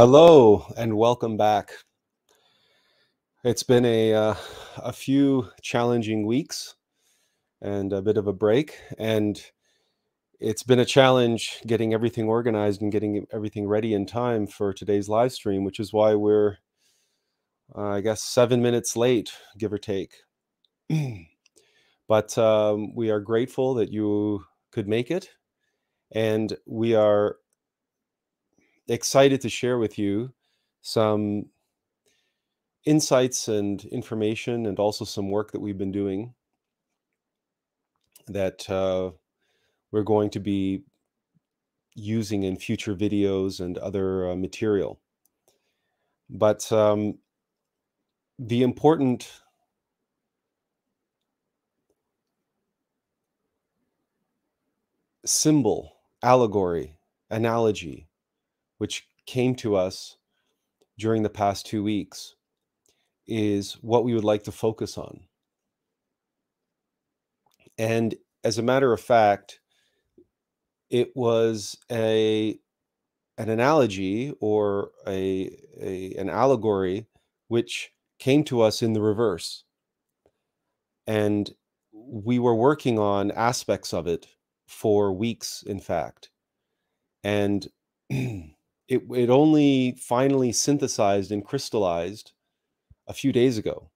Hello 0.00 0.64
and 0.78 0.96
welcome 0.96 1.36
back. 1.36 1.72
It's 3.44 3.62
been 3.62 3.84
a 3.84 4.14
uh, 4.14 4.34
a 4.78 4.94
few 4.94 5.50
challenging 5.60 6.24
weeks 6.24 6.74
and 7.60 7.92
a 7.92 8.00
bit 8.00 8.16
of 8.16 8.26
a 8.26 8.32
break, 8.32 8.78
and 8.96 9.38
it's 10.40 10.62
been 10.62 10.78
a 10.78 10.86
challenge 10.86 11.60
getting 11.66 11.92
everything 11.92 12.28
organized 12.28 12.80
and 12.80 12.90
getting 12.90 13.26
everything 13.30 13.68
ready 13.68 13.92
in 13.92 14.06
time 14.06 14.46
for 14.46 14.72
today's 14.72 15.10
live 15.10 15.32
stream, 15.32 15.64
which 15.64 15.78
is 15.78 15.92
why 15.92 16.14
we're, 16.14 16.56
uh, 17.76 17.88
I 17.88 18.00
guess, 18.00 18.22
seven 18.22 18.62
minutes 18.62 18.96
late, 18.96 19.30
give 19.58 19.70
or 19.70 19.76
take. 19.76 20.14
but 22.08 22.38
um, 22.38 22.94
we 22.94 23.10
are 23.10 23.20
grateful 23.20 23.74
that 23.74 23.92
you 23.92 24.46
could 24.72 24.88
make 24.88 25.10
it, 25.10 25.28
and 26.10 26.56
we 26.64 26.94
are 26.94 27.36
excited 28.90 29.40
to 29.40 29.48
share 29.48 29.78
with 29.78 29.98
you 29.98 30.32
some 30.82 31.46
insights 32.84 33.48
and 33.48 33.84
information 33.86 34.66
and 34.66 34.78
also 34.78 35.04
some 35.04 35.30
work 35.30 35.52
that 35.52 35.60
we've 35.60 35.78
been 35.78 35.92
doing 35.92 36.34
that 38.26 38.68
uh, 38.68 39.10
we're 39.92 40.02
going 40.02 40.30
to 40.30 40.40
be 40.40 40.82
using 41.94 42.42
in 42.42 42.56
future 42.56 42.94
videos 42.94 43.60
and 43.60 43.78
other 43.78 44.30
uh, 44.30 44.36
material. 44.36 45.00
But 46.28 46.70
um, 46.72 47.18
the 48.38 48.62
important 48.62 49.30
symbol, 55.24 55.96
allegory, 56.22 56.96
analogy 57.30 58.09
which 58.80 59.06
came 59.26 59.54
to 59.54 59.76
us 59.76 60.16
during 60.98 61.22
the 61.22 61.28
past 61.28 61.66
two 61.66 61.82
weeks, 61.82 62.34
is 63.26 63.74
what 63.82 64.04
we 64.04 64.14
would 64.14 64.24
like 64.24 64.42
to 64.44 64.50
focus 64.50 64.96
on. 64.96 65.20
And 67.76 68.14
as 68.42 68.56
a 68.56 68.62
matter 68.62 68.90
of 68.94 69.00
fact, 69.00 69.60
it 70.88 71.14
was 71.14 71.76
a 71.92 72.58
an 73.36 73.50
analogy 73.50 74.32
or 74.40 74.92
a, 75.06 75.54
a 75.78 76.14
an 76.14 76.30
allegory 76.30 77.04
which 77.48 77.92
came 78.18 78.44
to 78.44 78.62
us 78.62 78.80
in 78.80 78.94
the 78.94 79.02
reverse. 79.02 79.64
And 81.06 81.50
we 81.92 82.38
were 82.38 82.54
working 82.54 82.98
on 82.98 83.30
aspects 83.32 83.92
of 83.92 84.06
it 84.06 84.26
for 84.66 85.12
weeks, 85.12 85.62
in 85.66 85.80
fact. 85.80 86.30
And 87.22 87.68
it, 88.90 89.02
it 89.14 89.30
only 89.30 89.96
finally 90.00 90.50
synthesized 90.50 91.30
and 91.30 91.44
crystallized 91.44 92.32
a 93.06 93.14
few 93.14 93.32
days 93.32 93.56
ago. 93.56 93.88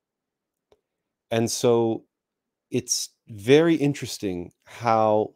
And 1.32 1.50
so 1.50 2.05
it's 2.71 3.10
very 3.28 3.75
interesting 3.75 4.53
how 4.65 5.34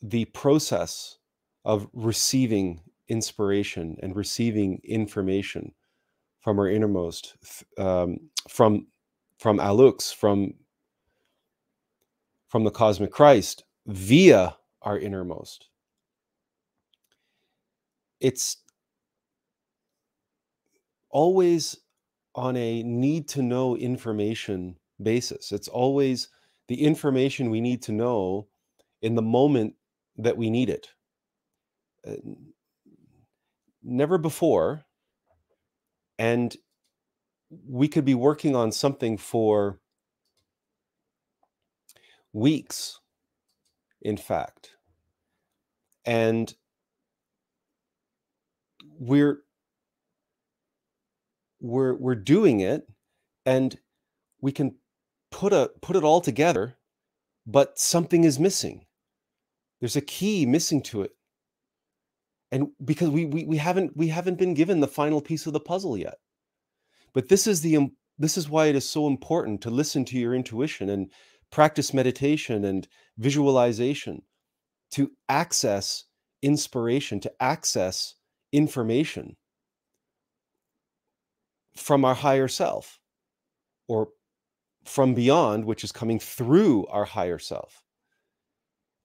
the 0.00 0.26
process 0.26 1.18
of 1.64 1.88
receiving 1.92 2.80
inspiration 3.08 3.96
and 4.00 4.14
receiving 4.14 4.80
information 4.84 5.74
from 6.40 6.60
our 6.60 6.68
innermost 6.68 7.34
um, 7.76 8.18
from 8.48 8.86
from 9.38 9.58
Allux 9.58 10.14
from 10.14 10.54
from 12.48 12.64
the 12.64 12.70
cosmic 12.70 13.10
christ 13.10 13.64
via 13.86 14.56
our 14.82 14.98
innermost 14.98 15.67
it's 18.20 18.58
always 21.10 21.76
on 22.34 22.56
a 22.56 22.82
need 22.82 23.28
to 23.28 23.42
know 23.42 23.76
information 23.76 24.76
basis. 25.02 25.52
It's 25.52 25.68
always 25.68 26.28
the 26.68 26.82
information 26.82 27.50
we 27.50 27.60
need 27.60 27.82
to 27.82 27.92
know 27.92 28.48
in 29.02 29.14
the 29.14 29.22
moment 29.22 29.74
that 30.16 30.36
we 30.36 30.50
need 30.50 30.68
it. 30.68 30.88
Uh, 32.06 32.16
never 33.82 34.18
before. 34.18 34.84
And 36.18 36.56
we 37.66 37.88
could 37.88 38.04
be 38.04 38.14
working 38.14 38.54
on 38.54 38.72
something 38.72 39.16
for 39.16 39.80
weeks, 42.32 43.00
in 44.02 44.16
fact. 44.16 44.72
And 46.04 46.54
we're 48.98 49.40
we're 51.60 51.94
we're 51.94 52.14
doing 52.14 52.60
it 52.60 52.86
and 53.46 53.78
we 54.40 54.52
can 54.52 54.76
put 55.30 55.52
a 55.52 55.70
put 55.80 55.96
it 55.96 56.04
all 56.04 56.20
together 56.20 56.78
but 57.48 57.78
something 57.78 58.24
is 58.24 58.38
missing. 58.38 58.84
There's 59.80 59.96
a 59.96 60.02
key 60.02 60.44
missing 60.44 60.82
to 60.82 61.02
it. 61.02 61.12
And 62.52 62.68
because 62.84 63.08
we, 63.08 63.24
we 63.24 63.44
we 63.46 63.56
haven't 63.56 63.96
we 63.96 64.08
haven't 64.08 64.38
been 64.38 64.54
given 64.54 64.80
the 64.80 64.86
final 64.86 65.22
piece 65.22 65.46
of 65.46 65.54
the 65.54 65.60
puzzle 65.60 65.96
yet. 65.96 66.18
But 67.14 67.28
this 67.28 67.46
is 67.46 67.62
the 67.62 67.90
this 68.18 68.36
is 68.36 68.50
why 68.50 68.66
it 68.66 68.76
is 68.76 68.88
so 68.88 69.06
important 69.06 69.62
to 69.62 69.70
listen 69.70 70.04
to 70.06 70.18
your 70.18 70.34
intuition 70.34 70.90
and 70.90 71.10
practice 71.50 71.94
meditation 71.94 72.64
and 72.66 72.86
visualization 73.16 74.22
to 74.92 75.10
access 75.28 76.04
inspiration 76.42 77.18
to 77.20 77.32
access 77.40 78.14
information 78.52 79.36
from 81.76 82.04
our 82.04 82.14
higher 82.14 82.48
self 82.48 82.98
or 83.88 84.08
from 84.84 85.14
beyond, 85.14 85.64
which 85.64 85.84
is 85.84 85.92
coming 85.92 86.18
through 86.18 86.86
our 86.86 87.04
higher 87.04 87.38
self. 87.38 87.82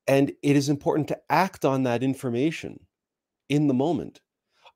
And 0.08 0.32
it 0.42 0.56
is 0.56 0.70
important 0.70 1.08
to 1.10 1.20
act 1.30 1.66
on 1.66 1.84
that 1.84 2.04
information 2.04 2.80
in 3.50 3.68
the 3.68 3.74
moment. 3.74 4.20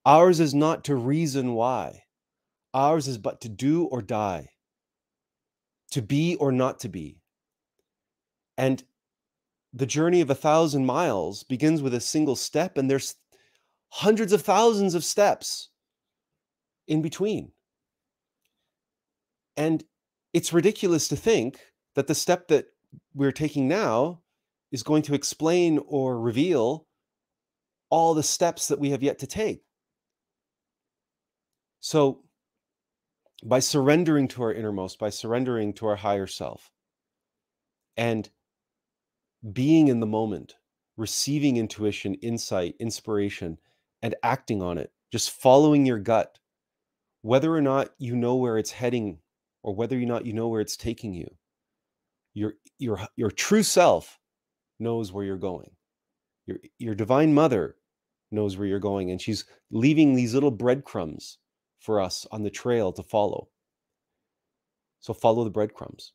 Ours 0.06 0.40
is 0.40 0.54
not 0.54 0.86
to 0.86 0.96
reason 0.96 1.54
why, 1.54 2.04
ours 2.74 3.08
is 3.08 3.18
but 3.18 3.42
to 3.42 3.50
do 3.50 3.86
or 3.86 4.02
die, 4.02 4.50
to 5.92 6.02
be 6.02 6.36
or 6.36 6.52
not 6.52 6.80
to 6.82 6.90
be. 6.90 7.22
And 8.58 8.84
the 9.74 9.86
journey 9.86 10.22
of 10.22 10.30
a 10.30 10.36
thousand 10.36 10.86
miles 10.86 11.44
begins 11.44 11.82
with 11.82 11.94
a 11.94 12.00
single 12.00 12.36
step, 12.36 12.78
and 12.78 12.90
there's 12.90 13.16
hundreds 13.98 14.32
of 14.32 14.44
thousands 14.44 14.94
of 14.94 15.04
steps 15.04 15.70
in 16.88 17.02
between. 17.02 17.52
And 19.58 19.84
it's 20.34 20.54
ridiculous 20.54 21.08
to 21.08 21.16
think 21.16 21.60
that 21.96 22.06
the 22.06 22.14
step 22.14 22.48
that 22.50 22.68
we're 23.16 23.32
taking 23.32 23.68
now 23.68 24.22
is 24.72 24.84
going 24.84 25.02
to 25.02 25.16
explain 25.16 25.80
or 25.88 26.22
reveal 26.22 26.86
all 27.90 28.14
the 28.14 28.22
steps 28.22 28.68
that 28.68 28.80
we 28.80 28.92
have 28.92 29.02
yet 29.02 29.18
to 29.18 29.26
take. 29.26 29.64
So, 31.80 32.24
by 33.44 33.58
surrendering 33.58 34.28
to 34.28 34.44
our 34.44 34.54
innermost, 34.54 35.00
by 35.00 35.10
surrendering 35.10 35.74
to 35.74 35.88
our 35.88 35.96
higher 35.96 36.28
self, 36.28 36.70
and 37.96 38.30
being 39.54 39.88
in 39.88 40.02
the 40.02 40.06
moment, 40.06 40.54
receiving 40.98 41.58
intuition, 41.58 42.14
insight, 42.16 42.76
inspiration, 42.80 43.58
and 44.02 44.16
acting 44.24 44.62
on 44.62 44.78
it, 44.78 44.92
just 45.12 45.32
following 45.32 45.86
your 45.86 46.00
gut, 46.00 46.38
whether 47.22 47.54
or 47.54 47.62
not 47.62 47.90
you 47.98 48.16
know 48.16 48.36
where 48.36 48.58
it's 48.58 48.72
heading 48.72 49.20
or 49.64 49.76
whether 49.76 49.98
or 49.98 50.06
not 50.06 50.26
you 50.26 50.34
know 50.34 50.48
where 50.48 50.62
it's 50.62 50.78
taking 50.78 51.14
you. 51.14 51.28
Your 52.34 52.54
your 52.80 53.00
your 53.16 53.32
true 53.32 53.64
self 53.64 54.20
knows 54.80 55.12
where 55.12 55.26
you're 55.26 55.38
going. 55.38 55.72
Your 56.46 56.58
your 56.78 56.96
divine 56.96 57.34
mother 57.34 57.76
knows 58.32 58.58
where 58.58 58.68
you're 58.68 58.80
going 58.80 59.10
and 59.10 59.22
she's 59.22 59.46
leaving 59.72 60.14
these 60.14 60.34
little 60.34 60.52
breadcrumbs 60.52 61.38
for 61.80 62.02
us 62.02 62.28
on 62.32 62.44
the 62.44 62.50
trail 62.50 62.92
to 62.92 63.04
follow. 63.04 63.48
So 65.00 65.14
follow 65.14 65.44
the 65.44 65.50
breadcrumbs. 65.50 66.12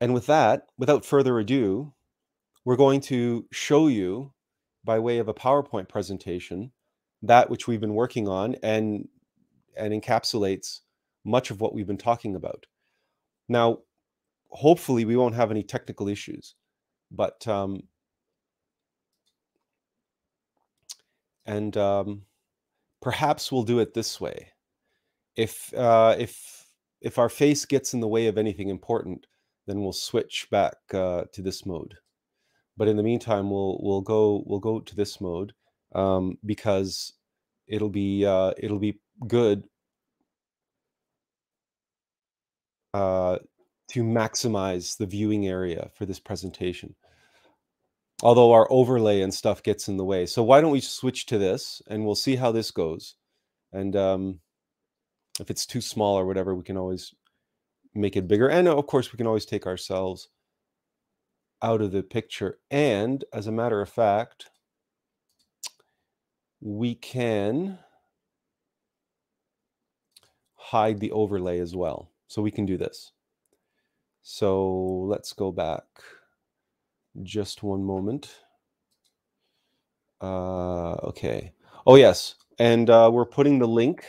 And 0.00 0.14
with 0.14 0.26
that, 0.26 0.66
without 0.78 1.04
further 1.04 1.38
ado, 1.38 1.92
we're 2.64 2.76
going 2.76 3.00
to 3.02 3.46
show 3.52 3.88
you 3.88 4.32
by 4.84 4.98
way 4.98 5.18
of 5.18 5.28
a 5.28 5.34
PowerPoint 5.34 5.88
presentation 5.88 6.72
that 7.22 7.50
which 7.50 7.66
we've 7.66 7.80
been 7.80 7.94
working 7.94 8.28
on 8.28 8.56
and 8.62 9.08
and 9.76 9.92
encapsulates 9.92 10.80
much 11.24 11.50
of 11.50 11.60
what 11.60 11.74
we've 11.74 11.86
been 11.86 11.98
talking 11.98 12.34
about. 12.34 12.66
Now, 13.48 13.78
hopefully, 14.50 15.04
we 15.04 15.16
won't 15.16 15.34
have 15.34 15.50
any 15.50 15.62
technical 15.62 16.08
issues, 16.08 16.54
but 17.10 17.46
um, 17.46 17.82
and 21.46 21.76
um, 21.76 22.22
perhaps 23.00 23.50
we'll 23.50 23.64
do 23.64 23.80
it 23.80 23.94
this 23.94 24.20
way. 24.20 24.48
If 25.36 25.72
uh, 25.74 26.16
if 26.18 26.66
if 27.00 27.18
our 27.18 27.28
face 27.28 27.64
gets 27.64 27.94
in 27.94 28.00
the 28.00 28.08
way 28.08 28.26
of 28.26 28.38
anything 28.38 28.68
important, 28.68 29.26
then 29.66 29.80
we'll 29.82 29.92
switch 29.92 30.48
back 30.50 30.76
uh, 30.92 31.24
to 31.32 31.42
this 31.42 31.64
mode. 31.66 31.94
But 32.80 32.88
in 32.88 32.96
the 32.96 33.02
meantime, 33.02 33.50
we'll 33.50 33.78
we'll 33.82 34.00
go 34.00 34.42
we'll 34.46 34.58
go 34.58 34.80
to 34.80 34.96
this 34.96 35.20
mode 35.20 35.52
um, 35.94 36.38
because 36.46 37.12
it'll 37.68 37.90
be 37.90 38.24
uh, 38.24 38.54
it'll 38.56 38.78
be 38.78 38.98
good 39.28 39.64
uh, 42.94 43.36
to 43.88 44.02
maximize 44.02 44.96
the 44.96 45.04
viewing 45.04 45.46
area 45.46 45.90
for 45.92 46.06
this 46.06 46.18
presentation. 46.18 46.94
Although 48.22 48.52
our 48.52 48.66
overlay 48.70 49.20
and 49.20 49.34
stuff 49.34 49.62
gets 49.62 49.88
in 49.88 49.98
the 49.98 50.04
way. 50.06 50.24
So 50.24 50.42
why 50.42 50.62
don't 50.62 50.70
we 50.70 50.80
switch 50.80 51.26
to 51.26 51.36
this 51.36 51.82
and 51.86 52.06
we'll 52.06 52.14
see 52.14 52.36
how 52.36 52.50
this 52.50 52.70
goes. 52.70 53.14
And 53.74 53.94
um, 53.94 54.40
if 55.38 55.50
it's 55.50 55.66
too 55.66 55.82
small 55.82 56.18
or 56.18 56.24
whatever, 56.24 56.54
we 56.54 56.64
can 56.64 56.78
always 56.78 57.12
make 57.94 58.16
it 58.16 58.26
bigger. 58.26 58.48
And 58.48 58.68
of 58.68 58.86
course, 58.86 59.12
we 59.12 59.18
can 59.18 59.26
always 59.26 59.44
take 59.44 59.66
ourselves 59.66 60.30
out 61.62 61.80
of 61.80 61.92
the 61.92 62.02
picture. 62.02 62.58
And 62.70 63.24
as 63.32 63.46
a 63.46 63.52
matter 63.52 63.80
of 63.80 63.88
fact, 63.88 64.50
we 66.60 66.94
can 66.94 67.78
hide 70.56 71.00
the 71.00 71.12
overlay 71.12 71.58
as 71.58 71.74
well. 71.74 72.10
So 72.28 72.42
we 72.42 72.50
can 72.50 72.66
do 72.66 72.76
this. 72.76 73.12
So 74.22 74.70
let's 75.08 75.32
go 75.32 75.50
back 75.50 75.84
just 77.22 77.62
one 77.62 77.82
moment. 77.82 78.36
Uh, 80.20 80.92
okay. 80.92 81.52
Oh, 81.86 81.96
yes. 81.96 82.36
And 82.58 82.90
uh, 82.90 83.10
we're 83.12 83.24
putting 83.24 83.58
the 83.58 83.66
link 83.66 84.04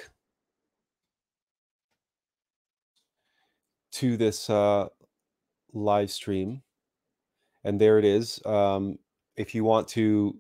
to 3.93 4.17
this 4.17 4.49
uh, 4.49 4.89
live 5.73 6.11
stream. 6.11 6.61
And 7.63 7.79
there 7.79 7.99
it 7.99 8.05
is. 8.05 8.39
Um, 8.45 8.97
if 9.35 9.55
you 9.55 9.63
want 9.63 9.87
to 9.89 10.35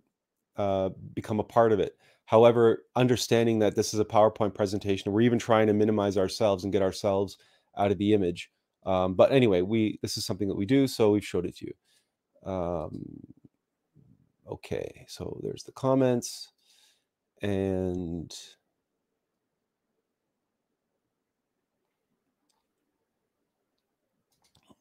uh, 0.57 0.89
become 1.15 1.39
a 1.39 1.43
part 1.43 1.71
of 1.71 1.79
it. 1.79 1.97
However, 2.25 2.83
understanding 2.95 3.59
that 3.59 3.75
this 3.75 3.93
is 3.93 3.99
a 3.99 4.05
PowerPoint 4.05 4.53
presentation, 4.53 5.11
we're 5.11 5.21
even 5.21 5.39
trying 5.39 5.67
to 5.67 5.73
minimize 5.73 6.17
ourselves 6.17 6.63
and 6.63 6.73
get 6.73 6.81
ourselves 6.81 7.37
out 7.77 7.91
of 7.91 7.97
the 7.97 8.13
image. 8.13 8.51
Um, 8.85 9.15
but 9.15 9.31
anyway, 9.31 9.61
we 9.61 9.99
this 10.01 10.17
is 10.17 10.25
something 10.25 10.47
that 10.47 10.55
we 10.55 10.65
do, 10.65 10.87
so 10.87 11.11
we've 11.11 11.25
showed 11.25 11.45
it 11.45 11.57
to 11.57 11.67
you. 11.67 12.51
Um, 12.51 13.03
okay, 14.49 15.05
so 15.07 15.39
there's 15.43 15.63
the 15.63 15.71
comments, 15.73 16.51
and 17.41 18.33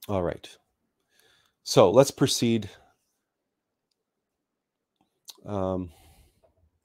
all 0.09 0.23
right. 0.23 0.49
So 1.71 1.89
let's 1.93 2.11
proceed. 2.11 2.69
Um, 5.47 5.91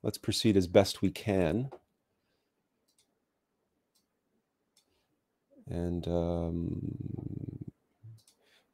let's 0.04 0.20
proceed 0.20 0.56
as 0.58 0.68
best 0.68 1.02
we 1.02 1.10
can. 1.10 1.72
And 5.68 6.08
um, 6.08 7.66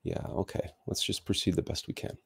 yeah, 0.03 0.25
okay, 0.31 0.71
let's 0.85 1.01
just 1.01 1.23
proceed 1.23 1.55
the 1.55 1.61
best 1.61 1.87
we 1.87 1.93
can. 1.93 2.17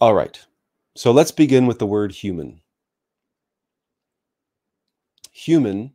All 0.00 0.14
right, 0.14 0.36
so 0.96 1.12
let's 1.12 1.30
begin 1.30 1.68
with 1.68 1.78
the 1.78 1.86
word 1.86 2.10
human. 2.10 2.60
Human, 5.30 5.94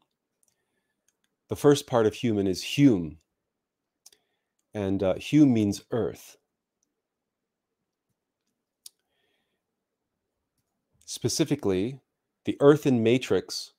the 1.50 1.56
first 1.56 1.88
part 1.88 2.06
of 2.06 2.16
human 2.16 2.48
is 2.48 2.64
Hume, 2.64 3.18
and 4.74 5.02
uh, 5.02 5.16
Hume 5.16 5.54
means 5.54 5.84
earth. 5.92 6.38
Specifically, 11.06 12.00
the 12.46 12.58
earthen 12.60 13.04
matrix 13.04 13.74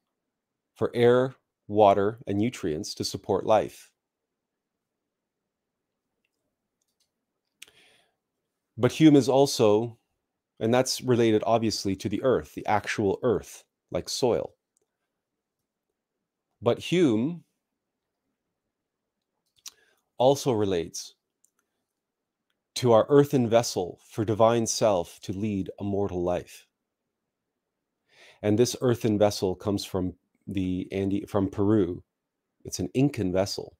for 0.74 0.90
air, 0.94 1.34
water, 1.66 2.20
and 2.26 2.38
nutrients 2.38 2.94
to 2.94 3.04
support 3.04 3.44
life. 3.44 3.90
But 8.78 8.92
Hume 8.92 9.16
is 9.16 9.28
also, 9.28 9.98
and 10.60 10.72
that's 10.72 11.00
related 11.00 11.42
obviously 11.46 11.96
to 11.96 12.08
the 12.08 12.22
earth, 12.22 12.54
the 12.54 12.66
actual 12.66 13.18
earth, 13.22 13.64
like 13.90 14.08
soil. 14.08 14.54
But 16.60 16.78
Hume 16.78 17.44
also 20.18 20.52
relates 20.52 21.14
to 22.76 22.92
our 22.92 23.06
earthen 23.08 23.48
vessel 23.48 24.00
for 24.08 24.24
divine 24.24 24.66
self 24.66 25.18
to 25.20 25.32
lead 25.32 25.70
a 25.80 25.84
mortal 25.84 26.22
life. 26.22 26.66
And 28.42 28.58
this 28.58 28.76
earthen 28.80 29.18
vessel 29.18 29.54
comes 29.54 29.84
from 29.84 30.14
the 30.46 30.86
Andes 30.92 31.28
from 31.28 31.48
Peru. 31.48 32.02
It's 32.64 32.78
an 32.78 32.90
Incan 32.94 33.32
vessel. 33.32 33.76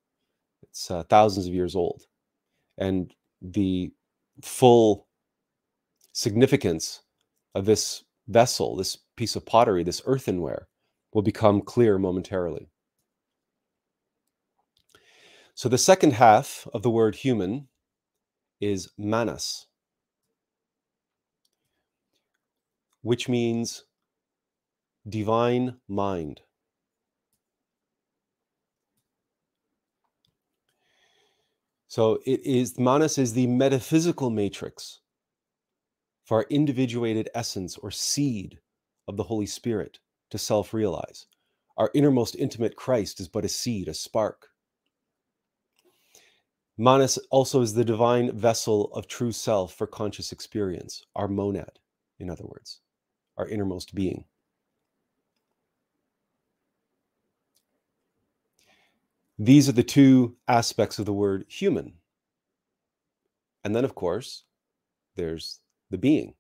It's 0.63 0.91
uh, 0.91 1.03
thousands 1.05 1.47
of 1.47 1.55
years 1.55 1.77
old, 1.77 2.03
and 2.79 3.15
the 3.43 3.93
full 4.43 5.07
significance 6.13 7.03
of 7.55 7.67
this 7.67 8.05
vessel, 8.29 8.77
this 8.77 8.99
piece 9.17 9.37
of 9.37 9.47
pottery, 9.47 9.83
this 9.85 10.03
earthenware, 10.07 10.69
will 11.13 11.23
become 11.23 11.61
clear 11.61 11.99
momentarily. 11.99 12.69
So 15.57 15.71
the 15.71 15.79
second 15.79 16.13
half 16.13 16.69
of 16.75 16.83
the 16.83 16.91
word 16.91 17.15
human 17.15 17.69
is 18.61 18.91
manas, 18.99 19.69
which 23.01 23.27
means 23.27 23.87
divine 25.09 25.79
mind. 25.89 26.43
So 31.89 32.19
it 32.27 32.45
is 32.45 32.79
manas 32.79 33.17
is 33.17 33.33
the 33.33 33.47
metaphysical 33.47 34.29
matrix 34.29 35.01
for 36.27 36.37
our 36.37 36.47
individuated 36.51 37.31
essence 37.35 37.79
or 37.79 37.91
seed 37.91 38.59
of 39.09 39.17
the 39.17 39.23
Holy 39.23 39.47
Spirit 39.47 40.01
to 40.29 40.37
self-realize. 40.37 41.25
Our 41.79 41.91
innermost 41.95 42.37
intimate 42.37 42.77
Christ 42.77 43.21
is 43.21 43.29
but 43.29 43.47
a 43.47 43.49
seed, 43.49 43.89
a 43.89 43.95
spark. 43.95 44.49
Manas 46.79 47.19
also 47.31 47.63
is 47.63 47.73
the 47.73 47.85
divine 47.85 48.37
vessel 48.37 48.93
of 48.93 49.09
true 49.09 49.33
self 49.33 49.75
for 49.75 49.87
conscious 49.87 50.31
experience, 50.31 51.03
our 51.15 51.27
monad, 51.27 51.79
in 52.19 52.29
other 52.29 52.45
words, 52.45 52.81
our 53.39 53.49
innermost 53.49 53.95
being. 53.95 54.25
These 59.39 59.69
are 59.69 59.73
the 59.73 59.83
two 59.83 60.37
aspects 60.49 60.99
of 60.99 61.07
the 61.07 61.13
word 61.13 61.45
human. 61.49 61.95
And 63.65 63.75
then, 63.75 63.85
of 63.85 63.95
course, 63.95 64.45
there's 65.15 65.61
the 65.91 65.99
being. 65.99 66.35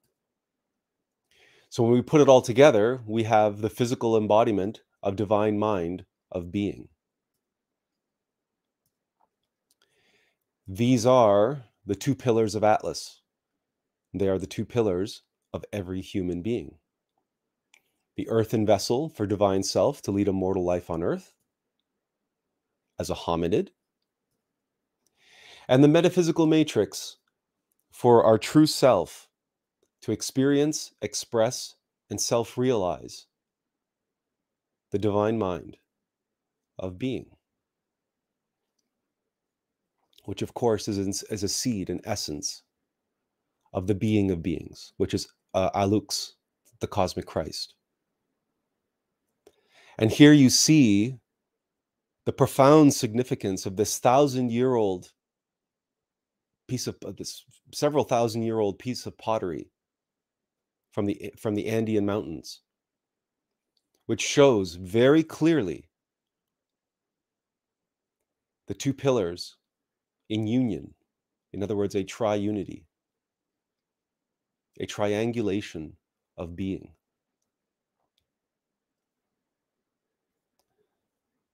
So 1.68 1.82
when 1.82 1.92
we 1.92 2.02
put 2.02 2.20
it 2.20 2.28
all 2.28 2.40
together, 2.40 3.02
we 3.06 3.24
have 3.24 3.60
the 3.60 3.70
physical 3.70 4.16
embodiment 4.16 4.80
of 5.02 5.16
divine 5.16 5.58
mind 5.58 6.04
of 6.30 6.52
being. 6.52 6.88
These 10.68 11.06
are 11.06 11.64
the 11.84 11.94
two 11.94 12.16
pillars 12.16 12.56
of 12.56 12.62
Attlas. 12.62 13.20
They 14.12 14.28
are 14.28 14.38
the 14.38 14.48
two 14.48 14.64
pillars 14.64 15.22
of 15.52 15.64
every 15.72 16.00
human 16.00 16.42
being. 16.42 16.78
The 18.16 18.28
earthen 18.28 18.66
vessel 18.66 19.08
for 19.08 19.26
divine 19.26 19.62
self 19.62 20.02
to 20.02 20.10
lead 20.10 20.26
a 20.26 20.32
mortal 20.32 20.64
life 20.64 20.90
on 20.90 21.04
earth, 21.04 21.34
as 22.98 23.10
a 23.10 23.14
hominid, 23.14 23.68
and 25.68 25.84
the 25.84 25.88
metaphysical 25.88 26.46
matrix 26.46 27.18
for 27.92 28.24
our 28.24 28.38
true 28.38 28.66
self 28.66 29.28
to 30.02 30.10
experience, 30.10 30.92
express, 31.00 31.76
and 32.10 32.20
self 32.20 32.58
realize 32.58 33.26
the 34.90 34.98
divine 34.98 35.38
mind 35.38 35.76
of 36.76 36.98
being, 36.98 37.35
which, 40.26 40.42
of 40.42 40.54
course, 40.54 40.88
is, 40.88 40.98
in, 40.98 41.10
is 41.34 41.42
a 41.42 41.48
seed 41.48 41.88
and 41.88 42.00
essence 42.04 42.62
of 43.72 43.86
the 43.86 43.94
being 43.94 44.30
of 44.30 44.42
beings, 44.42 44.92
which 44.96 45.14
is 45.14 45.26
uh, 45.54 45.70
Allux, 45.70 46.32
the 46.80 46.86
cosmic 46.86 47.26
Christ. 47.26 47.74
And 49.98 50.10
here 50.10 50.32
you 50.32 50.50
see 50.50 51.16
the 52.26 52.32
profound 52.32 52.92
significance 52.92 53.64
of 53.66 53.76
this 53.76 53.98
thousand 53.98 54.50
year 54.50 54.74
old 54.74 55.12
piece 56.68 56.86
of, 56.86 56.96
this 57.16 57.44
several 57.72 58.04
thousand 58.04 58.42
year 58.42 58.58
old 58.58 58.78
piece 58.78 59.06
of 59.06 59.16
pottery 59.16 59.70
from 60.90 61.06
the 61.06 61.32
from 61.38 61.54
the 61.54 61.68
Andean 61.68 62.04
mountains 62.04 62.62
which 64.06 64.22
shows 64.22 64.74
very 64.74 65.22
clearly 65.22 65.88
the 68.66 68.74
two 68.74 68.94
pillars 68.94 69.56
in 70.28 70.46
union. 70.46 70.94
In 71.52 71.62
other 71.62 71.76
words, 71.76 71.94
a 71.94 72.04
triunity, 72.04 72.84
a 74.78 74.86
triangulation 74.86 75.96
of 76.36 76.56
being. 76.56 76.92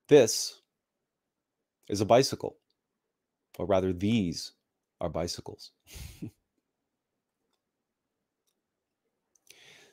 This 0.09 0.61
is 1.88 2.00
a 2.00 2.07
bicycle, 2.07 2.57
or 3.59 3.67
rather, 3.67 3.93
these 3.93 4.52
are 5.00 5.09
bicycles. 5.09 5.71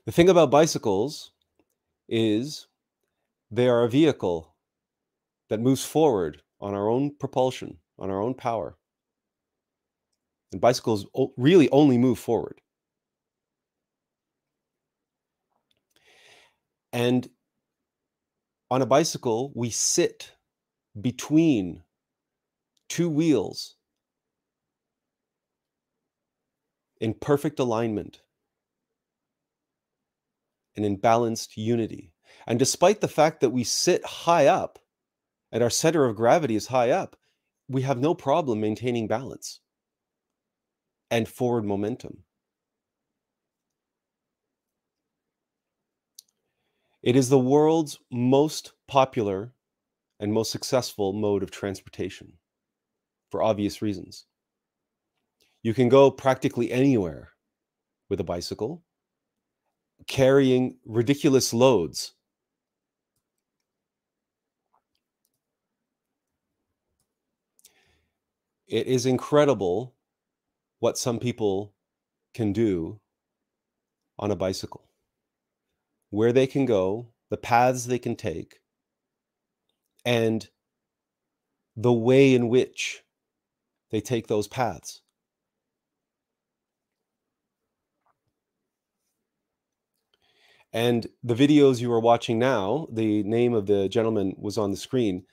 the 0.06 0.12
thing 0.12 0.30
about 0.30 0.52
bicycles 0.52 1.32
is 2.08 2.68
they 3.52 3.68
are 3.68 3.84
a 3.84 3.90
vehicle 3.90 4.56
that 5.50 5.60
moves 5.60 5.84
forward 5.84 6.42
on 6.62 6.74
our 6.74 6.90
own 6.90 7.16
propulsion, 7.20 7.78
on 8.00 8.10
our 8.10 8.22
own 8.22 8.34
power. 8.34 8.76
And 10.52 10.60
bicycles 10.60 11.06
really 11.38 11.70
only 11.70 11.98
move 11.98 12.18
forward. 12.18 12.60
And 16.92 17.30
on 18.72 18.82
a 18.82 18.88
bicycle, 18.88 19.52
we 19.56 19.70
sit 19.70 20.32
between 21.00 21.84
two 22.88 23.10
wheels 23.10 23.76
in 27.00 27.14
perfect 27.14 27.60
alignment 27.60 28.22
and 30.76 30.86
in 30.86 30.96
balanced 30.96 31.58
unity. 31.58 32.12
And 32.48 32.58
despite 32.58 33.02
the 33.02 33.08
fact 33.08 33.42
that 33.42 33.52
we 33.52 33.64
sit 33.64 34.04
high 34.06 34.48
up 34.48 34.80
and 35.52 35.64
our 35.64 35.70
center 35.70 36.06
of 36.06 36.16
gravity 36.16 36.56
is 36.56 36.68
high 36.68 36.90
up, 36.92 37.16
we 37.70 37.84
have 37.84 38.00
no 38.00 38.16
problem 38.16 38.60
maintaining 38.60 39.08
balance 39.08 39.62
and 41.12 41.28
forward 41.28 41.64
momentum. 41.64 42.24
It 47.02 47.16
is 47.16 47.30
the 47.30 47.40
world's 47.40 47.98
most 48.12 48.74
popular 48.88 49.54
and 50.20 50.34
most 50.34 50.52
successful 50.52 51.14
mode 51.14 51.44
of 51.44 51.52
transportation 51.52 52.34
for 53.30 53.42
obvious 53.42 53.82
reasons. 53.82 54.26
You 55.62 55.74
can 55.74 55.90
go 55.90 56.12
practically 56.12 56.72
anywhere 56.72 57.30
with 58.10 58.20
a 58.20 58.24
bicycle, 58.24 58.84
carrying 60.08 60.78
ridiculous 60.86 61.54
loads. 61.54 62.14
It 68.70 68.86
is 68.86 69.08
incredible 69.08 69.96
what 70.78 70.96
some 70.96 71.18
people 71.18 71.74
can 72.36 72.54
do 72.54 73.00
on 74.20 74.30
a 74.30 74.36
bicycle, 74.36 74.88
where 76.12 76.32
they 76.32 76.46
can 76.46 76.66
go, 76.66 77.08
the 77.32 77.38
paths 77.38 77.86
they 77.86 77.98
can 77.98 78.16
take, 78.16 78.60
and 80.06 80.48
the 81.76 81.92
way 81.92 82.36
in 82.36 82.48
which 82.48 83.02
they 83.90 84.02
take 84.02 84.28
those 84.28 84.48
paths. 84.48 85.02
And 90.72 91.08
the 91.24 91.34
videos 91.34 91.82
you 91.82 91.92
are 91.92 92.00
watching 92.00 92.38
now, 92.38 92.88
the 92.92 93.24
name 93.24 93.56
of 93.56 93.66
the 93.66 93.90
gentleman 93.90 94.36
was 94.38 94.60
on 94.60 94.70
the 94.70 94.78
screen. 94.78 95.26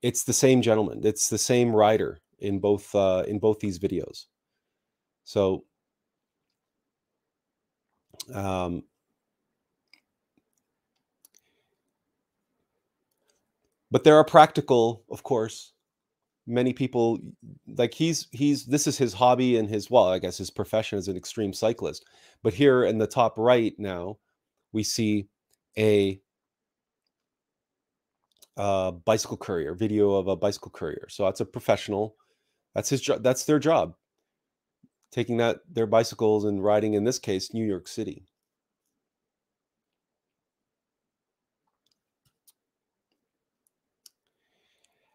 It's 0.00 0.22
the 0.22 0.32
same 0.32 0.62
gentleman. 0.62 1.00
It's 1.02 1.28
the 1.28 1.38
same 1.38 1.74
rider 1.74 2.20
in 2.44 2.58
both 2.60 2.94
uh, 2.94 3.24
in 3.26 3.38
both 3.38 3.58
these 3.60 3.78
videos. 3.78 4.26
So, 5.24 5.64
um, 8.32 8.84
but 13.90 14.04
there 14.04 14.16
are 14.16 14.24
practical, 14.24 15.04
of 15.10 15.22
course. 15.22 15.72
Many 16.46 16.74
people 16.74 17.18
like 17.66 17.94
he's 17.94 18.28
he's 18.32 18.66
this 18.66 18.86
is 18.86 18.98
his 18.98 19.14
hobby 19.14 19.56
and 19.56 19.68
his 19.68 19.90
well, 19.90 20.08
I 20.08 20.18
guess 20.18 20.36
his 20.36 20.50
profession 20.50 20.98
as 20.98 21.08
an 21.08 21.16
extreme 21.16 21.54
cyclist. 21.54 22.04
But 22.42 22.52
here 22.52 22.84
in 22.84 22.98
the 22.98 23.06
top 23.06 23.38
right 23.38 23.74
now, 23.78 24.18
we 24.72 24.82
see 24.82 25.28
a 25.78 26.20
uh, 28.56 28.90
bicycle 28.90 29.36
courier 29.36 29.74
video 29.74 30.12
of 30.12 30.28
a 30.28 30.36
bicycle 30.36 30.70
courier. 30.70 31.06
So 31.08 31.24
that's 31.24 31.40
a 31.40 31.46
professional. 31.46 32.16
That's 32.74 32.90
his 32.90 33.00
job. 33.00 33.22
That's 33.22 33.44
their 33.44 33.58
job 33.58 33.94
taking 35.14 35.36
that 35.36 35.60
their 35.72 35.86
bicycles 35.86 36.44
and 36.44 36.62
riding 36.62 36.94
in 36.94 37.04
this 37.04 37.20
case 37.20 37.54
New 37.54 37.64
York 37.64 37.86
City. 37.86 38.26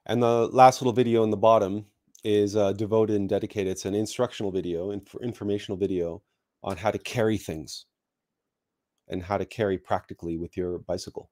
And 0.05 0.23
the 0.23 0.47
last 0.47 0.81
little 0.81 0.93
video 0.93 1.23
in 1.23 1.31
the 1.31 1.37
bottom 1.37 1.85
is 2.23 2.55
uh, 2.55 2.71
devoted 2.71 3.17
and 3.17 3.27
dedicated. 3.27 3.71
It's 3.71 3.85
an 3.85 3.93
instructional 3.93 4.51
video, 4.51 4.91
inf- 4.91 5.15
informational 5.21 5.77
video 5.77 6.23
on 6.63 6.77
how 6.77 6.91
to 6.91 6.97
carry 6.97 7.37
things 7.37 7.85
and 9.09 9.21
how 9.21 9.37
to 9.37 9.45
carry 9.45 9.77
practically 9.77 10.37
with 10.37 10.55
your 10.55 10.79
bicycle. 10.79 11.29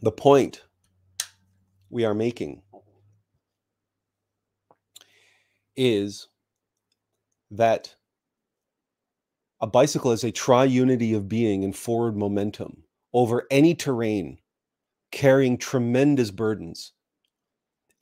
The 0.00 0.12
point 0.12 0.62
we 1.94 2.04
are 2.04 2.12
making 2.12 2.60
is 5.76 6.26
that 7.52 7.94
a 9.60 9.66
bicycle 9.68 10.10
is 10.10 10.24
a 10.24 10.32
triunity 10.32 11.16
of 11.16 11.28
being 11.28 11.62
and 11.62 11.76
forward 11.76 12.16
momentum 12.16 12.82
over 13.12 13.46
any 13.48 13.76
terrain, 13.76 14.38
carrying 15.12 15.56
tremendous 15.56 16.32
burdens 16.32 16.94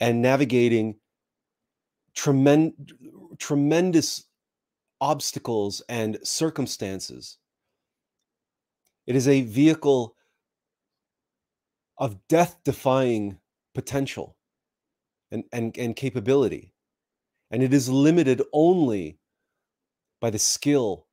and 0.00 0.22
navigating 0.22 0.96
tremend- 2.14 2.94
tremendous 3.38 4.24
obstacles 5.02 5.82
and 5.90 6.18
circumstances. 6.22 7.36
It 9.06 9.16
is 9.16 9.28
a 9.28 9.42
vehicle 9.42 10.16
of 11.98 12.26
death 12.28 12.56
defying 12.64 13.38
potential 13.74 14.36
and, 15.30 15.44
and, 15.52 15.76
and 15.78 15.96
capability 15.96 16.72
and 17.52 17.62
it 17.62 17.74
is 17.74 17.88
limited 17.88 18.42
only 18.52 19.18
by 20.20 20.30
the 20.30 20.38
skill 20.38 21.06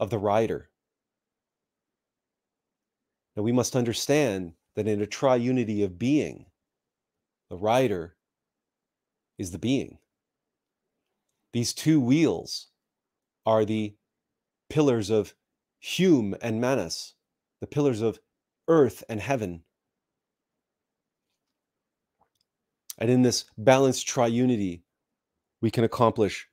of 0.00 0.08
the 0.08 0.18
rider. 0.18 0.70
Now 3.36 3.42
we 3.42 3.52
must 3.52 3.76
understand 3.76 4.54
that 4.74 4.88
in 4.88 5.02
a 5.02 5.06
triunity 5.06 5.84
of 5.84 5.98
being, 5.98 6.46
the 7.50 7.56
rider 7.56 8.16
is 9.38 9.50
the 9.50 9.58
being. 9.58 9.98
These 11.52 11.74
two 11.74 12.00
wheels 12.00 12.68
are 13.44 13.64
the 13.64 13.94
pillars 14.70 15.10
of 15.10 15.34
Hume 15.80 16.34
and 16.40 16.60
Manas, 16.60 17.14
the 17.60 17.66
pillars 17.66 18.00
of 18.00 18.18
earth 18.68 19.04
and 19.08 19.20
heaven. 19.20 19.64
And 22.98 23.10
in 23.10 23.22
this 23.22 23.44
balanced 23.56 24.08
triunity, 24.08 24.82
we 25.60 25.70
can 25.70 25.84
accomplish 25.84 26.48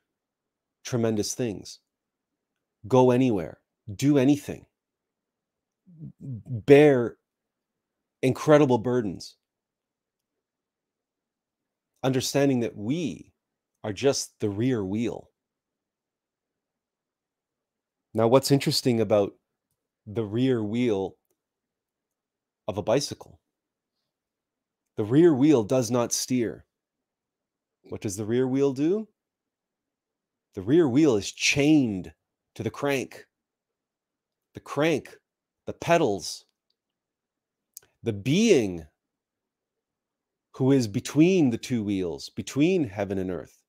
tremendous 0.83 1.33
things. 1.33 1.79
Go 2.87 3.11
anywhere, 3.11 3.59
do 3.95 4.17
anything, 4.17 4.67
bear 6.19 7.17
incredible 8.21 8.77
burdens. 8.77 9.35
Understanding 12.03 12.59
that 12.59 12.77
we 12.77 13.33
are 13.83 13.93
just 13.93 14.39
the 14.39 14.49
rear 14.49 14.85
wheel. 14.85 15.29
Now, 18.13 18.27
what's 18.27 18.51
interesting 18.51 19.01
about 19.01 19.33
the 20.05 20.23
rear 20.23 20.63
wheel 20.63 21.17
of 22.67 22.77
a 22.77 22.83
bicycle? 22.83 23.39
The 24.97 25.03
rear 25.03 25.33
wheel 25.33 25.63
does 25.63 25.91
not 25.91 26.13
steer. 26.13 26.65
What 27.83 28.01
does 28.01 28.15
the 28.15 28.25
rear 28.25 28.47
wheel 28.47 28.73
do? 28.73 29.07
The 30.53 30.61
rear 30.61 30.87
wheel 30.87 31.17
is 31.17 31.31
chained 31.31 32.13
to 32.55 32.63
the 32.63 32.71
crank. 32.71 33.27
The 34.53 34.61
crank, 34.61 35.19
the 35.65 35.73
pedals, 35.73 36.45
the 38.01 38.13
being 38.13 38.87
who 40.51 40.71
is 40.71 40.87
between 40.87 41.49
the 41.49 41.57
two 41.57 41.83
wheels, 41.83 42.29
between 42.29 42.85
heaven 42.85 43.17
and 43.17 43.29
earth, 43.29 43.63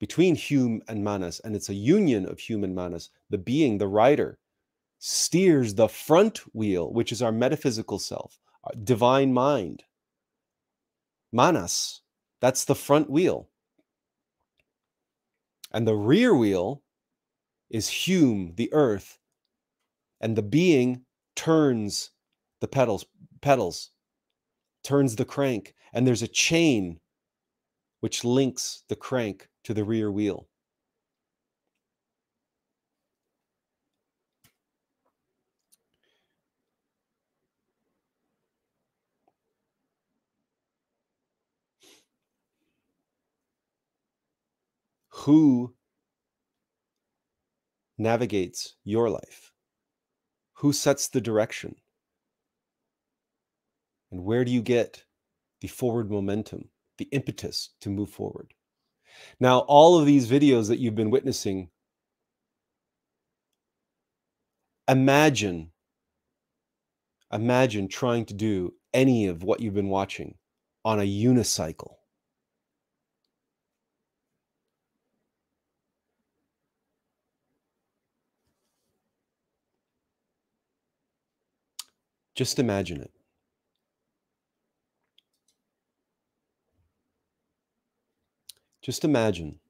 between 0.00 0.34
Hume 0.34 0.80
and 0.88 1.04
Manas, 1.04 1.40
and 1.40 1.54
it's 1.54 1.68
a 1.68 1.74
union 1.74 2.24
of 2.26 2.38
Hume 2.38 2.64
and 2.64 2.74
Manas. 2.74 3.10
The 3.28 3.36
being, 3.36 3.76
the 3.76 3.88
rider, 3.88 4.38
steers 4.98 5.74
the 5.74 5.88
front 5.88 6.38
wheel, 6.54 6.90
which 6.90 7.12
is 7.12 7.20
our 7.20 7.32
metaphysical 7.32 7.98
self, 7.98 8.38
divine 8.82 9.32
mind, 9.32 9.84
Manas. 11.32 12.02
That's 12.40 12.64
the 12.64 12.74
front 12.74 13.08
wheel. 13.08 13.48
And 15.72 15.86
the 15.86 15.94
rear 15.94 16.34
wheel 16.34 16.82
is 17.70 17.88
Hume, 17.88 18.52
the 18.56 18.72
earth. 18.72 19.18
And 20.20 20.36
the 20.36 20.42
being 20.42 21.04
turns 21.34 22.10
the 22.60 22.68
pedals, 22.68 23.06
pedals, 23.40 23.90
turns 24.84 25.16
the 25.16 25.24
crank. 25.24 25.74
And 25.92 26.06
there's 26.06 26.22
a 26.22 26.28
chain 26.28 27.00
which 28.00 28.24
links 28.24 28.84
the 28.88 28.96
crank 28.96 29.48
to 29.64 29.74
the 29.74 29.84
rear 29.84 30.10
wheel. 30.10 30.48
Who 45.22 45.72
navigates 47.96 48.74
your 48.82 49.08
life? 49.08 49.52
Who 50.54 50.72
sets 50.72 51.08
the 51.08 51.20
direction? 51.20 51.76
And 54.10 54.24
where 54.24 54.44
do 54.44 54.50
you 54.50 54.62
get 54.62 55.04
the 55.60 55.68
forward 55.68 56.10
momentum, 56.10 56.70
the 56.98 57.04
impetus 57.12 57.70
to 57.82 57.88
move 57.88 58.10
forward? 58.10 58.52
Now, 59.38 59.60
all 59.60 59.96
of 59.96 60.06
these 60.06 60.28
videos 60.28 60.66
that 60.68 60.80
you've 60.80 60.96
been 60.96 61.10
witnessing, 61.10 61.68
imagine, 64.88 65.70
imagine 67.32 67.86
trying 67.86 68.24
to 68.24 68.34
do 68.34 68.74
any 68.92 69.28
of 69.28 69.44
what 69.44 69.60
you've 69.60 69.74
been 69.74 69.88
watching 69.88 70.34
on 70.84 70.98
a 70.98 71.04
unicycle. 71.04 71.94
Just 82.42 82.58
imagine 82.58 83.00
it. 83.00 83.12
Just 88.82 89.04
imagine 89.04 89.60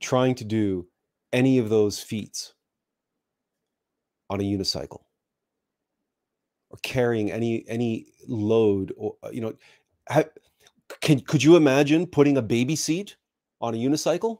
trying 0.00 0.34
to 0.36 0.44
do 0.44 0.88
any 1.34 1.58
of 1.58 1.68
those 1.68 2.00
feats 2.02 2.54
on 4.30 4.40
a 4.40 4.44
unicycle 4.44 5.02
or 6.70 6.78
carrying 6.82 7.30
any 7.30 7.64
any 7.68 8.06
load 8.26 8.92
or 8.96 9.16
you 9.32 9.40
know 9.40 9.54
can 11.00 11.20
could 11.20 11.42
you 11.42 11.56
imagine 11.56 12.06
putting 12.06 12.36
a 12.36 12.42
baby 12.42 12.76
seat 12.76 13.16
on 13.60 13.74
a 13.74 13.78
unicycle 13.78 14.38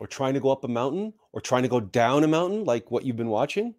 or 0.00 0.06
trying 0.06 0.34
to 0.34 0.40
go 0.40 0.50
up 0.50 0.64
a 0.64 0.68
mountain 0.68 1.14
or 1.32 1.40
trying 1.40 1.62
to 1.62 1.68
go 1.68 1.80
down 1.80 2.24
a 2.24 2.28
mountain 2.28 2.64
like 2.64 2.90
what 2.90 3.04
you've 3.04 3.16
been 3.16 3.28
watching? 3.28 3.74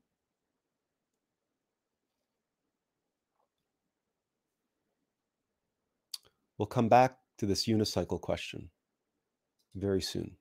We'll 6.57 6.65
come 6.65 6.89
back 6.89 7.17
to 7.37 7.45
this 7.45 7.67
unicycle 7.67 8.19
question 8.19 8.69
very 9.75 10.01
soon. 10.01 10.37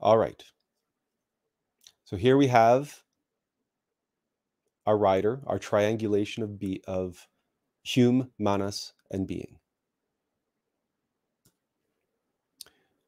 All 0.00 0.18
right. 0.18 0.42
So 2.04 2.16
here 2.16 2.36
we 2.36 2.48
have 2.48 3.02
our 4.86 4.96
rider, 4.96 5.40
our 5.46 5.58
triangulation 5.58 6.42
of 6.42 6.58
be 6.58 6.82
of 6.86 7.26
Hume, 7.82 8.30
Manas, 8.38 8.92
and 9.10 9.26
being. 9.26 9.58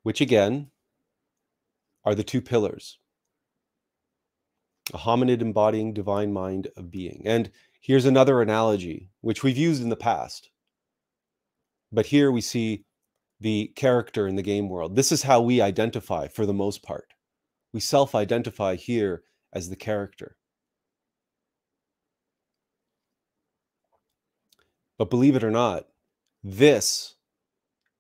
Which 0.06 0.20
again 0.20 0.70
are 2.04 2.14
the 2.14 2.22
two 2.22 2.40
pillars 2.40 3.00
a 4.94 4.98
hominid 4.98 5.40
embodying 5.40 5.92
divine 5.92 6.32
mind 6.32 6.68
of 6.76 6.92
being. 6.92 7.22
And 7.24 7.50
here's 7.80 8.04
another 8.04 8.40
analogy, 8.40 9.10
which 9.20 9.42
we've 9.42 9.56
used 9.56 9.82
in 9.82 9.88
the 9.88 9.96
past. 9.96 10.48
But 11.90 12.06
here 12.06 12.30
we 12.30 12.40
see 12.40 12.84
the 13.40 13.72
character 13.74 14.28
in 14.28 14.36
the 14.36 14.44
game 14.44 14.68
world. 14.68 14.94
This 14.94 15.10
is 15.10 15.24
how 15.24 15.40
we 15.40 15.60
identify 15.60 16.28
for 16.28 16.46
the 16.46 16.54
most 16.54 16.84
part. 16.84 17.08
We 17.72 17.80
self 17.80 18.14
identify 18.14 18.76
here 18.76 19.24
as 19.52 19.70
the 19.70 19.74
character. 19.74 20.36
But 24.98 25.10
believe 25.10 25.34
it 25.34 25.42
or 25.42 25.50
not, 25.50 25.88
this 26.44 27.16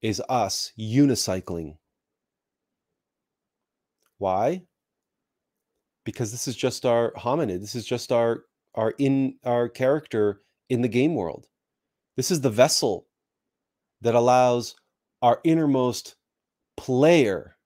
is 0.02 0.22
us 0.28 0.70
unicycling 0.78 1.78
why? 4.18 4.62
Because 6.04 6.30
this 6.30 6.48
is 6.48 6.56
just 6.56 6.86
our 6.86 7.12
hominid. 7.12 7.60
This 7.60 7.74
is 7.74 7.84
just 7.84 8.12
our 8.12 8.44
our 8.74 8.94
in 8.98 9.36
our 9.44 9.68
character 9.68 10.42
in 10.68 10.82
the 10.82 10.88
game 10.88 11.14
world. 11.14 11.46
This 12.16 12.30
is 12.30 12.40
the 12.40 12.50
vessel 12.50 13.06
that 14.02 14.14
allows 14.14 14.76
our 15.22 15.40
innermost 15.44 16.16
player 16.76 17.56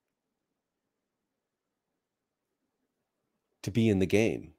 to 3.62 3.70
be 3.70 3.88
in 3.88 3.98
the 3.98 4.06
game. 4.06 4.54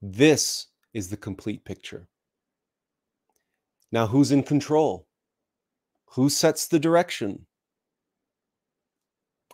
This 0.00 0.68
is 0.94 1.08
the 1.08 1.16
complete 1.16 1.64
picture. 1.64 2.08
Now, 3.90 4.06
who's 4.06 4.30
in 4.30 4.42
control? 4.42 5.06
Who 6.12 6.30
sets 6.30 6.68
the 6.68 6.78
direction? 6.78 7.46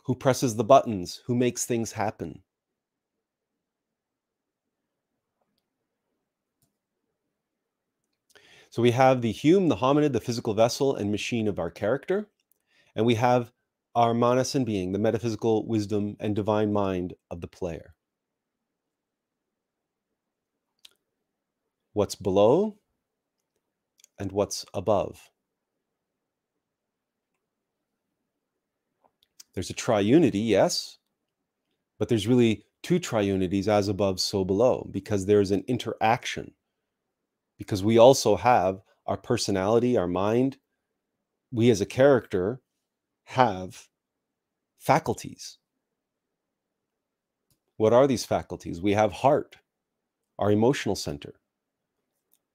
Who 0.04 0.14
presses 0.14 0.56
the 0.56 0.64
buttons, 0.64 1.22
who 1.26 1.34
makes 1.34 1.64
things 1.66 1.92
happen. 1.92 2.42
So 8.70 8.82
we 8.82 8.90
have 8.90 9.22
the 9.22 9.30
Hume, 9.32 9.68
the 9.68 9.76
hominid, 9.76 10.12
the 10.12 10.20
physical 10.20 10.52
vessel 10.52 10.96
and 10.96 11.10
machine 11.10 11.46
of 11.48 11.58
our 11.58 11.70
character. 11.70 12.28
And 12.96 13.06
we 13.06 13.14
have 13.14 13.52
our 13.94 14.12
manas 14.14 14.54
and 14.54 14.66
being, 14.66 14.92
the 14.92 14.98
metaphysical 14.98 15.66
wisdom 15.66 16.16
and 16.18 16.34
divine 16.34 16.72
mind 16.72 17.14
of 17.30 17.40
the 17.40 17.46
player. 17.48 17.94
What's 21.92 22.16
below 22.16 22.76
and 24.18 24.32
what's 24.32 24.66
above. 24.74 25.30
There's 29.54 29.70
a 29.70 29.74
triunity, 29.74 30.46
yes, 30.46 30.98
but 31.98 32.08
there's 32.08 32.26
really 32.26 32.64
two 32.82 32.98
triunities 32.98 33.68
as 33.68 33.88
above, 33.88 34.20
so 34.20 34.44
below, 34.44 34.88
because 34.90 35.26
there's 35.26 35.52
an 35.52 35.64
interaction. 35.68 36.52
Because 37.56 37.82
we 37.84 37.96
also 37.96 38.36
have 38.36 38.82
our 39.06 39.16
personality, 39.16 39.96
our 39.96 40.08
mind, 40.08 40.58
we 41.52 41.70
as 41.70 41.80
a 41.80 41.86
character 41.86 42.60
have 43.24 43.88
faculties. 44.76 45.58
What 47.76 47.92
are 47.92 48.06
these 48.06 48.24
faculties? 48.24 48.82
We 48.82 48.92
have 48.92 49.12
heart, 49.12 49.56
our 50.38 50.50
emotional 50.50 50.96
center. 50.96 51.34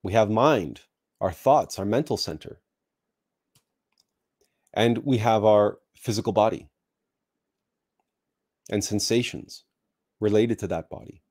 We 0.03 0.13
have 0.13 0.29
mind, 0.29 0.81
our 1.21 1.31
thoughts, 1.31 1.79
our 1.79 1.85
mental 1.85 2.17
center. 2.17 2.59
And 4.73 4.99
we 4.99 5.17
have 5.17 5.43
our 5.45 5.79
physical 5.95 6.33
body 6.33 6.67
and 8.69 8.83
sensations 8.83 9.63
related 10.19 10.59
to 10.59 10.67
that 10.67 10.89
body. 10.89 11.21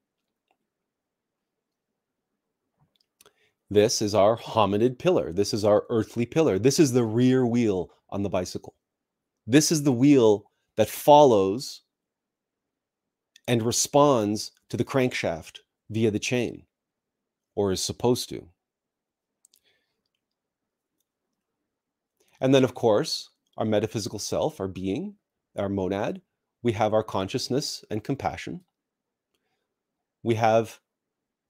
This 3.70 4.00
is 4.00 4.14
our 4.14 4.38
hominid 4.38 4.98
pillar. 4.98 5.32
This 5.32 5.52
is 5.52 5.64
our 5.64 5.84
earthly 5.90 6.24
pillar. 6.24 6.58
This 6.58 6.78
is 6.78 6.92
the 6.92 7.04
rear 7.04 7.46
wheel 7.46 7.90
on 8.08 8.22
the 8.22 8.30
bicycle. 8.30 8.74
This 9.46 9.70
is 9.70 9.82
the 9.82 9.92
wheel 9.92 10.50
that 10.76 10.88
follows 10.88 11.82
and 13.46 13.62
responds 13.62 14.52
to 14.70 14.76
the 14.76 14.84
crankshaft 14.84 15.58
via 15.90 16.10
the 16.10 16.18
chain, 16.18 16.64
or 17.54 17.72
is 17.72 17.82
supposed 17.82 18.28
to. 18.28 18.46
And 22.40 22.54
then, 22.54 22.64
of 22.64 22.74
course, 22.74 23.30
our 23.56 23.64
metaphysical 23.64 24.18
self, 24.18 24.60
our 24.60 24.68
being, 24.68 25.16
our 25.56 25.68
monad, 25.68 26.22
we 26.62 26.72
have 26.72 26.92
our 26.92 27.02
consciousness 27.02 27.84
and 27.90 28.02
compassion. 28.02 28.62
We 30.22 30.34
have 30.34 30.80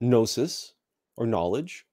gnosis 0.01 0.75
or 1.16 1.27
knowledge. 1.27 1.87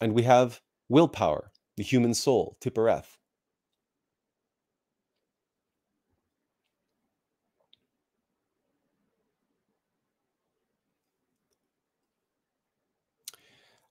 And 0.00 0.12
we 0.12 0.22
have 0.24 0.60
willpower, 0.88 1.52
the 1.76 1.82
human 1.82 2.14
soul, 2.14 2.56
Tippereth. 2.60 3.16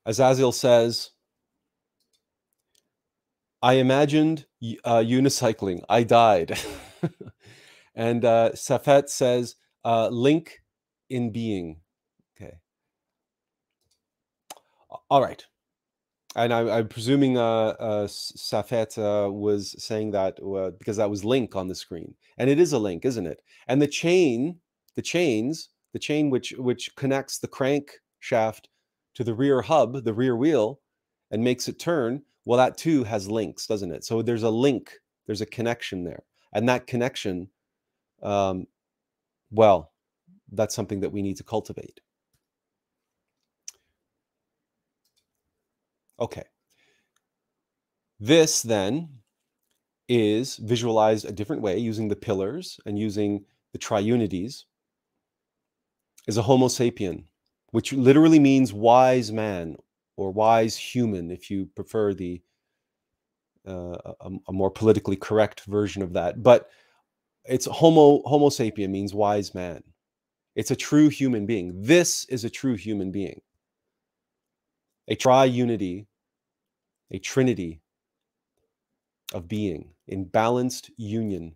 As 0.05 0.19
Azazel 0.19 0.51
says, 0.51 1.11
I 3.61 3.75
imagined 3.75 4.45
uh, 4.83 4.97
unicycling. 4.97 5.83
I 5.87 6.03
died. 6.03 6.59
and 7.95 8.25
uh, 8.25 8.51
Safet 8.53 9.09
says, 9.09 9.55
uh, 9.85 10.07
link 10.09 10.59
in 11.09 11.31
being. 11.31 11.77
Okay. 12.35 12.55
All 15.09 15.21
right. 15.21 15.45
And 16.35 16.51
I, 16.51 16.79
am 16.79 16.87
presuming 16.87 17.37
uh, 17.37 17.75
uh, 17.79 18.07
Safet 18.07 18.97
uh, 18.97 19.31
was 19.31 19.75
saying 19.77 20.11
that 20.11 20.39
uh, 20.41 20.71
because 20.79 20.97
that 20.97 21.09
was 21.09 21.23
link 21.23 21.55
on 21.55 21.67
the 21.67 21.75
screen, 21.75 22.15
and 22.39 22.49
it 22.49 22.59
is 22.59 22.73
a 22.73 22.79
link, 22.79 23.05
isn't 23.05 23.27
it? 23.27 23.41
And 23.67 23.79
the 23.79 23.87
chain, 23.87 24.57
the 24.95 25.03
chains, 25.03 25.69
the 25.93 25.99
chain 25.99 26.31
which 26.31 26.51
which 26.57 26.95
connects 26.95 27.37
the 27.37 27.47
crank 27.47 27.91
shaft 28.19 28.69
to 29.13 29.23
the 29.23 29.35
rear 29.35 29.61
hub, 29.61 30.03
the 30.03 30.13
rear 30.13 30.35
wheel, 30.35 30.79
and 31.29 31.43
makes 31.43 31.67
it 31.67 31.77
turn. 31.77 32.23
Well, 32.45 32.57
that 32.57 32.77
too 32.77 33.03
has 33.03 33.29
links, 33.29 33.67
doesn't 33.67 33.91
it? 33.91 34.03
So 34.03 34.23
there's 34.23 34.43
a 34.43 34.49
link, 34.49 34.91
there's 35.27 35.41
a 35.41 35.45
connection 35.45 36.03
there, 36.03 36.23
and 36.53 36.67
that 36.67 36.87
connection, 36.87 37.47
um, 38.23 38.67
well, 39.51 39.91
that's 40.51 40.75
something 40.75 41.01
that 41.01 41.11
we 41.11 41.21
need 41.21 41.37
to 41.37 41.43
cultivate. 41.43 41.99
Okay. 46.19 46.43
This 48.19 48.61
then 48.61 49.09
is 50.07 50.57
visualized 50.57 51.25
a 51.25 51.31
different 51.31 51.61
way 51.61 51.77
using 51.77 52.07
the 52.07 52.15
pillars 52.15 52.79
and 52.85 52.97
using 52.97 53.45
the 53.73 53.79
triunities 53.79 54.63
is 56.27 56.37
a 56.37 56.41
homo 56.41 56.67
sapien, 56.67 57.25
which 57.71 57.91
literally 57.93 58.39
means 58.39 58.71
wise 58.71 59.31
man 59.31 59.75
or 60.15 60.31
wise 60.31 60.77
human, 60.77 61.31
if 61.31 61.49
you 61.49 61.65
prefer 61.75 62.13
the 62.13 62.41
uh, 63.67 63.97
a, 64.21 64.29
a, 64.49 64.51
more 64.51 64.69
politically 64.69 65.15
correct 65.15 65.61
version 65.65 66.01
of 66.01 66.13
that. 66.13 66.43
But 66.43 66.69
it's 67.45 67.65
homo 67.65 68.21
homo 68.25 68.49
sapien 68.49 68.89
means 68.89 69.13
wise 69.13 69.53
man. 69.53 69.83
It's 70.55 70.71
a 70.71 70.75
true 70.75 71.09
human 71.09 71.45
being. 71.45 71.73
This 71.81 72.25
is 72.25 72.43
a 72.43 72.49
true 72.49 72.75
human 72.75 73.11
being. 73.11 73.41
A 75.07 75.15
triunity, 75.15 76.05
a 77.11 77.19
trinity 77.19 77.81
of 79.33 79.47
being 79.47 79.89
in 80.07 80.25
balanced 80.25 80.91
union 80.97 81.55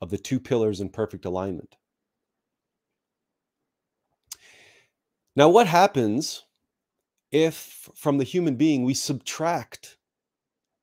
of 0.00 0.10
the 0.10 0.18
two 0.18 0.40
pillars 0.40 0.80
in 0.80 0.88
perfect 0.88 1.24
alignment. 1.24 1.76
Now, 5.34 5.48
what 5.48 5.66
happens 5.66 6.44
if 7.30 7.88
from 7.94 8.18
the 8.18 8.24
human 8.24 8.56
being 8.56 8.84
we 8.84 8.92
subtract 8.92 9.96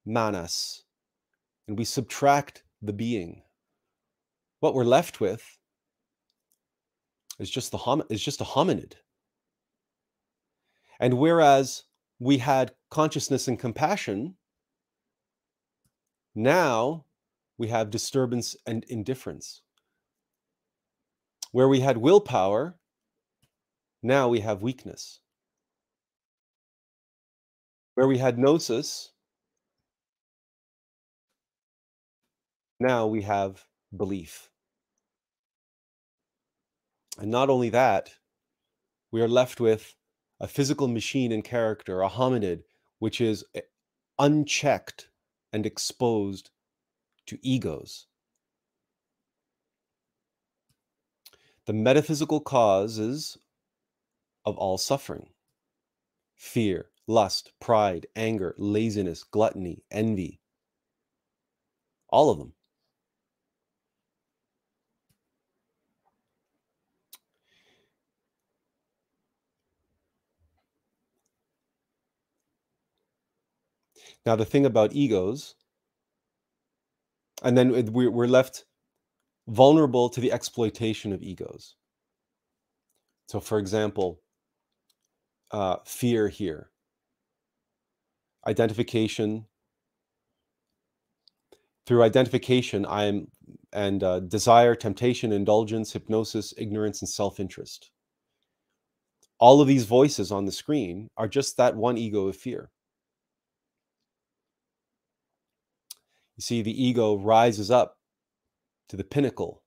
manas 0.05 0.83
and 1.67 1.77
we 1.77 1.85
subtract 1.85 2.63
the 2.81 2.93
being? 2.93 3.43
What 4.59 4.73
we're 4.73 4.83
left 4.83 5.21
with 5.21 5.57
is 7.39 7.49
just 7.49 7.71
the 7.71 7.77
hom- 7.77 8.03
is 8.09 8.23
just 8.23 8.41
a 8.41 8.45
hominid. 8.45 8.93
And 10.99 11.17
whereas 11.17 11.83
we 12.19 12.39
had 12.39 12.75
consciousness 12.89 13.47
and 13.47 13.57
compassion, 13.57 14.35
now 16.35 17.05
we 17.57 17.69
have 17.69 17.89
disturbance 17.89 18.55
and 18.65 18.83
indifference. 18.85 19.61
Where 21.51 21.69
we 21.69 21.79
had 21.79 21.97
willpower, 21.97 22.77
now 24.03 24.27
we 24.27 24.41
have 24.41 24.61
weakness. 24.61 25.21
Where 27.95 28.07
we 28.07 28.17
had 28.17 28.37
gnosis, 28.37 29.11
now 32.79 33.07
we 33.07 33.23
have 33.23 33.65
belief. 33.95 34.49
And 37.17 37.31
not 37.31 37.49
only 37.49 37.69
that, 37.69 38.11
we 39.11 39.21
are 39.21 39.27
left 39.27 39.59
with 39.59 39.95
a 40.39 40.47
physical 40.47 40.87
machine 40.87 41.31
in 41.31 41.41
character, 41.41 42.01
a 42.01 42.09
hominid, 42.09 42.63
which 42.99 43.19
is 43.19 43.43
eh, 43.55 43.61
unchecked 44.17 45.09
and 45.51 45.65
exposed 45.65 46.51
to 47.25 47.37
egos. 47.41 48.07
The 51.65 51.73
metaphysical 51.73 52.39
causes 52.39 53.37
of 54.45 54.57
all 54.57 54.77
suffering 54.77 55.29
fear, 56.35 56.89
lust, 57.05 57.51
pride, 57.59 58.07
anger, 58.15 58.55
laziness, 58.57 59.23
gluttony, 59.23 59.83
envy. 59.91 60.39
All 62.07 62.29
of 62.29 62.39
them. 62.39 62.53
Now, 74.25 74.35
the 74.35 74.45
thing 74.45 74.65
about 74.65 74.93
egos, 74.93 75.55
and 77.43 77.57
then 77.57 77.91
we're 77.91 78.27
left 78.27 78.65
vulnerable 79.47 80.09
to 80.09 80.19
the 80.19 80.31
exploitation 80.31 81.13
of 81.13 81.23
egos. 81.23 81.75
So, 83.27 83.39
for 83.39 83.59
example, 83.59 84.21
uh, 85.51 85.77
fear 85.85 86.27
here, 86.27 86.71
identification. 88.47 89.45
Through 91.85 92.03
identification, 92.03 92.85
I'm 92.85 93.27
and 93.73 94.03
uh, 94.03 94.19
desire, 94.19 94.75
temptation, 94.75 95.31
indulgence, 95.31 95.91
hypnosis, 95.91 96.53
ignorance, 96.57 97.01
and 97.01 97.09
self 97.09 97.39
interest. 97.39 97.91
All 99.39 99.61
of 99.61 99.67
these 99.67 99.85
voices 99.85 100.31
on 100.31 100.45
the 100.45 100.51
screen 100.51 101.07
are 101.17 101.27
just 101.27 101.57
that 101.57 101.75
one 101.75 101.97
ego 101.97 102.27
of 102.27 102.35
fear. 102.35 102.69
You 106.39 106.41
see, 106.41 106.61
the 106.61 106.83
ego 106.87 107.17
rises 107.17 107.69
up 107.69 107.97
to 108.87 108.95
the 108.95 109.03
pinnacle 109.03 109.61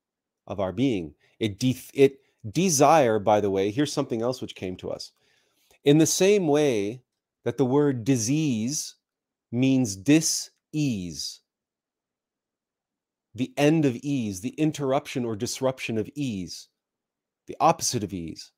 of 0.46 0.58
our 0.58 0.72
being. 0.72 1.12
It, 1.38 1.58
de- 1.58 1.76
it 1.92 2.20
desire, 2.50 3.18
by 3.18 3.42
the 3.42 3.50
way, 3.50 3.70
here's 3.70 3.92
something 3.92 4.22
else 4.22 4.40
which 4.40 4.54
came 4.54 4.76
to 4.76 4.90
us. 4.90 5.12
In 5.84 5.98
the 5.98 6.06
same 6.06 6.48
way 6.48 7.02
that 7.44 7.58
the 7.58 7.66
word 7.66 8.04
disease 8.04 8.94
means 9.50 9.96
dis-ease, 9.96 11.42
the 13.34 13.52
end 13.58 13.84
of 13.84 13.94
ease, 13.96 14.40
the 14.40 14.54
interruption 14.56 15.26
or 15.26 15.36
disruption 15.36 15.98
of 15.98 16.08
ease, 16.14 16.68
the 17.48 17.56
opposite 17.60 18.02
of 18.02 18.14
ease, 18.14 18.50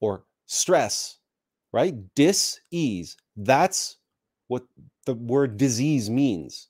or 0.00 0.24
stress, 0.46 1.18
right? 1.72 1.94
Dis-ease. 2.16 3.16
That's 3.36 3.98
what 4.48 4.64
the 5.06 5.14
word 5.14 5.58
disease 5.58 6.10
means. 6.10 6.66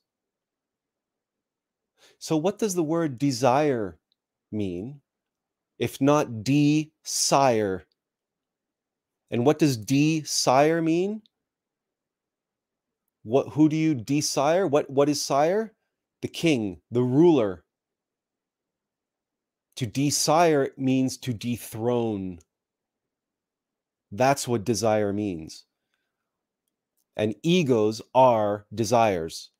So, 2.22 2.36
what 2.36 2.60
does 2.60 2.76
the 2.76 2.84
word 2.84 3.18
desire 3.18 3.98
mean, 4.52 5.00
if 5.80 6.00
not 6.00 6.44
desire? 6.44 7.84
And 9.32 9.44
what 9.44 9.58
does 9.58 9.76
desire 9.76 10.80
mean? 10.80 11.22
What 13.24 13.48
who 13.48 13.68
do 13.68 13.74
you 13.74 13.96
desire? 13.96 14.68
What 14.68 14.88
what 14.88 15.08
is 15.08 15.20
sire? 15.20 15.74
The 16.20 16.28
king, 16.28 16.80
the 16.92 17.02
ruler. 17.02 17.64
To 19.74 19.86
desire 19.86 20.70
means 20.76 21.16
to 21.18 21.32
dethrone. 21.32 22.38
That's 24.12 24.46
what 24.46 24.62
desire 24.62 25.12
means. 25.12 25.64
And 27.16 27.34
egos 27.42 28.00
are 28.14 28.64
desires. 28.72 29.51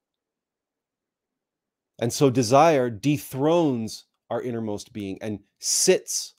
And 1.98 2.12
so 2.12 2.30
desire 2.30 2.90
dethrones 2.90 4.06
our 4.30 4.42
innermost 4.42 4.92
being 4.92 5.18
and 5.20 5.40
sits 5.60 6.34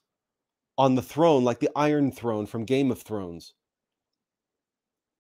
on 0.78 0.96
the 0.96 1.02
throne 1.02 1.44
like 1.44 1.60
the 1.60 1.70
Iron 1.76 2.12
Throne 2.12 2.46
from 2.46 2.66
Game 2.66 2.92
of 2.92 3.02
Thrones. 3.02 3.54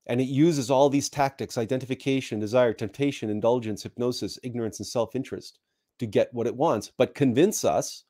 And 0.07 0.19
it 0.19 0.25
uses 0.25 0.69
all 0.69 0.89
these 0.89 1.09
tactics 1.09 1.57
identification, 1.57 2.39
desire, 2.39 2.73
temptation, 2.73 3.29
indulgence, 3.29 3.83
hypnosis, 3.83 4.39
ignorance, 4.43 4.79
and 4.79 4.87
self 4.87 5.15
interest 5.15 5.59
to 5.99 6.05
get 6.05 6.33
what 6.33 6.47
it 6.47 6.55
wants, 6.55 6.91
but 6.97 7.15
convince 7.15 7.63
us 7.63 8.03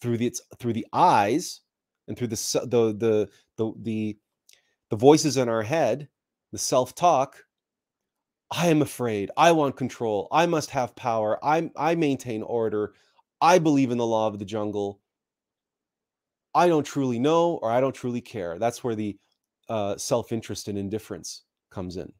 through 0.00 0.16
the, 0.16 0.32
through 0.58 0.72
the 0.72 0.86
eyes 0.92 1.60
and 2.08 2.16
through 2.16 2.28
the, 2.28 2.60
the, 2.66 2.92
the, 2.92 3.28
the, 3.56 3.72
the, 3.82 4.16
the 4.90 4.96
voices 4.96 5.36
in 5.36 5.48
our 5.48 5.62
head, 5.62 6.08
the 6.52 6.58
self 6.58 6.94
talk, 6.94 7.44
I 8.56 8.68
am 8.68 8.82
afraid. 8.82 9.30
I 9.36 9.52
want 9.52 9.76
control. 9.76 10.28
I 10.30 10.46
must 10.46 10.70
have 10.70 10.94
power. 10.94 11.44
I 11.44 11.70
I 11.76 11.94
maintain 11.96 12.42
order. 12.42 12.94
I 13.40 13.58
believe 13.58 13.90
in 13.90 13.98
the 13.98 14.06
law 14.06 14.28
of 14.28 14.38
the 14.38 14.44
jungle. 14.44 15.00
I 16.54 16.68
don't 16.68 16.84
truly 16.84 17.18
know 17.18 17.56
or 17.62 17.70
I 17.70 17.80
don't 17.80 17.94
truly 17.94 18.20
care. 18.20 18.58
That's 18.58 18.84
where 18.84 18.94
the 18.94 19.18
uh, 19.68 19.96
self 19.96 20.32
interest 20.32 20.68
and 20.68 20.78
indifference 20.78 21.42
comes 21.70 21.96
in 21.96 22.12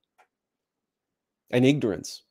and 1.51 1.65
ignorance. 1.65 2.23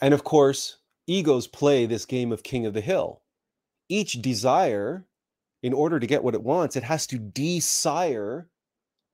And 0.00 0.12
of 0.12 0.24
course, 0.24 0.76
egos 1.06 1.46
play 1.46 1.86
this 1.86 2.04
game 2.04 2.32
of 2.32 2.42
king 2.42 2.66
of 2.66 2.74
the 2.74 2.80
hill. 2.82 3.22
Each 3.90 4.12
desire, 4.22 5.04
in 5.64 5.72
order 5.74 5.98
to 5.98 6.06
get 6.06 6.22
what 6.22 6.34
it 6.34 6.42
wants, 6.44 6.76
it 6.76 6.84
has 6.84 7.08
to 7.08 7.18
desire 7.18 8.48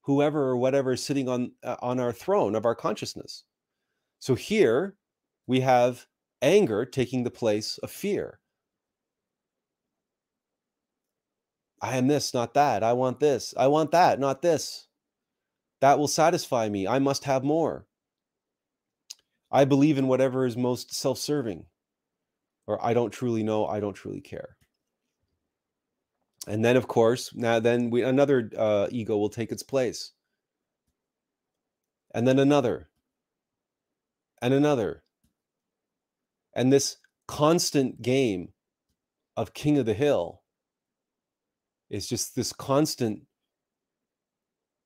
whoever 0.03 0.51
or 0.51 0.57
whatever 0.59 0.93
is 0.93 1.03
sitting 1.03 1.29
on 1.29 1.53
uh, 1.65 1.77
on 1.81 1.99
our 1.99 2.13
throne 2.13 2.55
of 2.55 2.67
our 2.67 2.75
consciousness. 2.75 3.45
So 4.21 4.35
here 4.35 4.97
we 5.47 5.61
have 5.61 6.07
anger 6.43 6.85
taking 6.85 7.25
the 7.25 7.31
place 7.31 7.79
of 7.79 7.91
fear. 7.91 8.39
I 11.81 11.97
am 11.97 12.07
this, 12.07 12.35
not 12.35 12.53
that. 12.55 12.83
I 12.83 12.93
want 12.93 13.19
this. 13.19 13.55
I 13.57 13.69
want 13.69 13.91
that, 13.93 14.21
not 14.21 14.43
this. 14.43 14.89
That 15.81 15.99
will 15.99 16.09
satisfy 16.09 16.69
me. 16.69 16.87
I 16.87 16.99
must 16.99 17.25
have 17.25 17.45
more. 17.45 17.87
I 19.51 19.65
believe 19.65 19.97
in 19.97 20.09
whatever 20.09 20.45
is 20.45 20.57
most 20.57 20.95
self 20.95 21.19
serving. 21.19 21.65
Or 22.67 22.85
I 22.85 22.95
don't 22.95 23.11
truly 23.11 23.43
know. 23.43 23.67
I 23.67 23.81
don't 23.81 23.95
truly 23.95 24.21
care. 24.21 24.57
And 26.47 26.65
then, 26.65 26.77
of 26.77 26.87
course, 26.87 27.35
now 27.35 27.59
then 27.59 27.91
we 27.91 28.03
another 28.03 28.51
uh, 28.57 28.87
ego 28.91 29.17
will 29.17 29.29
take 29.29 29.51
its 29.51 29.63
place. 29.63 30.13
And 32.15 32.27
then 32.27 32.39
another. 32.39 32.89
And 34.41 34.55
another. 34.55 35.03
And 36.55 36.73
this 36.73 36.97
constant 37.27 38.01
game 38.01 38.53
of 39.37 39.55
King 39.55 39.79
of 39.79 39.87
the 39.87 39.95
Hill 39.95 40.43
is 41.91 42.09
just 42.09 42.37
this 42.37 42.53
constant 42.53 43.23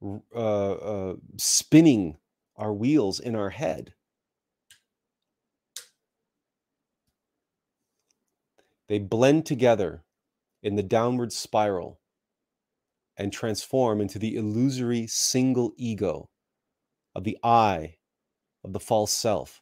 uh, 0.02 0.72
uh, 0.72 1.14
spinning 1.36 2.16
our 2.56 2.72
wheels 2.72 3.20
in 3.20 3.34
our 3.34 3.50
head. 3.50 3.92
They 8.88 8.98
blend 8.98 9.46
together 9.46 10.02
in 10.62 10.76
the 10.76 10.82
downward 10.82 11.32
spiral 11.32 12.00
and 13.16 13.32
transform 13.32 14.00
into 14.00 14.18
the 14.18 14.36
illusory 14.36 15.06
single 15.06 15.72
ego 15.76 16.28
of 17.14 17.24
the 17.24 17.38
I, 17.42 17.96
of 18.64 18.72
the 18.72 18.80
false 18.80 19.12
self. 19.12 19.60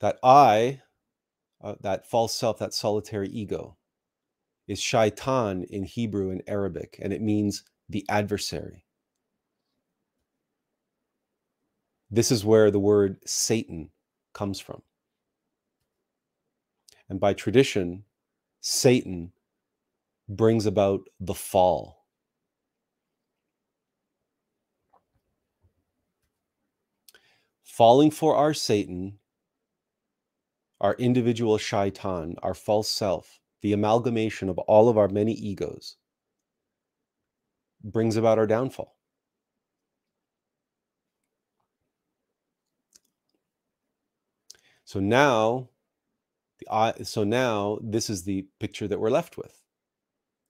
That 0.00 0.18
I 0.22 0.80
uh, 1.62 1.74
that 1.80 2.06
false 2.06 2.34
self, 2.34 2.58
that 2.58 2.72
solitary 2.72 3.28
ego, 3.28 3.76
is 4.66 4.80
shaitan 4.80 5.64
in 5.64 5.84
Hebrew 5.84 6.30
and 6.30 6.42
Arabic, 6.46 6.98
and 7.02 7.12
it 7.12 7.20
means 7.20 7.64
the 7.88 8.04
adversary. 8.08 8.84
This 12.10 12.32
is 12.32 12.44
where 12.44 12.70
the 12.70 12.80
word 12.80 13.18
Satan 13.26 13.90
comes 14.32 14.58
from. 14.58 14.82
And 17.10 17.20
by 17.20 17.34
tradition, 17.34 18.04
Satan 18.62 19.32
brings 20.28 20.64
about 20.64 21.10
the 21.18 21.34
fall. 21.34 22.06
Falling 27.62 28.10
for 28.10 28.34
our 28.36 28.54
Satan 28.54 29.18
our 30.80 30.94
individual 30.94 31.58
shaitan, 31.58 32.36
our 32.42 32.54
false 32.54 32.88
self, 32.88 33.38
the 33.60 33.72
amalgamation 33.72 34.48
of 34.48 34.58
all 34.58 34.88
of 34.88 34.96
our 34.96 35.08
many 35.08 35.32
egos, 35.32 35.96
brings 37.84 38.16
about 38.16 38.38
our 38.38 38.46
downfall. 38.46 38.96
So 44.84 44.98
now, 45.00 45.68
the 46.68 47.04
so 47.04 47.24
now 47.24 47.78
this 47.82 48.10
is 48.10 48.24
the 48.24 48.46
picture 48.58 48.88
that 48.88 49.00
we're 49.00 49.10
left 49.10 49.36
with. 49.36 49.62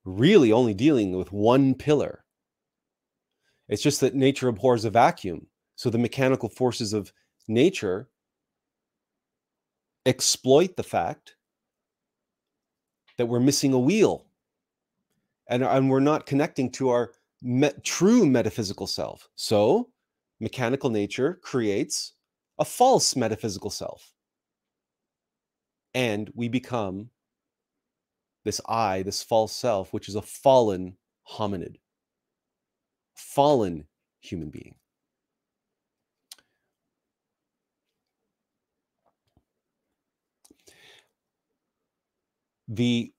Really, 0.04 0.52
only 0.52 0.74
dealing 0.74 1.16
with 1.16 1.32
one 1.32 1.74
pillar. 1.74 2.24
It's 3.68 3.82
just 3.82 4.00
that 4.00 4.14
nature 4.14 4.48
abhors 4.48 4.84
a 4.84 4.90
vacuum. 4.90 5.46
So 5.76 5.90
the 5.90 5.98
mechanical 5.98 6.48
forces 6.48 6.92
of 6.92 7.12
nature 7.48 8.08
exploit 10.06 10.76
the 10.76 10.82
fact 10.82 11.36
that 13.16 13.26
we're 13.26 13.40
missing 13.40 13.72
a 13.72 13.78
wheel 13.78 14.26
and, 15.48 15.62
and 15.62 15.90
we're 15.90 16.00
not 16.00 16.26
connecting 16.26 16.70
to 16.72 16.88
our 16.88 17.12
me- 17.42 17.70
true 17.82 18.24
metaphysical 18.26 18.86
self. 18.86 19.28
So, 19.34 19.90
mechanical 20.40 20.90
nature 20.90 21.38
creates 21.42 22.14
a 22.58 22.64
false 22.64 23.16
metaphysical 23.16 23.70
self. 23.70 24.12
And 25.94 26.30
we 26.34 26.48
become 26.48 27.10
this 28.44 28.60
I, 28.68 29.02
this 29.02 29.22
false 29.22 29.54
self, 29.54 29.92
which 29.92 30.08
is 30.08 30.14
a 30.14 30.22
fallen 30.22 30.96
hominid, 31.28 31.76
fallen 33.14 33.86
human 34.20 34.50
being. 34.50 34.74
the 42.70 43.12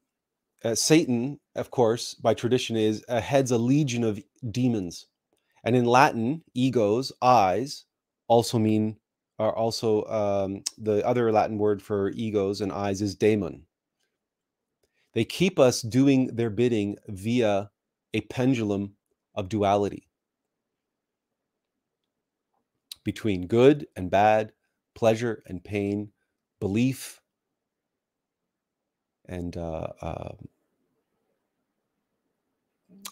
uh, 0.63 0.73
Satan, 0.73 1.39
of 1.55 1.69
course, 1.69 2.13
by 2.15 2.33
tradition, 2.33 2.77
is 2.77 3.03
uh, 3.09 3.19
heads 3.19 3.51
a 3.51 3.57
legion 3.57 4.03
of 4.03 4.23
demons, 4.49 5.07
and 5.63 5.75
in 5.75 5.85
Latin, 5.85 6.41
egos, 6.53 7.11
eyes, 7.21 7.85
also 8.27 8.57
mean 8.57 8.95
are 9.41 9.55
also 9.55 10.05
um, 10.05 10.63
the 10.77 11.05
other 11.05 11.31
Latin 11.31 11.57
word 11.57 11.81
for 11.81 12.11
egos 12.11 12.61
and 12.61 12.71
eyes 12.71 13.01
is 13.01 13.15
daemon. 13.15 13.63
They 15.13 15.25
keep 15.25 15.59
us 15.59 15.81
doing 15.81 16.27
their 16.27 16.51
bidding 16.51 16.97
via 17.07 17.71
a 18.13 18.21
pendulum 18.21 18.93
of 19.33 19.49
duality 19.49 20.07
between 23.03 23.47
good 23.47 23.87
and 23.95 24.11
bad, 24.11 24.53
pleasure 24.93 25.41
and 25.47 25.63
pain, 25.63 26.11
belief 26.59 27.19
and 29.25 29.57
uh, 29.57 29.87
uh, 30.01 30.33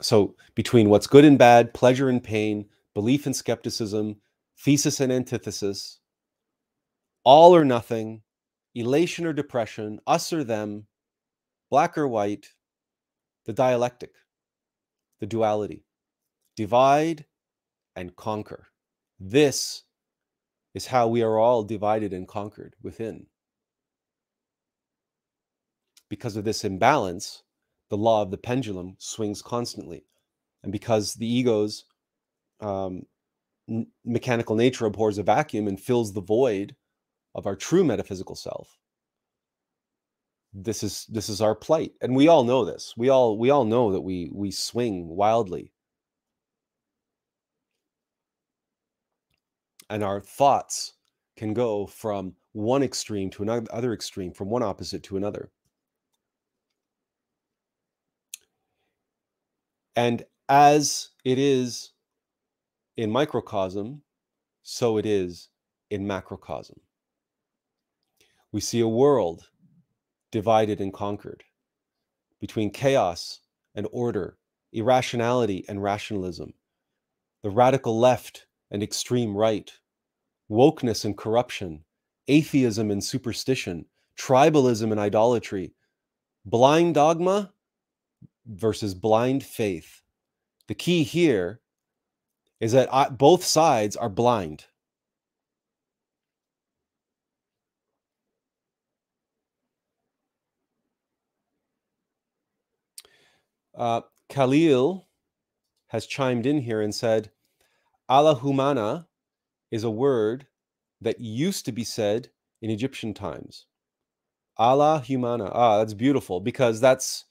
so 0.02 0.36
between 0.54 0.90
what's 0.90 1.08
good 1.08 1.26
and 1.26 1.40
bad, 1.40 1.74
pleasure 1.74 2.10
and 2.10 2.24
pain, 2.24 2.66
belief 2.94 3.26
and 3.26 3.36
skepticism, 3.36 4.18
thesis 4.58 5.00
and 5.00 5.12
antithesis, 5.12 5.99
all 7.30 7.56
or 7.56 7.64
nothing, 7.64 8.24
elation 8.74 9.24
or 9.24 9.34
depression, 9.34 10.00
us 10.08 10.34
or 10.34 10.44
them, 10.44 10.88
black 11.70 11.96
or 11.96 12.08
white, 12.08 12.50
the 13.46 13.54
dialectic, 13.54 14.16
the 15.20 15.28
duality, 15.28 15.86
divide 16.56 17.24
and 17.96 18.16
conquer. 18.16 18.66
This 19.20 19.84
is 20.74 20.88
how 20.88 21.08
we 21.08 21.22
are 21.22 21.38
all 21.38 21.62
divided 21.64 22.14
and 22.14 22.28
conquered 22.28 22.76
within 22.82 23.28
because 26.10 26.36
of 26.36 26.46
this 26.46 26.64
imbalance, 26.64 27.44
the 27.92 27.98
law 27.98 28.24
of 28.24 28.32
the 28.32 28.40
pendulum 28.40 28.96
swings 28.98 29.44
constantly. 29.44 30.04
And 30.64 30.72
because 30.72 31.14
the 31.14 31.32
ego's 31.32 31.86
um, 32.60 33.04
mechanical 34.04 34.56
nature 34.56 34.88
abhors 34.88 35.20
a 35.20 35.24
vacuum 35.24 35.68
and 35.68 35.80
fills 35.80 36.12
the 36.12 36.22
void 36.22 36.76
of 37.36 37.46
our 37.48 37.56
true 37.56 37.84
metaphysical 37.84 38.36
self, 38.36 38.78
this 40.54 40.84
is 40.84 41.06
this 41.10 41.30
is 41.30 41.42
our 41.42 41.56
plight 41.56 41.92
and 42.02 42.16
we 42.16 42.28
all 42.28 42.44
know 42.44 42.66
this. 42.66 42.94
We 42.98 43.10
all 43.10 43.38
we 43.38 43.50
all 43.50 43.66
know 43.66 43.92
that 43.92 44.02
we 44.02 44.30
we 44.34 44.52
swing 44.52 45.08
wildly. 45.08 45.72
And 49.90 50.04
our 50.04 50.22
thoughts 50.22 50.94
can 51.36 51.54
go 51.54 51.88
from 51.88 52.36
one 52.54 52.84
extreme 52.84 53.30
to 53.32 53.44
another 53.44 53.94
extreme 53.94 54.32
from 54.34 54.50
one 54.50 54.64
opposite 54.64 55.04
to 55.04 55.18
another. 55.18 55.52
And 59.96 60.24
as 60.48 61.10
it 61.26 61.38
is 61.38 61.92
in 62.98 63.12
microcosm, 63.12 64.02
so 64.64 64.98
it 64.98 65.06
is 65.06 65.50
in 65.90 66.06
macrocosm. 66.08 66.80
We 68.52 68.62
see 68.62 68.80
a 68.80 68.88
world 68.88 69.50
divided 70.32 70.82
and 70.82 70.94
conquered 70.94 71.44
between 72.40 72.72
chaos 72.72 73.42
and 73.76 73.88
order, 73.92 74.38
irrationality 74.74 75.66
and 75.68 75.84
rationalism, 75.84 76.54
the 77.44 77.50
radical 77.50 78.00
left 78.00 78.48
and 78.72 78.82
extreme 78.82 79.36
right, 79.36 79.72
wokeness 80.50 81.06
and 81.06 81.18
corruption, 81.18 81.84
atheism 82.28 82.92
and 82.92 83.04
superstition, 83.04 83.86
tribalism 84.18 84.92
and 84.92 85.00
idolatry, 85.00 85.74
blind 86.46 86.96
dogma 86.96 87.52
versus 88.48 88.94
blind 88.94 89.44
faith. 89.44 90.02
The 90.68 90.76
key 90.76 91.04
here 91.04 91.60
is 92.60 92.72
that 92.72 93.18
both 93.18 93.44
sides 93.44 93.96
are 93.96 94.10
blind. 94.10 94.66
Uh, 103.80 104.02
Khalil 104.28 105.08
has 105.88 106.06
chimed 106.06 106.46
in 106.46 106.60
here 106.60 106.82
and 106.82 106.94
said, 106.94 107.32
Allahumana 108.10 109.08
is 109.72 109.84
a 109.84 109.90
word 109.90 110.48
that 111.00 111.22
used 111.22 111.66
to 111.66 111.72
be 111.72 111.86
said 111.86 112.30
in 112.62 112.70
Egyptian 112.70 113.14
times. 113.14 113.66
Allah 114.58 115.00
humana. 115.00 115.50
Ah, 115.54 115.78
that's 115.78 115.94
beautiful 115.94 116.42
because 116.42 116.82
that's 116.82 117.24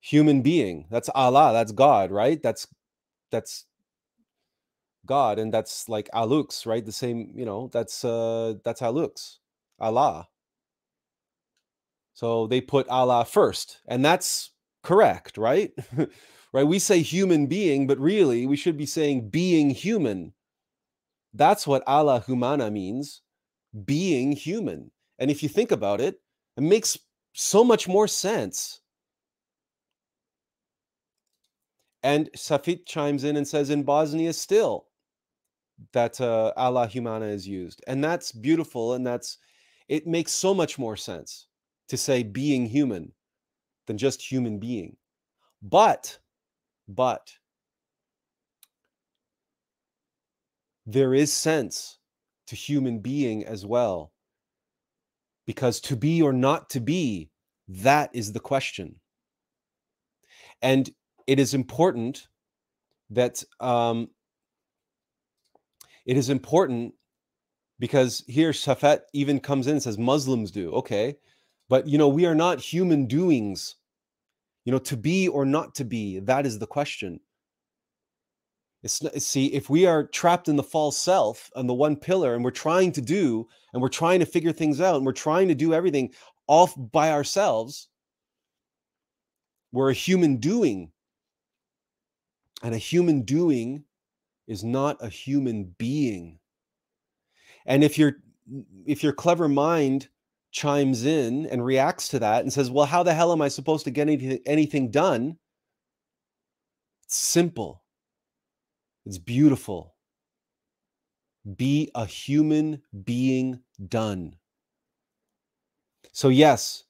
human 0.00 0.42
being. 0.42 0.86
That's 0.90 1.08
Allah. 1.14 1.52
That's 1.54 1.72
God, 1.72 2.10
right? 2.10 2.42
That's 2.42 2.66
that's 3.30 3.64
God, 5.06 5.38
and 5.38 5.52
that's 5.52 5.88
like 5.88 6.10
Allux, 6.12 6.66
right? 6.66 6.84
The 6.84 6.92
same, 6.92 7.32
you 7.34 7.46
know, 7.46 7.70
that's 7.72 8.04
uh 8.04 8.54
that's 8.64 8.82
Allux, 8.82 9.38
Allah. 9.80 10.28
So 12.12 12.46
they 12.46 12.60
put 12.60 12.86
Allah 12.88 13.24
first, 13.24 13.80
and 13.88 14.04
that's 14.04 14.50
correct, 14.84 15.36
right? 15.36 15.72
right? 16.52 16.66
We 16.66 16.78
say 16.78 17.02
human 17.02 17.46
being, 17.46 17.88
but 17.88 17.98
really 17.98 18.46
we 18.46 18.56
should 18.56 18.76
be 18.76 18.86
saying 18.86 19.30
being 19.30 19.70
human. 19.70 20.32
That's 21.32 21.66
what 21.66 21.82
Allah 21.88 22.22
humana 22.24 22.70
means, 22.70 23.22
being 23.84 24.30
human. 24.30 24.92
And 25.18 25.30
if 25.30 25.42
you 25.42 25.48
think 25.48 25.72
about 25.72 26.00
it, 26.00 26.20
it 26.56 26.62
makes 26.62 26.96
so 27.32 27.64
much 27.64 27.88
more 27.88 28.06
sense. 28.06 28.80
And 32.04 32.30
Safit 32.36 32.86
chimes 32.86 33.24
in 33.24 33.36
and 33.36 33.48
says 33.48 33.70
in 33.70 33.82
Bosnia 33.82 34.32
still 34.32 34.86
that 35.92 36.20
uh, 36.20 36.52
Allah 36.56 36.86
humana 36.86 37.26
is 37.26 37.48
used. 37.48 37.82
And 37.88 38.04
that's 38.04 38.30
beautiful. 38.30 38.94
And 38.94 39.04
that's, 39.04 39.38
it 39.88 40.06
makes 40.06 40.30
so 40.30 40.54
much 40.54 40.78
more 40.78 40.96
sense 40.96 41.48
to 41.88 41.96
say 41.96 42.22
being 42.22 42.66
human 42.66 43.12
than 43.86 43.98
just 43.98 44.22
human 44.22 44.58
being. 44.58 44.96
But, 45.62 46.18
but, 46.88 47.32
there 50.86 51.14
is 51.14 51.32
sense 51.32 51.98
to 52.46 52.56
human 52.56 52.98
being 52.98 53.44
as 53.44 53.64
well. 53.64 54.12
Because 55.46 55.80
to 55.82 55.96
be 55.96 56.22
or 56.22 56.32
not 56.32 56.70
to 56.70 56.80
be, 56.80 57.30
that 57.68 58.10
is 58.12 58.32
the 58.32 58.40
question. 58.40 58.96
And 60.62 60.90
it 61.26 61.38
is 61.38 61.54
important 61.54 62.28
that 63.10 63.42
um, 63.60 64.08
it 66.06 66.16
is 66.16 66.30
important 66.30 66.94
because 67.78 68.22
here 68.26 68.52
Shafat 68.52 69.00
even 69.12 69.40
comes 69.40 69.66
in 69.66 69.72
and 69.72 69.82
says 69.82 69.98
Muslims 69.98 70.50
do. 70.50 70.70
Okay. 70.72 71.16
But 71.68 71.88
you 71.88 71.98
know, 71.98 72.08
we 72.08 72.26
are 72.26 72.34
not 72.34 72.60
human 72.60 73.06
doings. 73.06 73.76
You 74.64 74.72
know, 74.72 74.78
to 74.78 74.96
be 74.96 75.28
or 75.28 75.44
not 75.44 75.74
to 75.76 75.84
be, 75.84 76.20
that 76.20 76.46
is 76.46 76.58
the 76.58 76.66
question. 76.66 77.20
It's 78.82 79.02
see, 79.24 79.46
if 79.46 79.70
we 79.70 79.86
are 79.86 80.04
trapped 80.06 80.48
in 80.48 80.56
the 80.56 80.62
false 80.62 80.96
self 80.96 81.50
and 81.56 81.68
the 81.68 81.74
one 81.74 81.96
pillar 81.96 82.34
and 82.34 82.44
we're 82.44 82.50
trying 82.50 82.92
to 82.92 83.00
do 83.00 83.46
and 83.72 83.80
we're 83.80 83.88
trying 83.88 84.20
to 84.20 84.26
figure 84.26 84.52
things 84.52 84.80
out 84.80 84.96
and 84.96 85.06
we're 85.06 85.12
trying 85.12 85.48
to 85.48 85.54
do 85.54 85.72
everything 85.72 86.12
off 86.46 86.74
by 86.92 87.10
ourselves, 87.10 87.88
we're 89.72 89.90
a 89.90 89.94
human 89.94 90.36
doing. 90.36 90.92
And 92.62 92.74
a 92.74 92.78
human 92.78 93.22
doing 93.22 93.84
is 94.46 94.64
not 94.64 95.02
a 95.02 95.08
human 95.08 95.74
being. 95.78 96.38
And 97.66 97.82
if 97.82 97.98
your 97.98 98.16
if 98.86 99.02
your 99.02 99.14
clever 99.14 99.48
mind 99.48 100.08
chimes 100.54 101.04
in 101.04 101.46
and 101.46 101.62
reacts 101.66 102.08
to 102.08 102.20
that 102.20 102.42
and 102.42 102.52
says, 102.52 102.70
"Well, 102.70 102.86
how 102.86 103.02
the 103.02 103.14
hell 103.14 103.32
am 103.32 103.42
I 103.42 103.48
supposed 103.48 103.84
to 103.84 103.90
get 103.90 104.08
anything, 104.08 104.40
anything 104.46 104.90
done?" 104.90 105.38
It's 107.04 107.16
simple 107.16 107.84
it's 109.06 109.18
beautiful. 109.18 109.94
Be 111.56 111.90
a 111.94 112.06
human 112.06 112.82
being 113.04 113.60
done. 113.88 114.36
So, 116.12 116.28
yes, 116.28 116.84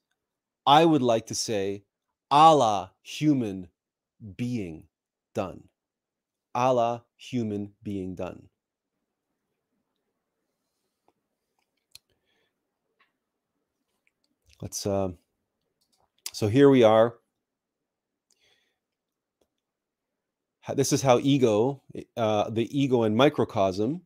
I 0.67 0.85
would 0.85 1.03
like 1.03 1.27
to 1.27 1.35
say, 1.35 1.85
Allah, 2.31 2.93
human 3.03 3.69
being 4.37 4.87
done. 5.35 5.69
Allah, 6.55 7.05
human 7.17 7.75
being 7.83 8.15
done. 8.15 8.49
Let's, 14.65 14.87
uh, 14.87 15.11
so 16.33 16.49
here 16.49 16.71
we 16.71 16.85
are 16.85 17.17
this 20.73 20.91
is 20.91 21.03
how 21.03 21.19
ego, 21.19 21.83
uh, 22.17 22.49
the 22.49 22.67
ego 22.77 23.03
in 23.03 23.15
microcosm, 23.15 24.01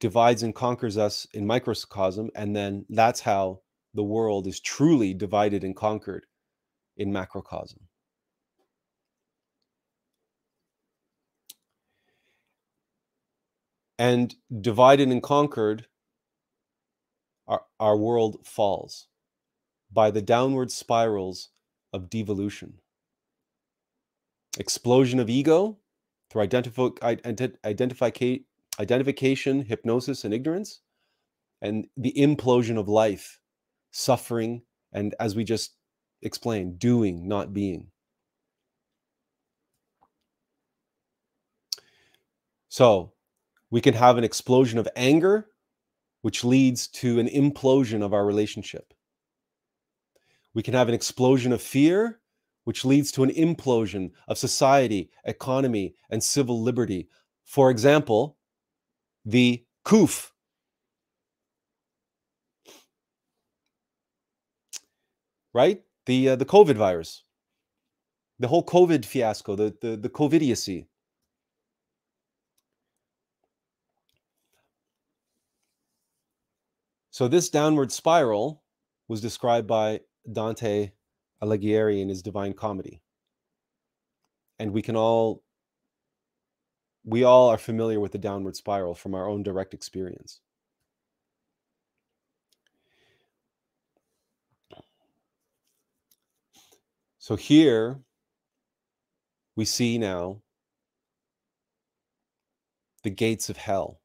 divides 0.00 0.42
and 0.42 0.52
conquers 0.52 0.98
us 0.98 1.28
in 1.32 1.46
microcosm, 1.46 2.30
and 2.34 2.56
then 2.56 2.84
that's 2.90 3.20
how 3.20 3.60
the 3.94 4.02
world 4.02 4.48
is 4.48 4.58
truly 4.58 5.14
divided 5.14 5.62
and 5.62 5.76
conquered 5.76 6.26
in 6.96 7.12
macrocosm. 7.12 7.78
And 13.96 14.34
divided 14.60 15.08
and 15.08 15.22
conquered, 15.22 15.86
our, 17.46 17.62
our 17.78 17.96
world 17.96 18.44
falls 18.44 19.06
by 19.92 20.10
the 20.10 20.22
downward 20.22 20.70
spirals 20.70 21.50
of 21.92 22.10
devolution 22.10 22.74
explosion 24.58 25.20
of 25.20 25.28
ego 25.28 25.78
through 26.30 26.42
identify, 26.42 26.88
identification, 28.80 29.62
hypnosis, 29.62 30.24
and 30.24 30.34
ignorance, 30.34 30.80
and 31.62 31.86
the 31.96 32.12
implosion 32.16 32.78
of 32.78 32.88
life, 32.88 33.40
suffering, 33.90 34.62
and 34.92 35.14
as 35.20 35.36
we 35.36 35.44
just 35.44 35.74
explained, 36.22 36.78
doing, 36.78 37.28
not 37.28 37.52
being. 37.52 37.88
So 42.68 43.12
we 43.70 43.80
can 43.80 43.94
have 43.94 44.18
an 44.18 44.24
explosion 44.24 44.78
of 44.78 44.88
anger, 44.96 45.48
which 46.22 46.44
leads 46.44 46.88
to 46.88 47.18
an 47.18 47.28
implosion 47.28 48.02
of 48.02 48.12
our 48.12 48.26
relationship. 48.26 48.92
We 50.56 50.62
can 50.62 50.72
have 50.72 50.88
an 50.88 50.94
explosion 50.94 51.52
of 51.52 51.60
fear, 51.60 52.18
which 52.64 52.86
leads 52.86 53.12
to 53.12 53.22
an 53.22 53.28
implosion 53.28 54.12
of 54.26 54.38
society, 54.38 55.10
economy, 55.26 55.94
and 56.08 56.24
civil 56.24 56.62
liberty. 56.62 57.10
For 57.44 57.70
example, 57.70 58.38
the 59.26 59.66
COOF. 59.84 60.32
Right? 65.52 65.82
The, 66.06 66.30
uh, 66.30 66.36
the 66.36 66.46
COVID 66.46 66.76
virus, 66.76 67.24
the 68.38 68.48
whole 68.48 68.64
COVID 68.64 69.04
fiasco, 69.04 69.56
the, 69.56 69.76
the, 69.82 69.98
the 69.98 70.08
COVIDiocy. 70.08 70.86
So, 77.10 77.28
this 77.28 77.50
downward 77.50 77.92
spiral 77.92 78.62
was 79.06 79.20
described 79.20 79.66
by 79.66 80.00
Dante 80.30 80.92
Alighieri 81.42 82.00
in 82.00 82.08
his 82.08 82.22
Divine 82.22 82.54
Comedy. 82.54 83.00
And 84.58 84.72
we 84.72 84.82
can 84.82 84.96
all 84.96 85.42
we 87.04 87.22
all 87.22 87.48
are 87.48 87.58
familiar 87.58 88.00
with 88.00 88.12
the 88.12 88.18
downward 88.18 88.56
spiral 88.56 88.94
from 88.94 89.14
our 89.14 89.28
own 89.28 89.42
direct 89.42 89.72
experience. 89.72 90.40
So 97.18 97.36
here 97.36 98.00
we 99.56 99.64
see 99.64 99.98
now 99.98 100.42
the 103.02 103.10
gates 103.10 103.48
of 103.48 103.56
hell. 103.56 104.00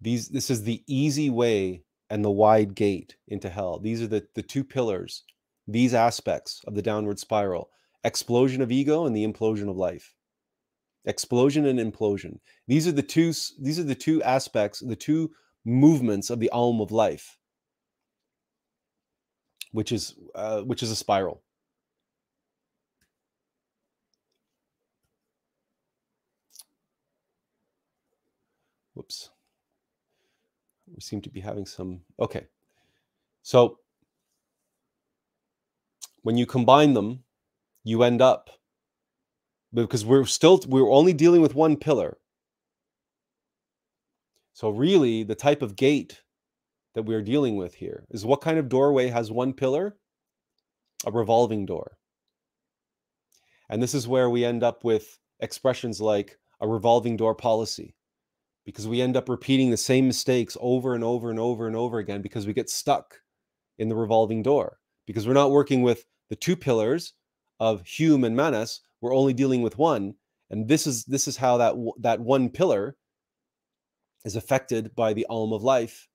These 0.00 0.28
this 0.28 0.50
is 0.50 0.64
the 0.64 0.82
easy 0.86 1.28
way 1.28 1.82
and 2.10 2.24
the 2.24 2.30
wide 2.30 2.74
gate 2.74 3.16
into 3.28 3.48
hell. 3.48 3.78
These 3.78 4.02
are 4.02 4.08
the, 4.08 4.26
the 4.34 4.42
two 4.42 4.64
pillars, 4.64 5.22
these 5.68 5.94
aspects 5.94 6.60
of 6.66 6.74
the 6.74 6.82
downward 6.82 7.18
spiral 7.18 7.70
explosion 8.04 8.62
of 8.62 8.72
ego 8.72 9.06
and 9.06 9.14
the 9.16 9.26
implosion 9.26 9.70
of 9.70 9.76
life. 9.76 10.14
explosion 11.06 11.66
and 11.66 11.78
implosion 11.78 12.38
these 12.68 12.86
are 12.86 12.92
the 12.92 13.02
two 13.02 13.32
these 13.60 13.78
are 13.78 13.84
the 13.84 13.94
two 13.94 14.22
aspects 14.22 14.80
the 14.80 14.96
two 14.96 15.30
movements 15.64 16.30
of 16.30 16.40
the 16.40 16.50
aum 16.52 16.80
of 16.80 16.90
life 16.92 17.38
which 19.72 19.92
is 19.92 20.14
uh, 20.34 20.60
which 20.62 20.82
is 20.82 20.90
a 20.90 20.96
spiral 20.96 21.42
we 31.00 31.02
seem 31.02 31.22
to 31.22 31.30
be 31.30 31.40
having 31.40 31.64
some 31.64 32.02
okay. 32.18 32.46
So 33.42 33.78
when 36.22 36.36
you 36.36 36.44
combine 36.44 36.92
them 36.92 37.24
you 37.84 38.02
end 38.02 38.20
up 38.20 38.50
because 39.72 40.04
we're 40.04 40.26
still 40.26 40.60
we're 40.68 40.92
only 40.92 41.14
dealing 41.14 41.40
with 41.40 41.54
one 41.54 41.74
pillar. 41.74 42.18
So 44.52 44.68
really 44.68 45.22
the 45.22 45.34
type 45.34 45.62
of 45.62 45.74
gate 45.74 46.20
that 46.94 47.04
we're 47.04 47.22
dealing 47.22 47.56
with 47.56 47.74
here 47.74 48.04
is 48.10 48.26
what 48.26 48.42
kind 48.42 48.58
of 48.58 48.68
doorway 48.68 49.08
has 49.08 49.32
one 49.32 49.54
pillar? 49.54 49.96
A 51.06 51.10
revolving 51.10 51.64
door. 51.64 51.96
And 53.70 53.82
this 53.82 53.94
is 53.94 54.06
where 54.06 54.28
we 54.28 54.44
end 54.44 54.62
up 54.62 54.84
with 54.84 55.18
expressions 55.38 55.98
like 55.98 56.38
a 56.60 56.68
revolving 56.68 57.16
door 57.16 57.34
policy 57.34 57.94
because 58.70 58.88
we 58.88 59.02
end 59.02 59.16
up 59.16 59.28
repeating 59.28 59.70
the 59.70 59.76
same 59.76 60.06
mistakes 60.06 60.56
over 60.60 60.94
and 60.94 61.04
over 61.04 61.30
and 61.30 61.38
over 61.38 61.66
and 61.66 61.76
over 61.76 61.98
again 61.98 62.22
because 62.22 62.46
we 62.46 62.52
get 62.52 62.70
stuck 62.70 63.20
in 63.78 63.88
the 63.88 63.96
revolving 63.96 64.42
door. 64.42 64.78
Because 65.06 65.26
we're 65.26 65.34
not 65.34 65.50
working 65.50 65.82
with 65.82 66.04
the 66.28 66.36
two 66.36 66.56
pillars 66.56 67.14
of 67.58 67.84
Hume 67.84 68.24
and 68.24 68.36
Manas 68.36 68.80
we're 69.00 69.14
only 69.14 69.32
dealing 69.32 69.62
with 69.62 69.78
one 69.78 70.14
and 70.50 70.68
this 70.68 70.86
is 70.86 71.04
this 71.04 71.26
is 71.26 71.36
how 71.36 71.56
that 71.58 71.74
that 72.00 72.20
one 72.20 72.48
pillar 72.48 72.96
is 74.24 74.36
affected 74.36 74.94
by 74.94 75.12
the 75.12 75.26
aum 75.28 75.52
of 75.52 75.62
life 75.62 76.08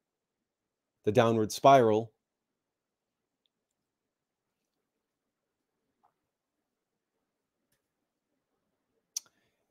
the 1.06 1.12
downward 1.12 1.51
spiral. 1.51 2.12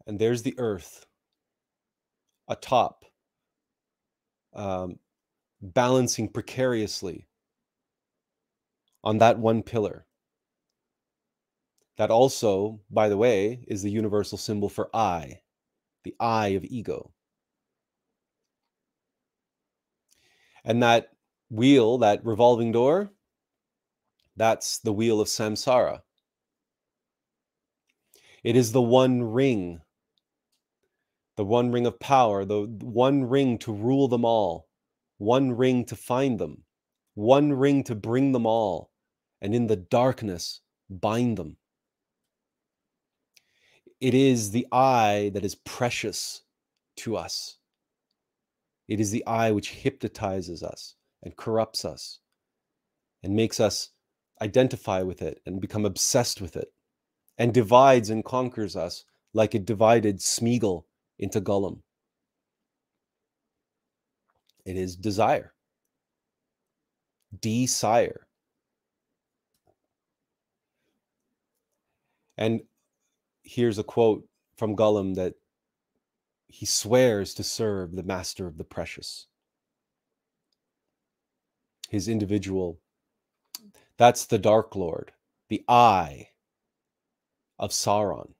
And 0.06 0.18
there's 0.18 0.42
the 0.42 0.54
earth 0.58 1.06
atop 2.48 3.04
um, 4.54 4.98
balancing 5.60 6.28
precariously 6.28 7.26
on 9.02 9.18
that 9.18 9.38
one 9.38 9.62
pillar 9.62 10.06
that 11.96 12.10
also, 12.10 12.80
by 12.90 13.08
the 13.08 13.16
way, 13.16 13.64
is 13.68 13.82
the 13.82 13.90
universal 13.90 14.36
symbol 14.36 14.68
for 14.68 14.90
I, 14.94 15.40
the 16.02 16.14
I 16.18 16.48
of 16.48 16.64
ego. 16.64 17.12
And 20.64 20.82
that 20.82 21.10
wheel, 21.50 21.98
that 21.98 22.24
revolving 22.24 22.72
door, 22.72 23.12
that's 24.36 24.78
the 24.78 24.92
wheel 24.92 25.20
of 25.20 25.28
samsara. 25.28 26.02
It 28.42 28.56
is 28.56 28.72
the 28.72 28.82
one 28.82 29.22
ring, 29.22 29.80
the 31.36 31.44
one 31.44 31.72
ring 31.72 31.86
of 31.86 31.98
power, 31.98 32.44
the 32.44 32.62
one 32.80 33.24
ring 33.24 33.58
to 33.58 33.72
rule 33.72 34.08
them 34.08 34.24
all, 34.24 34.68
one 35.18 35.52
ring 35.52 35.84
to 35.86 35.96
find 35.96 36.38
them, 36.38 36.64
one 37.14 37.52
ring 37.52 37.82
to 37.84 37.94
bring 37.94 38.32
them 38.32 38.46
all, 38.46 38.90
and 39.40 39.54
in 39.54 39.66
the 39.66 39.76
darkness 39.76 40.60
bind 40.88 41.36
them. 41.36 41.56
It 44.00 44.14
is 44.14 44.50
the 44.50 44.66
I 44.70 45.30
that 45.34 45.44
is 45.44 45.54
precious 45.54 46.42
to 46.98 47.16
us. 47.16 47.58
It 48.86 49.00
is 49.00 49.10
the 49.10 49.24
I 49.26 49.50
which 49.50 49.70
hypnotizes 49.70 50.62
us 50.62 50.94
and 51.22 51.36
corrupts 51.36 51.84
us 51.84 52.20
and 53.22 53.34
makes 53.34 53.58
us 53.58 53.90
identify 54.42 55.02
with 55.02 55.22
it 55.22 55.40
and 55.46 55.60
become 55.60 55.86
obsessed 55.86 56.40
with 56.40 56.56
it 56.56 56.72
and 57.38 57.54
divides 57.54 58.10
and 58.10 58.24
conquers 58.24 58.76
us 58.76 59.04
like 59.32 59.54
a 59.54 59.58
divided 59.58 60.18
Smeagol 60.18 60.84
into 61.18 61.40
Gollum. 61.40 61.80
It 64.64 64.76
is 64.76 64.96
desire, 64.96 65.52
desire. 67.40 68.26
And 72.36 72.62
here's 73.42 73.78
a 73.78 73.84
quote 73.84 74.26
from 74.56 74.74
Gollum 74.74 75.14
that 75.14 75.34
he 76.48 76.66
swears 76.66 77.34
to 77.34 77.42
serve 77.42 77.94
the 77.94 78.02
master 78.02 78.46
of 78.46 78.58
the 78.58 78.64
precious. 78.64 79.26
His 81.90 82.08
individual, 82.08 82.78
that's 83.98 84.24
the 84.24 84.38
Dark 84.38 84.74
Lord, 84.74 85.12
the 85.48 85.62
eye 85.68 86.28
of 87.58 87.70
Sauron. 87.70 88.30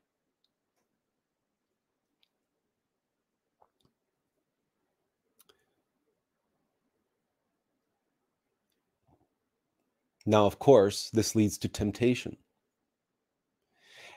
Now, 10.26 10.46
of 10.46 10.58
course, 10.58 11.10
this 11.12 11.34
leads 11.34 11.58
to 11.58 11.68
temptation. 11.68 12.36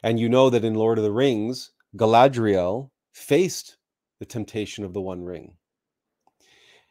And 0.01 0.19
you 0.19 0.29
know 0.29 0.49
that 0.49 0.63
in 0.63 0.75
Lord 0.75 0.97
of 0.97 1.03
the 1.03 1.11
Rings, 1.11 1.71
Galadriel 1.95 2.91
faced 3.11 3.77
the 4.19 4.25
temptation 4.25 4.83
of 4.83 4.93
the 4.93 5.01
One 5.01 5.23
Ring. 5.23 5.55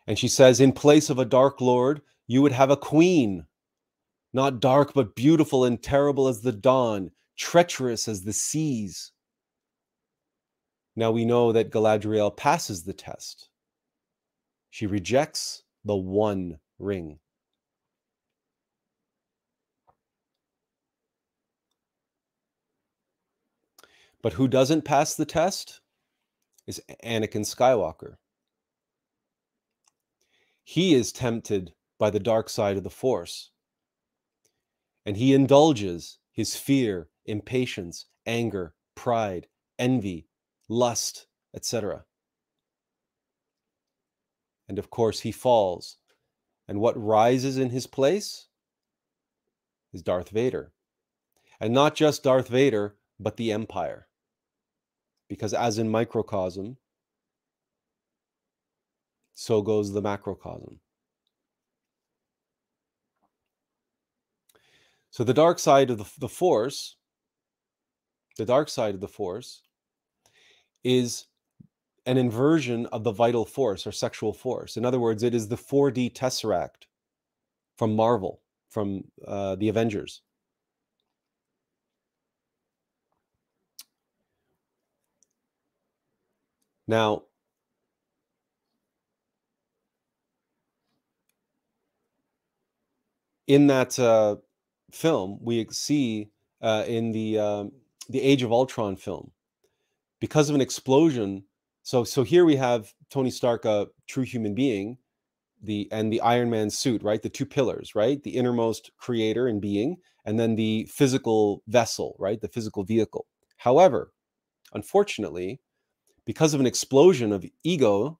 And 0.07 0.19
she 0.19 0.29
says, 0.29 0.61
In 0.61 0.73
place 0.73 1.09
of 1.11 1.19
a 1.19 1.25
dark 1.25 1.61
lord, 1.61 2.03
you 2.27 2.43
would 2.43 2.53
have 2.53 2.71
a 2.71 2.77
queen, 2.77 3.47
not 4.33 4.61
dark, 4.61 4.93
but 4.93 5.17
beautiful 5.17 5.65
and 5.65 5.83
terrible 5.83 6.29
as 6.29 6.43
the 6.43 6.53
dawn, 6.53 7.11
treacherous 7.37 8.09
as 8.09 8.23
the 8.23 8.33
seas. 8.33 9.13
Now 10.95 11.11
we 11.11 11.25
know 11.25 11.53
that 11.53 11.71
Galadriel 11.71 12.37
passes 12.37 12.85
the 12.85 12.93
test. 12.93 13.49
She 14.71 14.87
rejects 14.87 15.63
the 15.85 15.97
one 15.97 16.59
ring. 16.79 17.19
But 24.27 24.33
who 24.33 24.49
doesn't 24.49 24.83
pass 24.83 25.15
the 25.15 25.25
test 25.25 25.83
is 26.67 26.83
Anakin 27.05 27.43
Skywalker. 27.43 28.17
He 30.65 30.95
is 30.95 31.13
tempted 31.13 31.75
by 31.97 32.11
the 32.11 32.19
dark 32.19 32.49
side 32.49 32.77
of 32.77 32.83
the 32.83 32.91
Force. 32.91 33.53
And 35.05 35.17
he 35.17 35.33
indulges 35.33 36.19
his 36.33 36.57
fear, 36.57 37.09
impatience, 37.25 38.07
anger, 38.27 38.75
pride, 38.97 39.47
envy, 39.79 40.27
lust, 40.69 41.29
etc. 41.55 42.05
And 44.69 44.81
of 44.81 44.91
course, 44.91 45.21
he 45.21 45.31
falls. 45.31 45.99
And 46.67 46.81
what 46.81 47.01
rises 47.01 47.59
in 47.59 47.71
his 47.71 47.87
place 47.87 48.49
is 49.93 50.03
Darth 50.03 50.31
Vader. 50.31 50.73
And 51.61 51.73
not 51.73 51.95
just 51.95 52.25
Darth 52.25 52.49
Vader, 52.49 52.97
but 53.21 53.37
the 53.37 53.53
Empire 53.53 54.06
because 55.29 55.55
as 55.55 55.79
in 55.79 55.89
microcosm, 55.89 56.77
so 59.35 59.63
goes 59.63 59.93
the 59.93 60.03
macrocosm. 60.03 60.81
So 65.11 65.25
the 65.25 65.35
dark 65.35 65.59
side 65.59 65.91
of 65.91 65.99
the, 65.99 66.11
the 66.19 66.29
force, 66.29 66.97
the 68.37 68.45
dark 68.45 68.69
side 68.69 68.95
of 68.95 69.01
the 69.01 69.09
force, 69.09 69.63
is 70.85 71.27
an 72.07 72.17
inversion 72.17 72.87
of 72.87 73.03
the 73.03 73.13
vital 73.13 73.45
force 73.45 73.87
or 73.87 73.93
sexual 73.93 74.33
force. 74.33 74.77
In 74.77 74.85
other 74.85 75.01
words, 75.01 75.23
it 75.23 75.35
is 75.35 75.49
the 75.49 75.57
4D 75.57 76.13
tesseract 76.13 76.87
from 77.77 77.97
Marvel, 77.97 78.41
from 78.71 79.05
uh, 79.27 79.57
the 79.57 79.69
Avengers. 79.69 80.23
Now, 86.89 87.23
in 93.47 93.67
that 93.69 93.99
uh, 93.99 94.37
film, 94.93 95.39
we 95.41 95.67
see 95.71 96.31
uh, 96.63 96.85
in 96.87 97.13
the 97.13 97.39
um, 97.39 97.73
the 98.09 98.23
Age 98.23 98.43
of 98.43 98.53
Ultron 98.53 98.97
film, 98.97 99.33
because 100.21 100.49
of 100.49 100.55
an 100.55 100.61
explosion. 100.61 101.45
So, 101.83 102.05
so 102.05 102.23
here 102.25 102.45
we 102.45 102.57
have 102.57 102.93
Tony 103.11 103.31
Stark, 103.31 103.65
a 103.65 103.87
true 104.09 104.25
human 104.25 104.55
being, 104.55 104.99
the 105.63 105.89
and 105.93 106.13
the 106.13 106.21
Iron 106.21 106.51
Man 106.51 106.71
suit, 106.71 107.03
right? 107.03 107.23
The 107.23 107.29
two 107.29 107.47
pillars, 107.47 107.95
right? 107.95 108.23
The 108.23 108.37
innermost 108.37 108.91
creator 108.97 109.49
and 109.49 109.61
being, 109.61 109.97
and 110.25 110.39
then 110.39 110.57
the 110.57 110.87
physical 110.91 111.63
vessel, 111.69 112.17
right? 112.19 112.41
The 112.41 112.49
physical 112.49 112.85
vehicle. 112.85 113.27
However, 113.57 114.13
unfortunately, 114.73 115.61
because 116.27 116.53
of 116.53 116.61
an 116.61 116.67
explosion 116.67 117.33
of 117.33 117.47
ego 117.63 118.19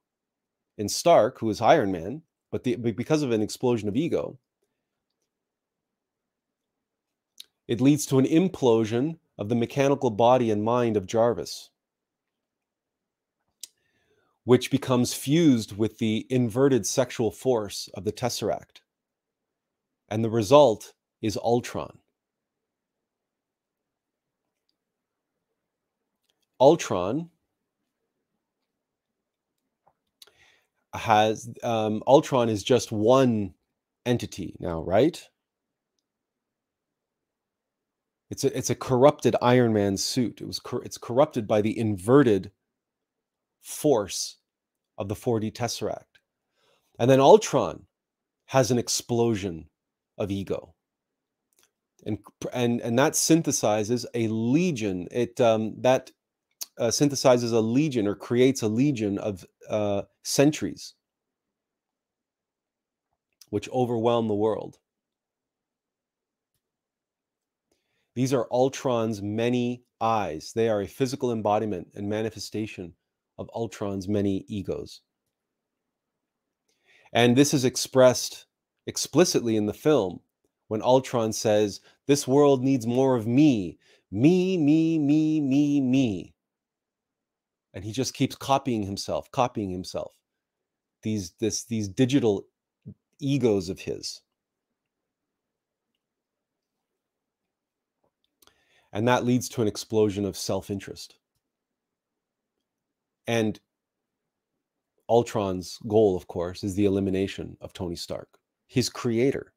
in 0.77 0.89
Stark, 0.89 1.39
who 1.39 1.49
is 1.49 1.61
Iron 1.61 1.91
Man, 1.91 2.23
but, 2.49 2.63
the, 2.63 2.75
because 2.77 3.21
of 3.21 3.31
an 3.31 3.41
explosion 3.41 3.87
of 3.89 3.95
ego, 3.95 4.39
it 7.67 7.81
leads 7.81 8.05
to 8.07 8.17
an 8.17 8.25
implosion 8.25 9.17
of 9.37 9.49
the 9.49 9.55
mechanical 9.55 10.09
body 10.09 10.49
and 10.49 10.63
mind 10.63 10.95
of 10.95 11.05
Jarvis, 11.05 11.69
which 14.45 14.71
becomes 14.71 15.13
fused 15.13 15.77
with 15.77 15.97
the 15.97 16.25
inverted 16.29 16.85
sexual 16.85 17.29
force 17.29 17.89
of 17.93 18.05
the 18.05 18.13
Tesseract. 18.13 18.81
And 20.07 20.23
the 20.23 20.29
result 20.29 20.93
is 21.21 21.37
Ultron. 21.37 21.97
Ultron 26.61 27.29
has 30.97 31.49
um, 31.63 32.03
Ultron 32.07 32.49
is 32.49 32.63
just 32.63 32.91
one 32.91 33.53
entity 34.05 34.55
now, 34.59 34.81
right? 34.81 35.21
It's 38.29 38.43
a 38.43 38.57
it's 38.57 38.69
a 38.69 38.75
corrupted 38.75 39.35
Iron 39.41 39.73
Man 39.73 39.97
suit. 39.97 40.41
It 40.41 40.47
was 40.47 40.59
cor- 40.59 40.83
it's 40.83 40.97
corrupted 40.97 41.47
by 41.47 41.61
the 41.61 41.77
inverted 41.77 42.51
force 43.61 44.37
of 44.97 45.07
the 45.07 45.15
4D 45.15 45.53
Tesseract. 45.53 46.19
And 46.99 47.09
then 47.09 47.19
Ultron 47.19 47.85
has 48.47 48.71
an 48.71 48.77
explosion 48.77 49.69
of 50.17 50.31
ego. 50.31 50.73
And 52.05 52.19
and 52.53 52.81
and 52.81 52.97
that 52.99 53.13
synthesizes 53.13 54.05
a 54.13 54.27
legion. 54.27 55.07
It 55.11 55.39
um, 55.41 55.75
that 55.81 56.11
uh, 56.77 56.87
synthesizes 56.87 57.53
a 57.53 57.59
legion 57.59 58.07
or 58.07 58.15
creates 58.15 58.61
a 58.61 58.67
legion 58.67 59.17
of 59.17 59.45
uh, 59.69 60.03
sentries 60.23 60.93
which 63.49 63.69
overwhelm 63.69 64.27
the 64.27 64.35
world. 64.35 64.77
These 68.15 68.33
are 68.33 68.47
Ultron's 68.51 69.21
many 69.21 69.83
eyes. 70.01 70.51
They 70.53 70.69
are 70.69 70.81
a 70.81 70.87
physical 70.87 71.31
embodiment 71.31 71.89
and 71.95 72.09
manifestation 72.09 72.93
of 73.37 73.49
Ultron's 73.55 74.07
many 74.07 74.43
egos. 74.47 75.01
And 77.13 77.35
this 77.35 77.53
is 77.53 77.63
expressed 77.63 78.47
explicitly 78.85 79.55
in 79.55 79.65
the 79.65 79.73
film 79.73 80.19
when 80.67 80.81
Ultron 80.81 81.31
says, 81.31 81.79
This 82.07 82.27
world 82.27 82.63
needs 82.63 82.85
more 82.85 83.15
of 83.15 83.27
me. 83.27 83.77
Me, 84.11 84.57
me, 84.57 84.97
me, 84.97 85.39
me, 85.39 85.79
me. 85.79 86.33
And 87.77 87.85
he 87.85 87.91
just 87.91 88.15
keeps 88.15 88.35
copying 88.35 88.81
himself, 88.81 89.29
copying 89.29 89.69
himself. 89.69 90.15
These, 91.03 91.33
this, 91.39 91.63
these 91.65 91.87
digital 91.87 92.47
egos 93.19 93.69
of 93.69 93.79
his. 93.79 94.21
And 98.91 99.07
that 99.07 99.25
leads 99.25 99.47
to 99.49 99.61
an 99.61 99.67
explosion 99.67 100.25
of 100.25 100.35
self 100.35 100.71
interest. 100.71 101.19
And 103.27 103.59
Ultron's 105.07 105.77
goal, 105.87 106.17
of 106.17 106.25
course, 106.25 106.63
is 106.63 106.73
the 106.73 106.85
elimination 106.85 107.57
of 107.61 107.73
Tony 107.73 107.95
Stark, 107.95 108.39
his 108.65 108.89
creator. 108.89 109.53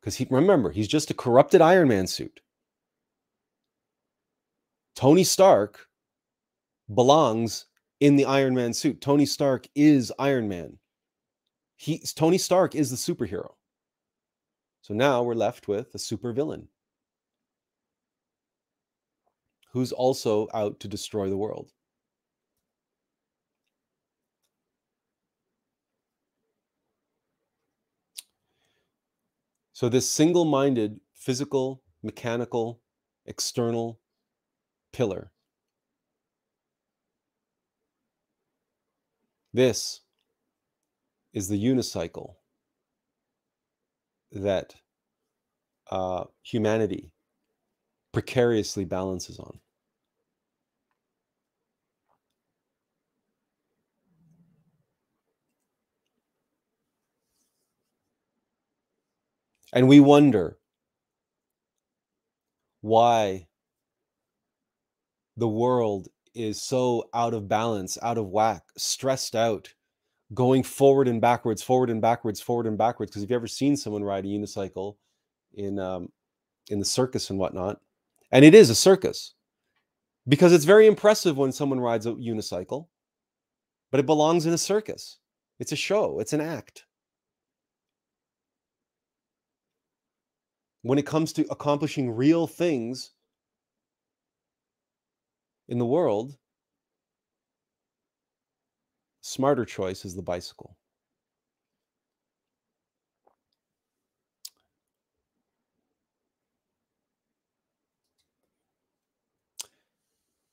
Because 0.00 0.14
he 0.14 0.28
remember, 0.30 0.70
he's 0.70 0.86
just 0.86 1.10
a 1.10 1.14
corrupted 1.14 1.60
Iron 1.60 1.88
Man 1.88 2.06
suit. 2.06 2.38
Tony 4.94 5.24
Stark 5.24 5.85
belongs 6.94 7.66
in 8.00 8.16
the 8.16 8.24
Iron 8.24 8.54
Man 8.54 8.72
suit. 8.72 9.00
Tony 9.00 9.26
Stark 9.26 9.66
is 9.74 10.12
Iron 10.18 10.48
Man. 10.48 10.78
He 11.76 12.02
Tony 12.14 12.38
Stark 12.38 12.74
is 12.74 12.90
the 12.90 12.96
superhero. 12.96 13.54
So 14.82 14.94
now 14.94 15.22
we're 15.22 15.34
left 15.34 15.68
with 15.68 15.94
a 15.94 15.98
supervillain 15.98 16.68
who's 19.72 19.92
also 19.92 20.48
out 20.54 20.80
to 20.80 20.88
destroy 20.88 21.28
the 21.28 21.36
world. 21.36 21.72
So, 29.74 29.90
this 29.90 30.08
single 30.08 30.46
minded 30.46 30.98
physical, 31.12 31.82
mechanical, 32.02 32.80
external 33.26 34.00
pillar, 34.94 35.30
this 39.56 40.00
is 41.32 41.48
the 41.48 41.62
unicycle 41.62 42.34
that 44.30 44.74
uh, 45.90 46.24
humanity 46.42 47.10
precariously 48.12 48.84
balances 48.84 49.38
on. 49.38 49.58
And 59.72 59.88
we 59.88 60.00
wonder 60.00 60.58
why 62.82 63.48
the 65.36 65.48
world 65.48 66.08
is 66.36 66.62
so 66.62 67.08
out 67.14 67.34
of 67.34 67.48
balance, 67.48 67.98
out 68.02 68.18
of 68.18 68.28
whack, 68.28 68.62
stressed 68.76 69.34
out, 69.34 69.72
going 70.34 70.62
forward 70.62 71.08
and 71.08 71.20
backwards, 71.20 71.62
forward 71.62 71.90
and 71.90 72.00
backwards, 72.02 72.40
forward 72.40 72.66
and 72.66 72.78
backwards. 72.78 73.10
Because 73.10 73.22
if 73.22 73.30
you've 73.30 73.36
ever 73.36 73.46
seen 73.46 73.76
someone 73.76 74.04
ride 74.04 74.24
a 74.24 74.28
unicycle 74.28 74.96
in 75.54 75.78
um, 75.78 76.08
in 76.68 76.78
the 76.78 76.84
circus 76.84 77.30
and 77.30 77.38
whatnot, 77.38 77.80
and 78.32 78.44
it 78.44 78.54
is 78.54 78.70
a 78.70 78.74
circus, 78.74 79.34
because 80.28 80.52
it's 80.52 80.64
very 80.64 80.86
impressive 80.86 81.36
when 81.36 81.52
someone 81.52 81.80
rides 81.80 82.06
a 82.06 82.12
unicycle, 82.12 82.88
but 83.90 84.00
it 84.00 84.06
belongs 84.06 84.46
in 84.46 84.52
a 84.52 84.58
circus. 84.58 85.18
It's 85.58 85.72
a 85.72 85.76
show. 85.76 86.20
It's 86.20 86.32
an 86.32 86.40
act. 86.40 86.86
when 90.86 90.98
it 91.00 91.06
comes 91.06 91.32
to 91.32 91.44
accomplishing 91.50 92.08
real 92.08 92.46
things 92.46 93.10
in 95.68 95.78
the 95.78 95.86
world, 95.86 96.36
smarter 99.20 99.64
choice 99.64 100.04
is 100.04 100.14
the 100.14 100.22
bicycle. 100.22 100.76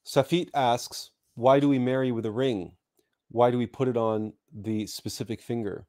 Safit 0.05 0.49
asks, 0.53 1.09
why 1.35 1.59
do 1.59 1.67
we 1.67 1.79
marry 1.79 2.11
with 2.11 2.25
a 2.25 2.31
ring? 2.31 2.73
Why 3.29 3.49
do 3.49 3.57
we 3.57 3.65
put 3.65 3.87
it 3.87 3.97
on 3.97 4.33
the 4.53 4.85
specific 4.85 5.41
finger? 5.41 5.87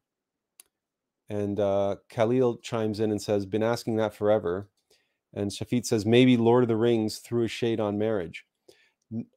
And 1.28 1.60
uh, 1.60 1.96
Khalil 2.08 2.58
chimes 2.58 3.00
in 3.00 3.10
and 3.10 3.20
says, 3.20 3.44
Been 3.44 3.62
asking 3.62 3.96
that 3.96 4.14
forever. 4.14 4.68
And 5.34 5.50
Shafit 5.50 5.84
says, 5.84 6.06
Maybe 6.06 6.36
Lord 6.36 6.64
of 6.64 6.68
the 6.68 6.76
Rings 6.76 7.18
threw 7.18 7.44
a 7.44 7.48
shade 7.48 7.80
on 7.80 7.98
marriage. 7.98 8.46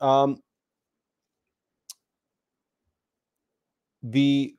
Um, 0.01 0.41
the 4.03 4.55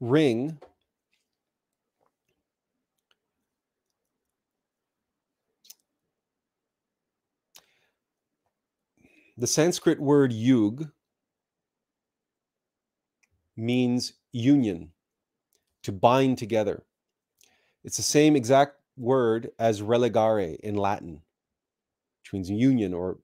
ring 0.00 0.58
the 9.38 9.46
Sanskrit 9.46 10.00
word 10.00 10.32
yug 10.32 10.90
means 13.56 14.14
union 14.32 14.92
to 15.82 15.92
bind 15.92 16.38
together. 16.38 16.82
It's 17.84 17.96
the 17.96 18.02
same 18.02 18.36
exact 18.36 18.76
word 18.96 19.50
as 19.58 19.82
religare 19.82 20.56
in 20.60 20.76
Latin, 20.76 21.22
which 22.22 22.32
means 22.32 22.50
union 22.50 22.94
or 22.94 23.18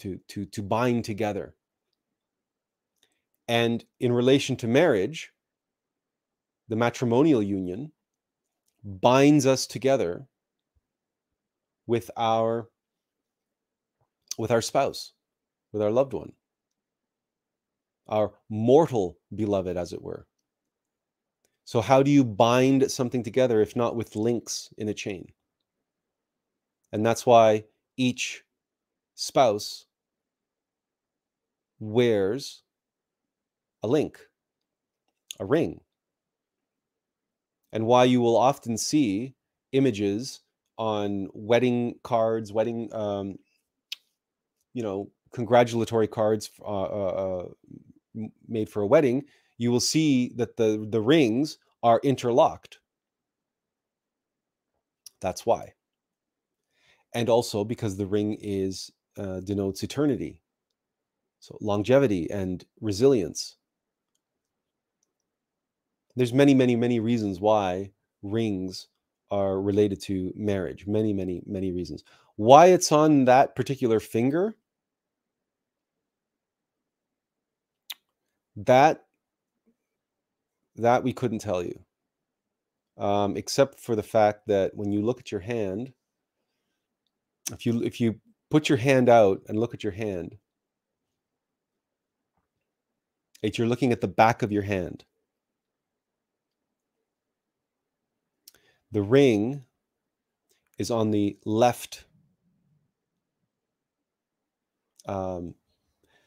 to, 0.00 0.18
to, 0.28 0.44
to 0.46 0.62
bind 0.62 1.04
together. 1.04 1.54
And 3.48 3.84
in 4.00 4.12
relation 4.12 4.56
to 4.56 4.66
marriage, 4.66 5.32
the 6.68 6.76
matrimonial 6.76 7.42
union 7.42 7.92
binds 8.82 9.46
us 9.46 9.66
together 9.66 10.26
with 11.86 12.10
our 12.16 12.68
with 14.36 14.50
our 14.50 14.62
spouse, 14.62 15.12
with 15.72 15.80
our 15.80 15.90
loved 15.90 16.12
one, 16.12 16.32
our 18.08 18.32
mortal 18.48 19.18
beloved, 19.34 19.76
as 19.76 19.92
it 19.92 20.02
were. 20.02 20.26
So, 21.64 21.80
how 21.80 22.02
do 22.02 22.10
you 22.10 22.24
bind 22.24 22.90
something 22.90 23.22
together 23.22 23.60
if 23.60 23.76
not 23.76 23.96
with 23.96 24.16
links 24.16 24.68
in 24.76 24.88
a 24.88 24.94
chain? 24.94 25.32
And 26.92 27.04
that's 27.04 27.24
why 27.24 27.64
each 27.96 28.44
spouse 29.14 29.86
wears 31.78 32.62
a 33.82 33.88
link, 33.88 34.18
a 35.38 35.44
ring, 35.44 35.80
and 37.72 37.86
why 37.86 38.04
you 38.04 38.20
will 38.20 38.36
often 38.36 38.76
see 38.78 39.34
images 39.72 40.40
on 40.78 41.28
wedding 41.34 41.96
cards, 42.02 42.52
wedding, 42.52 42.88
um, 42.94 43.38
you 44.72 44.82
know, 44.82 45.10
congratulatory 45.32 46.06
cards 46.06 46.50
uh, 46.60 46.64
uh, 46.64 47.44
uh 48.16 48.28
made 48.48 48.68
for 48.68 48.82
a 48.82 48.86
wedding. 48.86 49.24
You 49.58 49.70
will 49.70 49.80
see 49.80 50.32
that 50.36 50.56
the 50.56 50.86
the 50.88 51.00
rings 51.00 51.58
are 51.82 52.00
interlocked. 52.02 52.78
That's 55.20 55.44
why. 55.46 55.74
And 57.12 57.28
also 57.28 57.64
because 57.64 57.96
the 57.96 58.06
ring 58.06 58.36
is 58.40 58.90
uh, 59.18 59.40
denotes 59.40 59.82
eternity, 59.82 60.40
so 61.40 61.56
longevity 61.60 62.30
and 62.30 62.64
resilience. 62.80 63.56
There's 66.16 66.32
many, 66.32 66.54
many, 66.54 66.76
many 66.76 67.00
reasons 67.00 67.40
why 67.40 67.90
rings 68.22 68.88
are 69.30 69.60
related 69.60 70.00
to 70.02 70.32
marriage. 70.36 70.86
Many, 70.86 71.12
many, 71.12 71.42
many 71.46 71.72
reasons. 71.72 72.04
Why 72.36 72.66
it's 72.66 72.92
on 72.92 73.24
that 73.24 73.56
particular 73.56 74.00
finger, 74.00 74.54
that 78.56 79.04
that 80.76 81.04
we 81.04 81.12
couldn't 81.12 81.38
tell 81.38 81.62
you, 81.62 81.78
um, 82.98 83.36
except 83.36 83.78
for 83.80 83.94
the 83.94 84.02
fact 84.02 84.46
that 84.48 84.74
when 84.74 84.90
you 84.90 85.02
look 85.02 85.20
at 85.20 85.30
your 85.30 85.40
hand, 85.40 85.92
if 87.52 87.66
you 87.66 87.82
if 87.82 88.00
you 88.00 88.20
put 88.54 88.68
your 88.68 88.78
hand 88.78 89.08
out 89.08 89.42
and 89.48 89.58
look 89.58 89.74
at 89.74 89.82
your 89.82 89.94
hand, 89.94 90.36
if 93.42 93.58
you're 93.58 93.66
looking 93.66 93.90
at 93.90 94.00
the 94.00 94.06
back 94.06 94.42
of 94.42 94.52
your 94.52 94.62
hand, 94.62 95.04
The 98.94 99.02
ring 99.02 99.64
is 100.78 100.88
on 100.88 101.10
the 101.10 101.36
left. 101.44 102.04
Um, 105.06 105.56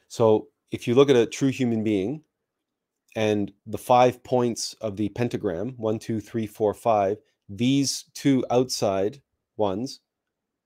so 0.10 0.50
if 0.70 0.86
you 0.86 0.94
look 0.94 1.10
at 1.10 1.16
a 1.16 1.26
true 1.26 1.48
human 1.48 1.86
being 1.86 2.24
and 3.16 3.54
the 3.66 3.78
five 3.78 4.22
points 4.22 4.74
of 4.82 4.98
the 4.98 5.08
pentagram 5.08 5.76
one, 5.78 5.98
two, 5.98 6.20
three, 6.20 6.46
four, 6.46 6.74
five 6.74 7.20
these 7.48 8.04
two 8.14 8.46
outside 8.52 9.22
ones 9.56 10.02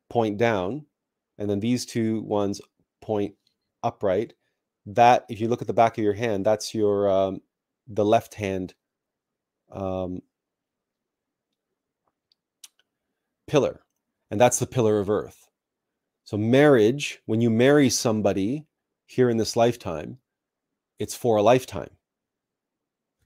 point 0.09 0.39
down, 0.39 0.88
and 1.38 1.50
then 1.50 1.60
these 1.60 1.86
two 1.86 2.22
ones 2.22 2.62
point 3.02 3.36
upright. 3.84 4.34
That, 4.86 5.26
if 5.30 5.40
you 5.40 5.48
look 5.48 5.62
at 5.62 5.68
the 5.68 5.74
back 5.74 5.98
of 5.98 6.04
your 6.04 6.14
hand, 6.14 6.46
that's 6.46 6.74
your 6.74 7.10
um, 7.10 7.42
the 7.88 8.06
left 8.06 8.34
hand 8.34 8.74
um, 9.72 10.22
pillar, 13.48 13.82
and 14.32 14.42
that's 14.42 14.60
the 14.60 14.66
pillar 14.66 15.00
of 15.00 15.10
earth. 15.10 15.48
So, 16.24 16.38
marriage, 16.38 17.20
when 17.26 17.42
you 17.42 17.50
marry 17.50 17.90
somebody 17.90 18.66
here 19.06 19.30
in 19.30 19.38
this 19.38 19.56
lifetime, 19.56 20.18
it's 21.00 21.16
for 21.16 21.38
a 21.38 21.42
lifetime. 21.42 21.92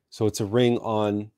So, 0.10 0.26
it's 0.26 0.42
a 0.42 0.46
ring 0.46 0.78
on 0.80 1.32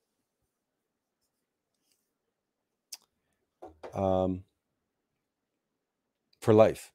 um, 3.94 4.44
for 6.48 6.54
life. 6.54 6.94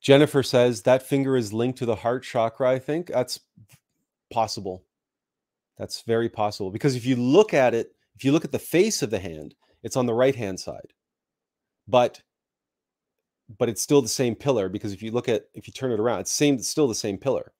Jennifer 0.00 0.42
says 0.42 0.80
that 0.84 1.02
finger 1.02 1.36
is 1.36 1.52
linked 1.52 1.78
to 1.80 1.84
the 1.84 1.94
heart 1.94 2.22
chakra. 2.22 2.70
I 2.70 2.78
think 2.78 3.08
that's 3.08 3.38
possible. 4.30 4.82
That's 5.76 6.00
very 6.06 6.30
possible 6.30 6.70
because 6.70 6.96
if 6.96 7.04
you 7.04 7.16
look 7.16 7.52
at 7.52 7.74
it, 7.74 7.94
if 8.16 8.24
you 8.24 8.32
look 8.32 8.46
at 8.46 8.52
the 8.52 8.58
face 8.58 9.02
of 9.02 9.10
the 9.10 9.18
hand, 9.18 9.54
it's 9.82 9.94
on 9.94 10.06
the 10.06 10.14
right 10.14 10.34
hand 10.34 10.58
side. 10.58 10.94
But 11.86 12.22
but 13.58 13.68
it's 13.68 13.82
still 13.82 14.00
the 14.00 14.08
same 14.08 14.34
pillar 14.34 14.70
because 14.70 14.94
if 14.94 15.02
you 15.02 15.10
look 15.10 15.28
at 15.28 15.50
if 15.52 15.66
you 15.66 15.74
turn 15.74 15.92
it 15.92 16.00
around, 16.00 16.20
it's 16.20 16.32
same 16.32 16.54
it's 16.54 16.68
still 16.68 16.88
the 16.88 16.94
same 16.94 17.18
pillar. 17.18 17.52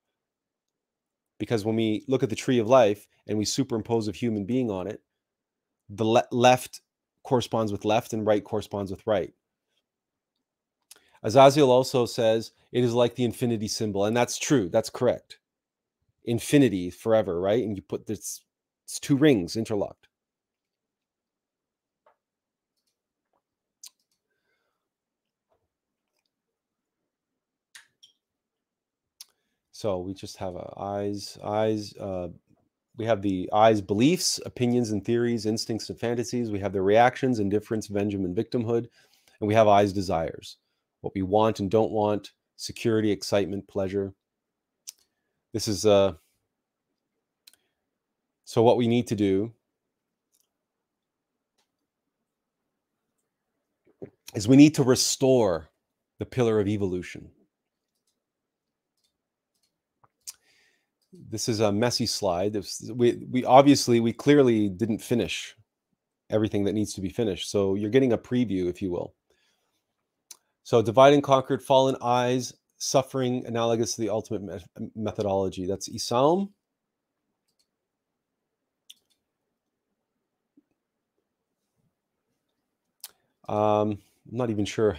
Because 1.38 1.66
when 1.66 1.76
we 1.76 2.06
look 2.08 2.22
at 2.22 2.30
the 2.30 2.36
tree 2.36 2.58
of 2.58 2.68
life 2.68 3.06
and 3.26 3.36
we 3.36 3.44
superimpose 3.44 4.08
a 4.08 4.12
human 4.12 4.46
being 4.46 4.70
on 4.70 4.86
it, 4.86 5.02
the 5.90 6.06
le- 6.06 6.28
left 6.30 6.80
corresponds 7.24 7.72
with 7.72 7.84
left 7.84 8.12
and 8.12 8.26
right 8.26 8.44
corresponds 8.44 8.90
with 8.90 9.06
right. 9.06 9.34
Azazel 11.22 11.70
also 11.70 12.06
says 12.06 12.52
it 12.72 12.84
is 12.84 12.94
like 12.94 13.16
the 13.16 13.24
infinity 13.24 13.68
symbol, 13.68 14.04
and 14.06 14.16
that's 14.16 14.38
true. 14.38 14.68
That's 14.68 14.90
correct 14.90 15.38
infinity 16.24 16.90
forever, 16.90 17.40
right? 17.40 17.64
And 17.64 17.76
you 17.76 17.82
put 17.82 18.06
this 18.06 18.42
it's 18.84 19.00
two 19.00 19.16
rings 19.16 19.56
interlocked. 19.56 20.08
So 29.72 29.98
we 30.00 30.14
just 30.14 30.38
have 30.38 30.56
eyes, 30.78 31.38
eyes. 31.44 31.94
Uh, 31.96 32.28
we 32.96 33.04
have 33.06 33.22
the 33.22 33.48
eyes 33.52 33.80
beliefs, 33.80 34.38
opinions 34.44 34.90
and 34.90 35.04
theories, 35.04 35.46
instincts 35.46 35.88
and 35.88 35.98
fantasies. 35.98 36.50
We 36.50 36.60
have 36.60 36.72
the 36.72 36.82
reactions, 36.82 37.38
indifference, 37.38 37.86
vengeance, 37.86 38.24
and 38.24 38.36
victimhood, 38.36 38.86
and 39.40 39.48
we 39.48 39.54
have 39.54 39.68
eyes 39.68 39.92
desires, 39.92 40.58
what 41.00 41.14
we 41.14 41.22
want 41.22 41.60
and 41.60 41.70
don't 41.70 41.90
want, 41.90 42.32
security, 42.56 43.10
excitement, 43.10 43.66
pleasure. 43.66 44.12
This 45.52 45.68
is 45.68 45.86
uh, 45.86 46.12
so 48.44 48.62
what 48.62 48.76
we 48.76 48.86
need 48.86 49.06
to 49.06 49.16
do 49.16 49.52
is 54.34 54.48
we 54.48 54.56
need 54.56 54.74
to 54.74 54.82
restore 54.82 55.70
the 56.18 56.26
pillar 56.26 56.60
of 56.60 56.68
evolution. 56.68 57.30
This 61.12 61.48
is 61.48 61.60
a 61.60 61.70
messy 61.70 62.06
slide. 62.06 62.56
We, 62.90 63.24
we 63.30 63.44
obviously, 63.44 64.00
we 64.00 64.12
clearly 64.12 64.68
didn't 64.68 64.98
finish 64.98 65.54
everything 66.30 66.64
that 66.64 66.72
needs 66.72 66.94
to 66.94 67.00
be 67.00 67.10
finished. 67.10 67.50
So 67.50 67.74
you're 67.74 67.90
getting 67.90 68.12
a 68.12 68.18
preview, 68.18 68.68
if 68.68 68.80
you 68.80 68.90
will. 68.90 69.14
So 70.62 70.80
divide 70.80 71.12
and 71.12 71.22
conquered, 71.22 71.62
fallen 71.62 71.96
eyes, 72.00 72.54
suffering 72.78 73.44
analogous 73.46 73.94
to 73.94 74.00
the 74.00 74.10
ultimate 74.10 74.42
me 74.42 74.90
methodology. 74.96 75.66
That's 75.66 75.88
Isalm. 75.88 76.50
Um, 83.48 83.98
I'm 84.30 84.36
not 84.36 84.50
even 84.50 84.64
sure. 84.64 84.96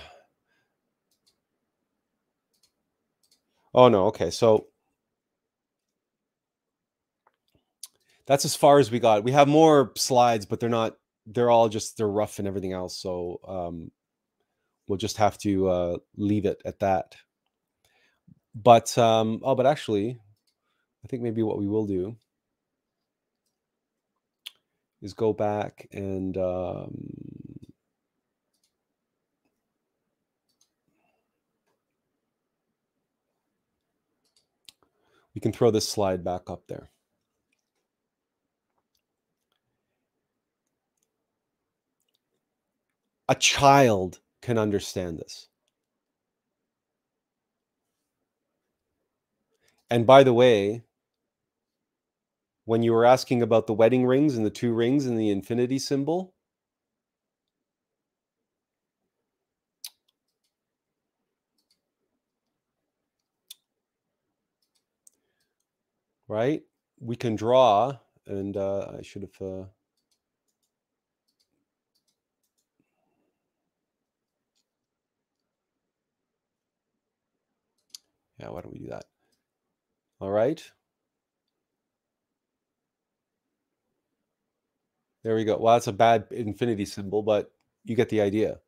Oh 3.74 3.88
no, 3.88 4.06
okay. 4.08 4.30
So 4.30 4.68
that's 8.28 8.46
as 8.46 8.56
far 8.56 8.80
as 8.80 8.92
we 8.92 9.00
got. 9.00 9.24
We 9.24 9.32
have 9.32 9.48
more 9.48 9.92
slides, 9.98 10.46
but 10.46 10.60
they're 10.60 10.70
not. 10.70 10.98
They're 11.26 11.50
all 11.50 11.70
just 11.70 11.98
they're 11.98 12.08
rough 12.08 12.40
and 12.40 12.48
everything 12.48 12.74
else. 12.74 12.98
So 12.98 13.40
um, 13.48 13.92
we'll 14.88 14.98
just 14.98 15.18
have 15.18 15.38
to 15.40 15.68
uh, 15.70 15.98
leave 16.18 16.46
it 16.46 16.62
at 16.66 16.80
that. 16.80 17.16
But 18.56 18.98
um, 18.98 19.42
oh, 19.44 19.56
but 19.56 19.66
actually, 19.66 20.20
I 21.04 21.08
think 21.08 21.24
maybe 21.24 21.44
what 21.44 21.60
we 21.60 21.68
will 21.68 21.88
do 21.88 22.16
is 25.02 25.14
go 25.14 25.34
back 25.34 25.88
and 25.92 26.38
um, 26.38 27.34
We 35.34 35.42
can 35.42 35.52
throw 35.52 35.72
this 35.72 35.88
slide 35.90 36.24
back 36.24 36.50
up 36.50 36.68
there. 36.68 36.93
A 43.28 43.36
child 43.36 44.22
can 44.42 44.58
understand 44.58 45.18
this. 45.20 45.48
And 49.90 50.06
by 50.06 50.24
the 50.24 50.34
way, 50.34 50.84
when 52.66 52.84
you 52.84 52.94
were 52.94 53.06
asking 53.06 53.42
about 53.42 53.68
the 53.68 53.74
wedding 53.74 54.06
rings 54.06 54.36
and 54.36 54.46
the 54.46 54.50
two 54.50 54.74
rings 54.74 55.06
and 55.06 55.18
the 55.20 55.30
infinity 55.30 55.80
symbol, 55.80 56.34
right? 66.28 66.64
We 67.00 67.16
can 67.16 67.36
draw, 67.36 67.98
and 68.26 68.58
uh, 68.58 68.94
I 68.98 69.02
should 69.02 69.24
have. 69.24 69.42
Uh, 69.42 69.66
Yeah, 78.44 78.50
why 78.50 78.62
don't 78.62 78.74
we 78.74 78.80
do 78.80 78.90
that? 78.90 79.06
All 80.20 80.30
right. 80.32 80.62
There 85.24 85.36
we 85.36 85.46
go. 85.46 85.58
Well, 85.58 85.76
that's 85.76 85.88
a 85.88 85.94
bad 85.94 86.26
infinity 86.32 86.84
symbol, 86.86 87.24
but 87.24 87.54
you 87.86 87.96
get 87.96 88.10
the 88.10 88.20
idea. 88.20 88.60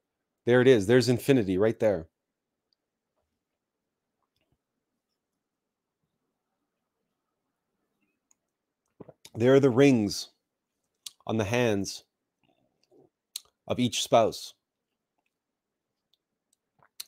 There 0.46 0.62
it 0.62 0.68
is. 0.70 0.88
There's 0.88 1.10
infinity 1.10 1.58
right 1.58 1.78
there. 1.80 2.08
There 9.36 9.56
are 9.56 9.60
the 9.60 9.70
rings 9.70 10.30
on 11.28 11.36
the 11.38 11.44
hands 11.44 12.06
of 13.68 13.80
each 13.80 14.02
spouse. 14.02 14.54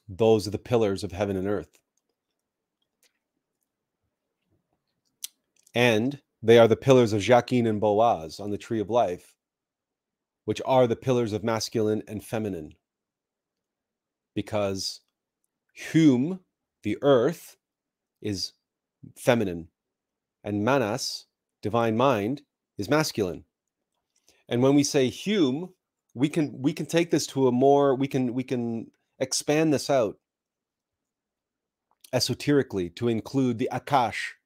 Those 0.09 0.47
are 0.47 0.51
the 0.51 0.57
pillars 0.59 1.05
of 1.05 1.13
heaven 1.13 1.37
and 1.37 1.47
earth. 1.47 1.79
And 5.77 6.21
they 6.41 6.57
are 6.57 6.67
the 6.67 6.75
pillars 6.75 7.13
of 7.13 7.21
Jachin 7.21 7.67
and 7.69 7.79
Boaz 7.79 8.39
on 8.39 8.49
the 8.49 8.57
tree 8.57 8.79
of 8.79 8.89
life, 8.89 9.35
which 10.43 10.59
are 10.65 10.87
the 10.87 10.95
pillars 10.95 11.33
of 11.33 11.43
masculine 11.43 12.01
and 12.07 12.23
feminine. 12.23 12.73
Because 14.33 15.01
Hum, 15.93 16.39
the 16.81 16.97
earth, 17.03 17.57
is 18.23 18.53
feminine, 19.15 19.67
and 20.43 20.65
Manas, 20.65 21.27
divine 21.61 21.95
mind 21.95 22.41
is 22.79 22.89
masculine. 22.89 23.43
And 24.49 24.63
when 24.63 24.73
we 24.73 24.83
say 24.83 25.09
Hume, 25.09 25.75
we 26.15 26.27
can 26.27 26.59
we 26.59 26.73
can 26.73 26.87
take 26.87 27.11
this 27.11 27.27
to 27.27 27.47
a 27.47 27.51
more 27.51 27.93
we 27.93 28.07
can 28.07 28.33
we 28.33 28.43
can 28.43 28.89
expand 29.19 29.71
this 29.71 29.91
out 29.91 30.17
esoterically 32.11 32.89
to 32.95 33.09
include 33.09 33.59
the 33.59 33.69
akash 33.71 34.36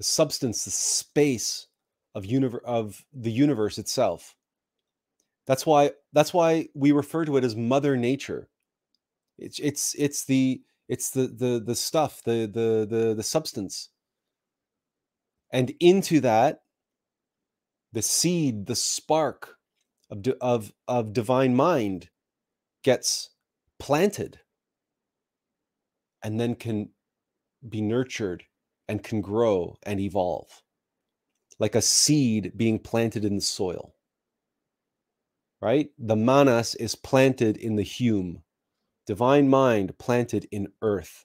the 0.00 0.04
substance 0.04 0.64
the 0.64 0.70
space 0.70 1.66
of 2.14 2.24
universe 2.24 2.62
of 2.64 3.04
the 3.12 3.30
universe 3.30 3.76
itself. 3.76 4.34
That's 5.46 5.66
why 5.66 5.90
that's 6.14 6.32
why 6.32 6.68
we 6.74 6.90
refer 6.92 7.26
to 7.26 7.36
it 7.36 7.44
as 7.44 7.54
mother 7.54 7.98
nature. 7.98 8.48
It's 9.36 9.58
it's 9.58 9.94
it's 9.98 10.24
the 10.24 10.62
it's 10.88 11.10
the 11.10 11.26
the 11.26 11.62
the 11.62 11.74
stuff 11.74 12.22
the 12.24 12.48
the 12.50 12.86
the 12.88 13.14
the 13.14 13.22
substance. 13.22 13.90
And 15.52 15.74
into 15.80 16.20
that 16.20 16.62
the 17.92 18.00
seed 18.00 18.64
the 18.68 18.76
spark 18.76 19.56
of 20.10 20.26
of 20.40 20.72
of 20.88 21.12
divine 21.12 21.54
mind 21.54 22.08
gets 22.84 23.28
planted 23.78 24.40
and 26.24 26.40
then 26.40 26.54
can 26.54 26.88
be 27.68 27.82
nurtured 27.82 28.44
and 28.90 29.04
can 29.04 29.20
grow 29.20 29.76
and 29.84 30.00
evolve 30.00 30.62
like 31.60 31.76
a 31.76 31.82
seed 31.82 32.52
being 32.56 32.78
planted 32.78 33.24
in 33.24 33.36
the 33.36 33.40
soil. 33.40 33.94
Right? 35.62 35.90
The 35.98 36.16
manas 36.16 36.74
is 36.74 36.96
planted 36.96 37.56
in 37.56 37.76
the 37.76 37.84
hum 37.84 38.42
divine 39.06 39.48
mind 39.48 39.96
planted 39.98 40.48
in 40.50 40.68
earth. 40.82 41.24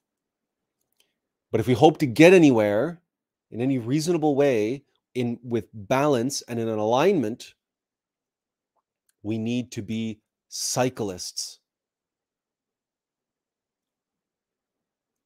But 1.52 1.62
if 1.62 1.68
we 1.68 1.74
hope 1.74 1.98
to 2.00 2.06
get 2.06 2.34
anywhere 2.34 3.02
in 3.50 3.62
any 3.62 3.80
reasonable 3.80 4.36
way 4.36 4.84
in 5.14 5.40
with 5.44 5.70
balance 5.74 6.42
and 6.44 6.60
in 6.60 6.68
an 6.68 6.80
alignment 6.80 7.54
we 9.24 9.38
need 9.40 9.72
to 9.72 9.82
be 9.82 10.20
cyclists. 10.50 11.60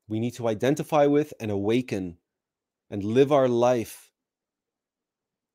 We 0.07 0.19
need 0.19 0.35
to 0.35 0.47
identify 0.47 1.05
with 1.05 1.33
and 1.39 1.51
awaken 1.51 2.17
and 2.89 3.03
live 3.03 3.31
our 3.31 3.47
life 3.47 4.11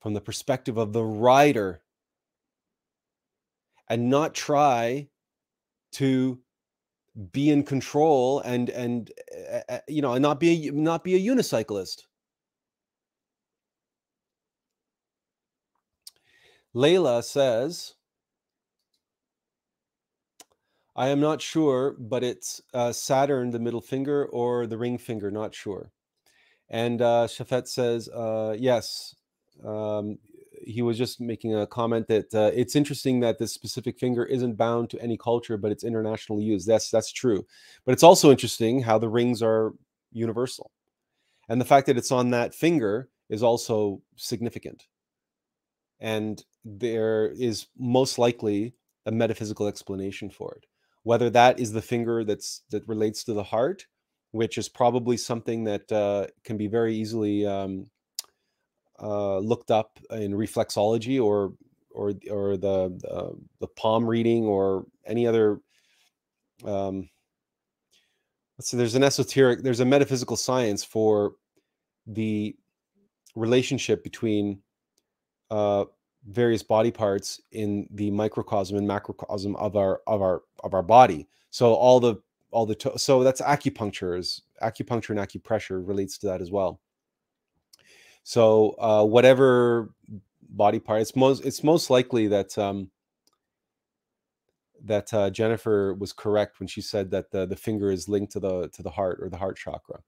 from 0.01 0.14
the 0.14 0.20
perspective 0.20 0.76
of 0.76 0.93
the 0.93 1.05
rider 1.05 1.82
and 3.89 4.09
not 4.11 4.35
try 4.35 5.09
to 5.93 6.39
be 7.32 7.51
in 7.51 7.62
control 7.62 8.41
and 8.41 8.70
and 8.70 9.12
uh, 9.68 9.78
you 9.87 10.03
know 10.03 10.14
and 10.14 10.22
not 10.22 10.41
be 10.41 10.68
a, 10.68 10.72
not 10.72 11.05
be 11.05 11.14
a 11.14 11.35
unicyclist 11.35 12.03
Layla 16.74 17.22
says, 17.22 17.95
I 20.97 21.09
am 21.09 21.20
not 21.20 21.41
sure, 21.41 21.95
but 21.99 22.24
it's 22.24 22.61
uh, 22.72 22.93
Saturn, 22.93 23.51
the 23.51 23.61
middle 23.61 23.80
finger, 23.80 24.26
or 24.26 24.66
the 24.66 24.78
ring 24.78 24.99
finger, 24.99 25.30
not 25.30 25.55
sure. 25.55 25.93
And 26.71 27.03
uh, 27.03 27.27
Shafet 27.29 27.69
says, 27.69 28.09
uh, 28.09 28.57
yes. 28.59 29.15
Um, 29.65 30.19
he 30.67 30.83
was 30.83 30.97
just 30.97 31.21
making 31.21 31.55
a 31.55 31.67
comment 31.67 32.09
that 32.09 32.35
uh, 32.35 32.51
it's 32.55 32.75
interesting 32.75 33.21
that 33.21 33.39
this 33.39 33.53
specific 33.53 33.99
finger 33.99 34.25
isn't 34.25 34.55
bound 34.55 34.89
to 34.91 35.01
any 35.01 35.17
culture, 35.19 35.57
but 35.57 35.71
it's 35.71 35.85
internationally 35.85 36.43
used. 36.43 36.67
That's 36.67 36.91
that's 36.91 37.12
true. 37.12 37.45
But 37.85 37.93
it's 37.93 38.03
also 38.03 38.31
interesting 38.31 38.81
how 38.81 38.99
the 38.99 39.09
rings 39.09 39.43
are 39.43 39.73
universal, 40.12 40.71
and 41.49 41.61
the 41.61 41.67
fact 41.67 41.87
that 41.87 41.99
it's 41.99 42.12
on 42.12 42.31
that 42.31 42.55
finger 42.55 43.11
is 43.29 43.43
also 43.43 44.01
significant 44.17 44.87
and 46.01 46.45
there 46.65 47.29
is 47.39 47.67
most 47.79 48.19
likely 48.19 48.75
a 49.07 49.12
metaphysical 49.12 49.67
explanation 49.67 50.31
for 50.31 50.55
it 50.55 50.67
whether 51.03 51.31
that 51.31 51.59
is 51.61 51.73
the 51.73 51.83
finger 51.83 52.25
that's 52.25 52.62
that 52.71 52.87
relates 52.89 53.25
to 53.25 53.33
the 53.33 53.43
heart 53.43 53.87
which 54.35 54.59
is 54.59 54.68
probably 54.68 55.16
something 55.16 55.62
that 55.62 55.93
uh, 55.93 56.26
can 56.43 56.57
be 56.57 56.66
very 56.66 56.93
easily 56.93 57.47
um, 57.47 57.87
uh, 59.01 59.39
looked 59.39 59.70
up 59.70 60.01
in 60.11 60.32
reflexology 60.32 61.22
or 61.22 61.53
or 61.91 62.12
or 62.28 62.57
the 62.57 62.89
the, 62.99 63.39
the 63.61 63.68
palm 63.68 64.05
reading 64.05 64.45
or 64.45 64.87
any 65.07 65.24
other 65.24 65.61
um, 66.64 67.09
let's 68.59 68.68
see 68.70 68.76
there's 68.76 68.97
an 68.97 69.05
esoteric 69.05 69.62
there's 69.62 69.78
a 69.78 69.85
metaphysical 69.85 70.37
science 70.37 70.82
for 70.82 71.35
the 72.09 72.57
relationship 73.37 74.03
between 74.03 74.61
uh, 75.53 75.85
various 76.26 76.64
body 76.64 76.91
parts 76.91 77.41
in 77.53 77.87
the 77.93 78.11
microcosm 78.11 78.76
and 78.78 78.89
macrocosm 78.89 79.55
of 79.55 79.76
our 79.76 80.01
of 80.09 80.22
our 80.22 80.43
of 80.64 80.74
our 80.74 80.82
body. 80.82 81.28
So 81.51 81.72
all 81.72 82.01
the 82.01 82.16
all 82.55 82.67
the 82.67 82.77
to- 82.77 82.99
so 82.99 83.25
that's 83.25 83.43
acupuncture 83.43 84.19
is 84.19 84.43
acupuncture 84.63 85.11
and 85.11 85.21
acupressure 85.21 85.87
relates 85.87 86.19
to 86.19 86.29
that 86.29 86.43
as 86.43 86.53
well. 86.53 86.81
So 88.25 88.77
uh, 88.79 89.05
whatever 89.05 89.91
body 90.49 90.81
part, 90.81 91.03
it's 91.03 91.17
most 91.17 91.45
it's 91.45 91.65
most 91.65 91.91
likely 91.91 92.29
that 92.29 92.57
um, 92.59 92.91
that 94.85 95.15
uh, 95.15 95.31
Jennifer 95.31 95.95
was 95.95 96.13
correct 96.13 96.61
when 96.61 96.69
she 96.69 96.83
said 96.83 97.11
that 97.13 97.31
the 97.33 97.47
the 97.47 97.57
finger 97.57 97.91
is 97.91 98.09
linked 98.09 98.33
to 98.35 98.41
the 98.41 98.69
to 98.71 98.83
the 98.83 98.91
heart 98.91 99.21
or 99.23 99.31
the 99.31 99.39
heart 99.39 99.57
chakra. 99.59 100.01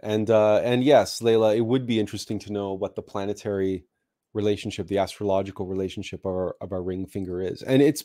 And 0.00 0.30
uh, 0.30 0.58
and 0.64 0.84
yes, 0.84 1.20
Layla, 1.20 1.56
it 1.56 1.62
would 1.62 1.86
be 1.86 2.00
interesting 2.00 2.38
to 2.40 2.52
know 2.52 2.74
what 2.74 2.96
the 2.96 3.02
planetary 3.02 3.84
relationship, 4.32 4.86
the 4.86 4.98
astrological 4.98 5.66
relationship 5.66 6.20
of 6.24 6.32
our, 6.32 6.56
of 6.60 6.72
our 6.72 6.82
ring 6.82 7.06
finger 7.06 7.40
is. 7.40 7.62
And 7.62 7.82
it's 7.82 8.04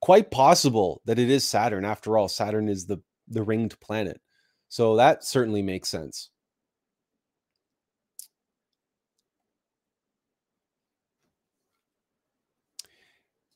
quite 0.00 0.30
possible 0.30 1.02
that 1.04 1.18
it 1.18 1.30
is 1.30 1.44
Saturn. 1.44 1.84
After 1.84 2.16
all, 2.16 2.28
Saturn 2.28 2.68
is 2.68 2.86
the 2.86 2.98
the 3.28 3.42
ringed 3.42 3.78
planet. 3.80 4.20
So 4.68 4.96
that 4.96 5.24
certainly 5.24 5.62
makes 5.62 5.88
sense. 5.88 6.30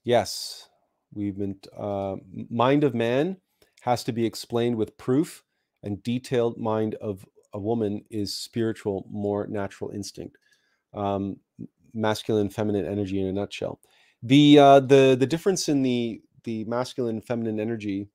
Yes, 0.05 0.69
we've 1.13 1.37
been 1.37 1.57
uh, 1.77 2.17
mind 2.51 2.85
of 2.85 2.95
man 2.95 3.39
has 3.81 4.05
to 4.05 4.13
be 4.13 4.27
explained 4.27 4.77
with 4.77 4.97
proof 4.97 5.43
and 5.83 6.03
detailed 6.03 6.59
mind 6.59 6.95
of 6.97 7.25
a 7.53 7.59
woman 7.59 8.05
is 8.11 8.35
spiritual, 8.35 9.07
more 9.11 9.47
natural 9.47 9.91
instinct, 9.91 10.37
um, 10.93 11.37
masculine, 11.95 12.51
feminine 12.51 12.86
energy 12.86 13.20
in 13.20 13.26
a 13.26 13.32
nutshell. 13.32 13.80
The 14.22 14.59
uh, 14.59 14.80
the 14.80 15.16
the 15.18 15.26
difference 15.26 15.68
in 15.68 15.82
the 15.82 16.22
the 16.45 16.64
masculine, 16.64 17.20
feminine 17.20 17.61
energy 17.61 18.09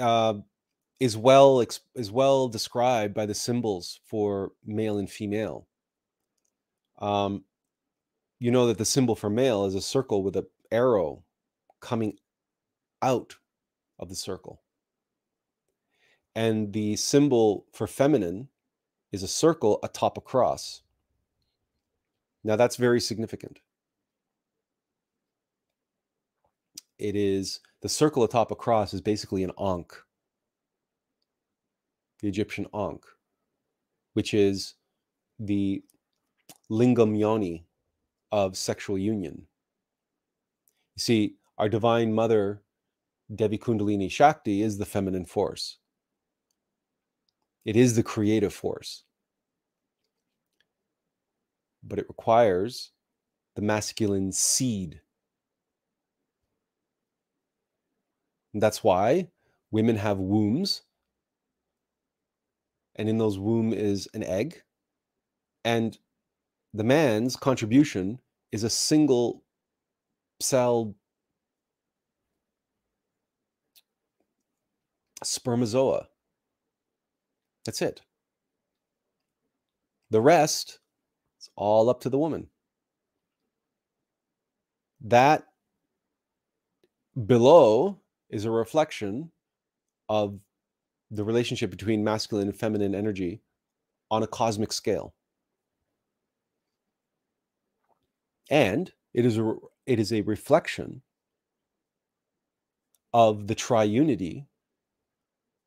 uh, 0.00 0.34
is 1.00 1.16
well 1.16 1.60
is 1.94 2.10
well 2.10 2.48
described 2.48 3.14
by 3.14 3.26
the 3.26 3.34
symbols 3.34 4.00
for 4.04 4.52
male 4.64 4.98
and 4.98 5.10
female. 5.10 5.66
Um, 6.98 7.44
you 8.38 8.50
know 8.50 8.66
that 8.66 8.78
the 8.78 8.84
symbol 8.84 9.16
for 9.16 9.30
male 9.30 9.64
is 9.66 9.74
a 9.74 9.82
circle 9.82 10.22
with 10.22 10.36
an 10.36 10.46
arrow 10.70 11.24
coming 11.80 12.18
out 13.02 13.36
of 13.98 14.08
the 14.08 14.16
circle 14.16 14.62
and 16.34 16.72
the 16.72 16.96
symbol 16.96 17.66
for 17.72 17.86
feminine 17.86 18.48
is 19.12 19.22
a 19.22 19.28
circle 19.28 19.78
atop 19.82 20.18
a 20.18 20.20
cross. 20.20 20.82
Now, 22.44 22.56
that's 22.56 22.76
very 22.76 23.00
significant. 23.00 23.58
It 26.98 27.16
is 27.16 27.60
the 27.82 27.88
circle 27.88 28.22
atop 28.22 28.50
a 28.50 28.54
cross 28.54 28.94
is 28.94 29.00
basically 29.00 29.42
an 29.42 29.52
ankh, 29.58 29.94
the 32.20 32.28
Egyptian 32.28 32.66
ankh, 32.74 33.04
which 34.12 34.32
is 34.32 34.74
the 35.38 35.82
lingam 36.70 37.18
yoni 37.18 37.66
of 38.30 38.56
sexual 38.56 38.98
union. 38.98 39.46
You 40.96 41.00
see, 41.00 41.36
our 41.58 41.68
divine 41.68 42.12
mother, 42.12 42.62
Devi 43.34 43.58
Kundalini 43.58 44.10
Shakti, 44.10 44.62
is 44.62 44.78
the 44.78 44.86
feminine 44.86 45.24
force. 45.24 45.78
It 47.64 47.76
is 47.76 47.96
the 47.96 48.02
creative 48.02 48.52
force. 48.52 49.04
But 51.86 51.98
it 51.98 52.08
requires 52.08 52.90
the 53.54 53.62
masculine 53.62 54.32
seed. 54.32 55.00
And 58.52 58.62
that's 58.62 58.82
why 58.82 59.28
women 59.70 59.96
have 59.96 60.18
wombs. 60.18 60.82
And 62.96 63.08
in 63.08 63.18
those 63.18 63.38
womb 63.38 63.72
is 63.72 64.08
an 64.14 64.22
egg. 64.22 64.62
And 65.64 65.98
the 66.72 66.84
man's 66.84 67.36
contribution 67.36 68.20
is 68.52 68.62
a 68.62 68.70
single 68.70 69.42
cell 70.40 70.94
spermazoa. 75.24 76.06
That's 77.64 77.82
it. 77.82 78.02
The 80.10 80.20
rest, 80.20 80.78
all 81.56 81.88
up 81.88 82.00
to 82.00 82.10
the 82.10 82.18
woman. 82.18 82.48
That 85.00 85.46
below 87.26 87.98
is 88.30 88.44
a 88.44 88.50
reflection 88.50 89.30
of 90.08 90.40
the 91.10 91.24
relationship 91.24 91.70
between 91.70 92.02
masculine 92.02 92.48
and 92.48 92.56
feminine 92.56 92.94
energy 92.94 93.40
on 94.10 94.22
a 94.22 94.26
cosmic 94.26 94.72
scale. 94.72 95.14
And 98.50 98.92
it 99.12 99.24
is 99.24 99.38
a 99.38 99.54
it 99.86 99.98
is 99.98 100.12
a 100.12 100.22
reflection 100.22 101.02
of 103.12 103.46
the 103.46 103.54
triunity 103.54 104.46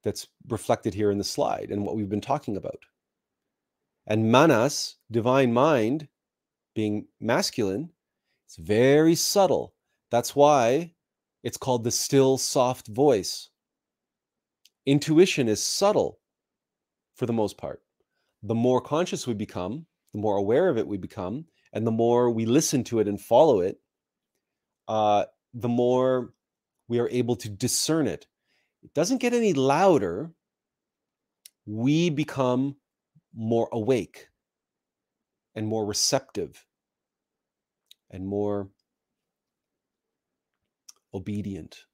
that's 0.04 0.28
reflected 0.50 0.94
here 0.94 1.12
in 1.12 1.18
the 1.18 1.24
slide 1.24 1.70
and 1.72 1.86
what 1.86 1.96
we've 1.96 2.10
been 2.10 2.22
talking 2.22 2.58
about. 2.58 2.80
And 4.08 4.32
manas, 4.32 4.96
divine 5.12 5.54
mind, 5.54 6.08
being 6.74 7.08
masculine, 7.20 7.90
it's 8.46 8.56
very 8.56 9.16
subtle. 9.16 9.74
That's 10.10 10.36
why 10.36 10.94
it's 11.44 11.58
called 11.58 11.84
the 11.84 11.92
still, 11.92 12.38
soft 12.38 12.88
voice. 12.88 13.50
Intuition 14.86 15.50
is 15.50 15.64
subtle 15.64 16.20
for 17.16 17.26
the 17.26 17.34
most 17.34 17.58
part. 17.58 17.82
The 18.42 18.56
more 18.56 18.80
conscious 18.80 19.28
we 19.28 19.34
become, 19.34 19.86
the 20.14 20.20
more 20.20 20.38
aware 20.38 20.70
of 20.70 20.78
it 20.78 20.88
we 20.88 20.98
become, 20.98 21.46
and 21.74 21.86
the 21.86 21.92
more 21.92 22.32
we 22.32 22.46
listen 22.46 22.84
to 22.86 23.00
it 23.00 23.08
and 23.08 23.20
follow 23.20 23.60
it, 23.60 23.82
uh, 24.88 25.26
the 25.54 25.68
more 25.68 26.32
we 26.88 27.00
are 27.00 27.10
able 27.10 27.36
to 27.36 27.50
discern 27.50 28.08
it 28.08 28.26
it 28.84 28.94
doesn't 28.94 29.18
get 29.18 29.34
any 29.34 29.54
louder. 29.54 30.32
We 31.66 32.10
become 32.10 32.78
more 33.38 33.70
awake 33.72 34.30
and 35.56 35.68
more 35.68 35.86
receptive 35.86 36.66
and 38.10 38.26
more 38.26 38.70
obedient. 41.14 41.86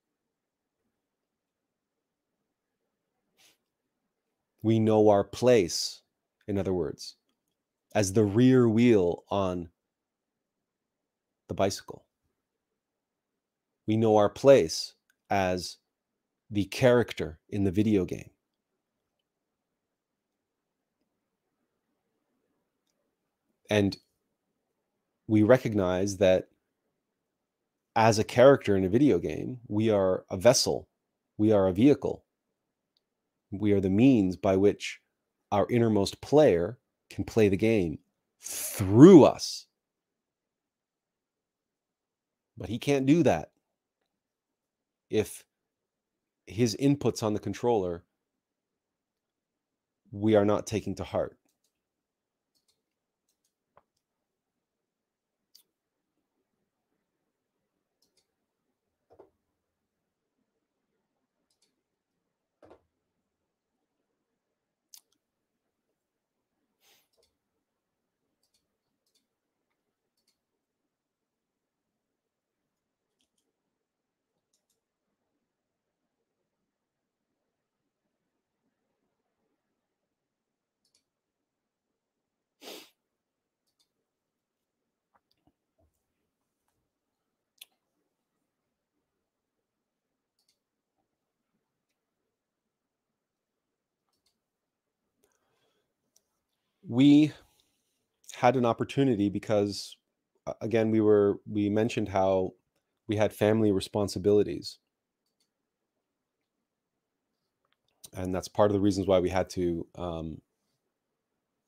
We 4.62 4.80
know 4.80 5.10
our 5.10 5.26
place, 5.26 6.02
in 6.48 6.58
other 6.58 6.74
words, 6.74 7.18
as 7.94 8.14
the 8.14 8.24
rear 8.24 8.70
wheel 8.70 9.26
on 9.30 9.70
the 11.50 11.54
bicycle. 11.54 12.06
We 13.86 13.98
know 13.98 14.16
our 14.16 14.30
place 14.30 14.94
as 15.30 15.78
the 16.50 16.66
character 16.66 17.40
in 17.50 17.66
the 17.66 17.72
video 17.72 18.06
game. 18.06 18.33
And 23.70 23.98
we 25.28 25.44
recognize 25.44 26.18
that 26.18 26.50
as 27.96 28.20
a 28.20 28.24
character 28.24 28.76
in 28.76 28.84
a 28.84 28.90
video 28.90 29.20
game, 29.20 29.60
we 29.68 29.90
are 29.90 30.26
a 30.30 30.38
vessel, 30.38 30.88
we 31.38 31.52
are 31.52 31.68
a 31.68 31.74
vehicle, 31.74 32.26
we 33.52 33.72
are 33.72 33.80
the 33.80 33.90
means 33.90 34.36
by 34.36 34.56
which 34.56 35.00
our 35.52 35.68
innermost 35.70 36.20
player 36.22 36.80
can 37.10 37.24
play 37.24 37.50
the 37.50 37.58
game 37.58 38.00
through 38.42 39.24
us. 39.24 39.68
But 42.58 42.70
he 42.70 42.80
can't 42.80 43.06
do 43.06 43.24
that 43.24 43.52
if 45.10 45.44
his 46.48 46.76
inputs 46.80 47.24
on 47.24 47.34
the 47.34 47.40
controller 47.40 48.04
we 50.12 50.36
are 50.36 50.46
not 50.46 50.68
taking 50.68 50.96
to 50.96 51.04
heart. 51.04 51.38
We 96.94 97.34
had 98.34 98.56
an 98.56 98.66
opportunity 98.66 99.28
because 99.30 99.98
again 100.62 100.92
we 100.92 101.02
were 101.02 101.40
we 101.50 101.70
mentioned 101.70 102.08
how 102.10 102.54
we 103.08 103.16
had 103.16 103.34
family 103.34 103.72
responsibilities. 103.72 104.78
And 108.16 108.34
that's 108.34 108.48
part 108.48 108.70
of 108.70 108.74
the 108.74 108.80
reasons 108.80 109.08
why 109.08 109.20
we 109.20 109.30
had 109.30 109.50
to 109.52 109.88
um, 109.96 110.42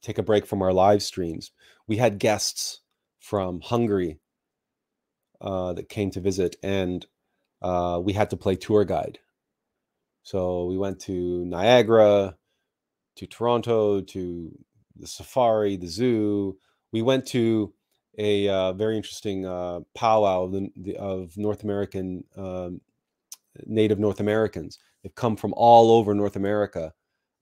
take 0.03 0.19
a 0.19 0.23
break 0.23 0.45
from 0.45 0.61
our 0.61 0.71
live 0.71 1.01
streams. 1.01 1.51
We 1.87 1.97
had 1.97 2.19
guests 2.19 2.81
from 3.19 3.61
hungary 3.61 4.19
uh, 5.41 5.73
that 5.73 5.89
came 5.89 6.11
to 6.11 6.19
visit 6.19 6.55
and 6.61 7.03
uh, 7.63 7.99
we 8.03 8.13
had 8.13 8.29
to 8.29 8.37
play 8.37 8.55
tour 8.55 8.85
guide. 8.85 9.17
So 10.21 10.65
we 10.65 10.77
went 10.77 10.99
to 11.01 11.43
niagara 11.45 12.37
to 13.15 13.25
toronto 13.25 14.01
to 14.01 14.57
the 14.95 15.07
safari, 15.07 15.77
the 15.77 15.87
zoo. 15.87 16.57
We 16.91 17.01
went 17.01 17.25
to 17.27 17.73
a 18.17 18.47
uh, 18.47 18.73
very 18.73 18.95
interesting 18.95 19.45
uh, 19.45 19.81
powwow 19.93 20.43
of, 20.43 20.51
the, 20.53 20.95
of 20.97 21.37
North 21.37 21.63
American 21.63 22.23
um, 22.37 22.81
Native 23.65 23.99
North 23.99 24.19
Americans. 24.19 24.79
They've 25.03 25.15
come 25.15 25.35
from 25.35 25.53
all 25.55 25.91
over 25.91 26.13
North 26.13 26.35
America 26.35 26.93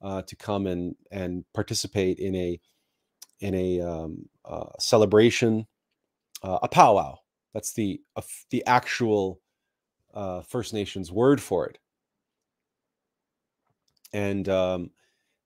uh, 0.01 0.21
to 0.23 0.35
come 0.35 0.67
and 0.67 0.95
and 1.11 1.45
participate 1.53 2.19
in 2.19 2.35
a 2.35 2.59
in 3.39 3.55
a 3.55 3.81
um, 3.81 4.29
uh, 4.45 4.69
celebration, 4.79 5.65
uh, 6.43 6.59
a 6.61 6.67
powwow. 6.67 7.17
That's 7.53 7.73
the 7.73 8.01
the 8.49 8.65
actual 8.65 9.39
uh, 10.13 10.41
First 10.41 10.73
Nations 10.73 11.11
word 11.11 11.41
for 11.41 11.67
it. 11.67 11.77
And 14.11 14.47
um, 14.49 14.91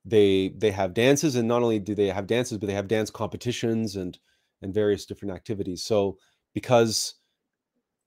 they 0.08 0.49
they 0.58 0.72
have 0.72 0.93
dances 0.93 1.36
and 1.36 1.47
not 1.47 1.64
only 1.64 1.80
do 1.80 1.95
they 1.95 2.08
have 2.08 2.28
dances 2.28 2.58
but 2.58 2.68
they 2.68 2.74
have 2.74 2.88
dance 2.88 3.10
competitions 3.10 3.95
and 3.95 4.18
and 4.62 4.74
various 4.74 5.05
different 5.05 5.34
activities. 5.34 5.84
So 5.84 6.18
because 6.53 7.16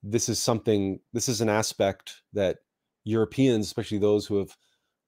this 0.03 0.27
is 0.29 0.41
something 0.41 0.99
this 1.13 1.29
is 1.29 1.41
an 1.41 1.49
aspect 1.49 2.21
that 2.33 2.57
europeans 3.03 3.65
especially 3.65 3.97
those 3.99 4.25
who 4.25 4.37
have 4.37 4.55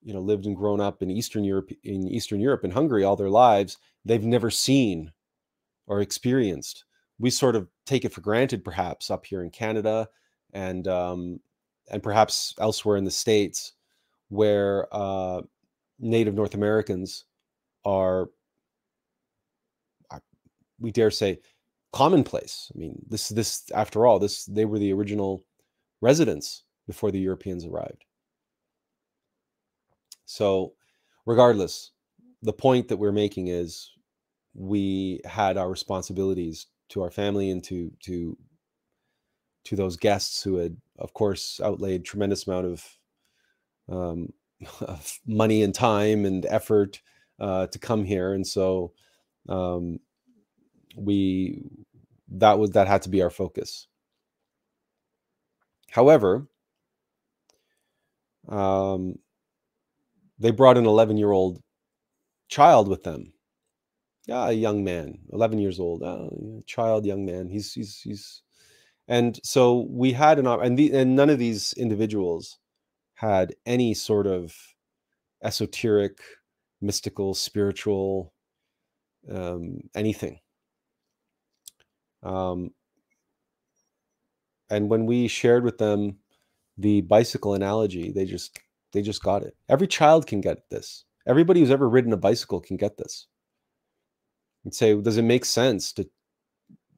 you 0.02 0.14
know 0.14 0.20
lived 0.20 0.46
and 0.46 0.56
grown 0.56 0.80
up 0.80 1.02
in 1.02 1.10
eastern 1.10 1.44
europe 1.44 1.72
in 1.84 2.08
eastern 2.08 2.40
europe 2.40 2.64
and 2.64 2.74
hungary 2.74 3.04
all 3.04 3.16
their 3.16 3.30
lives 3.30 3.78
they've 4.06 4.24
never 4.24 4.52
seen 4.52 5.12
or 5.88 6.02
experienced. 6.02 6.86
We 7.20 7.30
sort 7.30 7.56
of 7.56 7.68
take 7.86 8.06
it 8.06 8.14
for 8.14 8.22
granted 8.22 8.64
perhaps 8.64 9.12
up 9.12 9.26
here 9.26 9.44
in 9.44 9.50
canada 9.50 10.08
and 10.54 10.88
um, 10.88 11.40
and 11.92 12.02
perhaps 12.02 12.56
elsewhere 12.60 12.98
in 12.98 13.04
the 13.04 13.12
states 13.12 13.74
where 14.30 14.88
uh, 14.92 15.42
native 16.00 16.34
north 16.34 16.54
americans 16.54 17.26
are 17.86 18.30
we 20.84 20.92
dare 20.92 21.10
say 21.10 21.40
commonplace. 21.92 22.72
I 22.76 22.78
mean 22.78 23.04
this 23.10 23.30
this 23.30 23.64
after 23.74 24.06
all 24.06 24.20
this 24.20 24.46
they 24.46 24.66
were 24.66 24.80
the 24.80 24.94
original 24.94 25.44
residents 26.02 26.64
before 26.86 27.12
the 27.12 27.20
europeans 27.20 27.66
arrived. 27.66 28.04
So 30.26 30.74
regardless 31.26 31.92
the 32.42 32.54
point 32.54 32.90
that 32.90 32.98
we're 32.98 33.14
making 33.14 33.48
is 33.48 33.92
we 34.54 35.22
had 35.24 35.58
our 35.58 35.70
responsibilities 35.70 36.68
to 36.90 37.02
our 37.02 37.12
family 37.12 37.50
and 37.50 37.64
to 37.64 37.92
to 38.04 38.38
to 39.66 39.76
those 39.76 39.96
guests 39.96 40.44
who 40.44 40.58
had 40.58 40.76
of 41.00 41.14
course 41.14 41.62
outlaid 41.64 42.04
tremendous 42.04 42.46
amount 42.46 42.66
of 42.68 42.86
um, 43.90 44.34
money 45.28 45.64
and 45.64 45.76
time 45.76 46.26
and 46.26 46.46
effort 46.48 47.02
uh, 47.40 47.68
to 47.68 47.80
come 47.80 48.04
here 48.04 48.34
and 48.34 48.46
so 48.46 48.92
um, 49.50 50.00
we 50.96 51.64
that 52.30 52.58
was 52.58 52.72
that 52.72 52.88
had 52.88 53.02
to 53.02 53.10
be 53.10 53.22
our 53.22 53.30
focus 53.30 53.88
however 55.90 56.48
um, 58.50 59.16
they 60.40 60.52
brought 60.52 60.78
an 60.78 60.86
11 60.86 61.18
year 61.18 61.32
old 61.32 61.62
child 62.50 62.88
with 62.88 63.04
them. 63.04 63.34
Yeah, 64.28 64.50
a 64.50 64.52
young 64.54 64.84
man, 64.84 65.20
11 65.34 65.60
years 65.60 65.80
old, 65.80 66.02
uh, 66.02 66.30
child, 66.66 67.06
young 67.06 67.26
man. 67.26 67.50
He's 67.50 67.74
he's 67.74 68.00
he's, 68.00 68.42
and 69.08 69.38
so 69.44 69.88
we 69.90 70.14
had 70.14 70.40
an 70.40 70.48
and 70.48 70.78
the 70.78 70.94
and 70.94 71.16
none 71.16 71.30
of 71.30 71.40
these 71.40 71.74
individuals 71.74 72.58
had 73.24 73.56
any 73.66 73.94
sort 73.94 74.28
of 74.28 74.54
esoteric, 75.44 76.20
mystical, 76.82 77.34
spiritual, 77.34 78.34
um, 79.32 79.80
anything. 79.96 80.40
Um, 82.22 82.72
and 84.70 84.90
when 84.90 85.06
we 85.06 85.30
shared 85.30 85.64
with 85.64 85.78
them 85.78 86.18
the 86.78 87.00
bicycle 87.02 87.54
analogy, 87.54 88.12
they 88.12 88.26
just 88.26 88.60
they 88.92 89.02
just 89.02 89.24
got 89.24 89.44
it. 89.44 89.56
Every 89.70 89.88
child 89.88 90.28
can 90.28 90.42
get 90.42 90.70
this. 90.70 91.06
Everybody 91.26 91.62
who's 91.62 91.72
ever 91.72 91.88
ridden 91.88 92.12
a 92.12 92.18
bicycle 92.18 92.60
can 92.60 92.76
get 92.76 92.98
this. 92.98 93.28
And 94.66 94.76
say, 94.76 95.00
does 95.02 95.18
it 95.18 95.24
make 95.24 95.46
sense 95.46 95.94
to, 95.94 96.10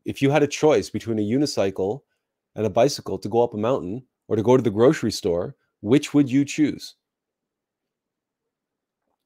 if 0.06 0.22
you 0.22 0.32
had 0.32 0.44
a 0.44 0.48
choice 0.48 0.90
between 0.90 1.20
a 1.20 1.22
unicycle 1.22 2.02
and 2.56 2.66
a 2.66 2.70
bicycle 2.70 3.20
to 3.20 3.30
go 3.30 3.44
up 3.44 3.54
a 3.54 3.58
mountain 3.58 4.06
or 4.28 4.36
to 4.36 4.44
go 4.44 4.58
to 4.58 4.64
the 4.64 4.72
grocery 4.72 5.12
store, 5.12 5.56
which 5.86 6.16
would 6.16 6.32
you 6.32 6.44
choose? 6.44 6.96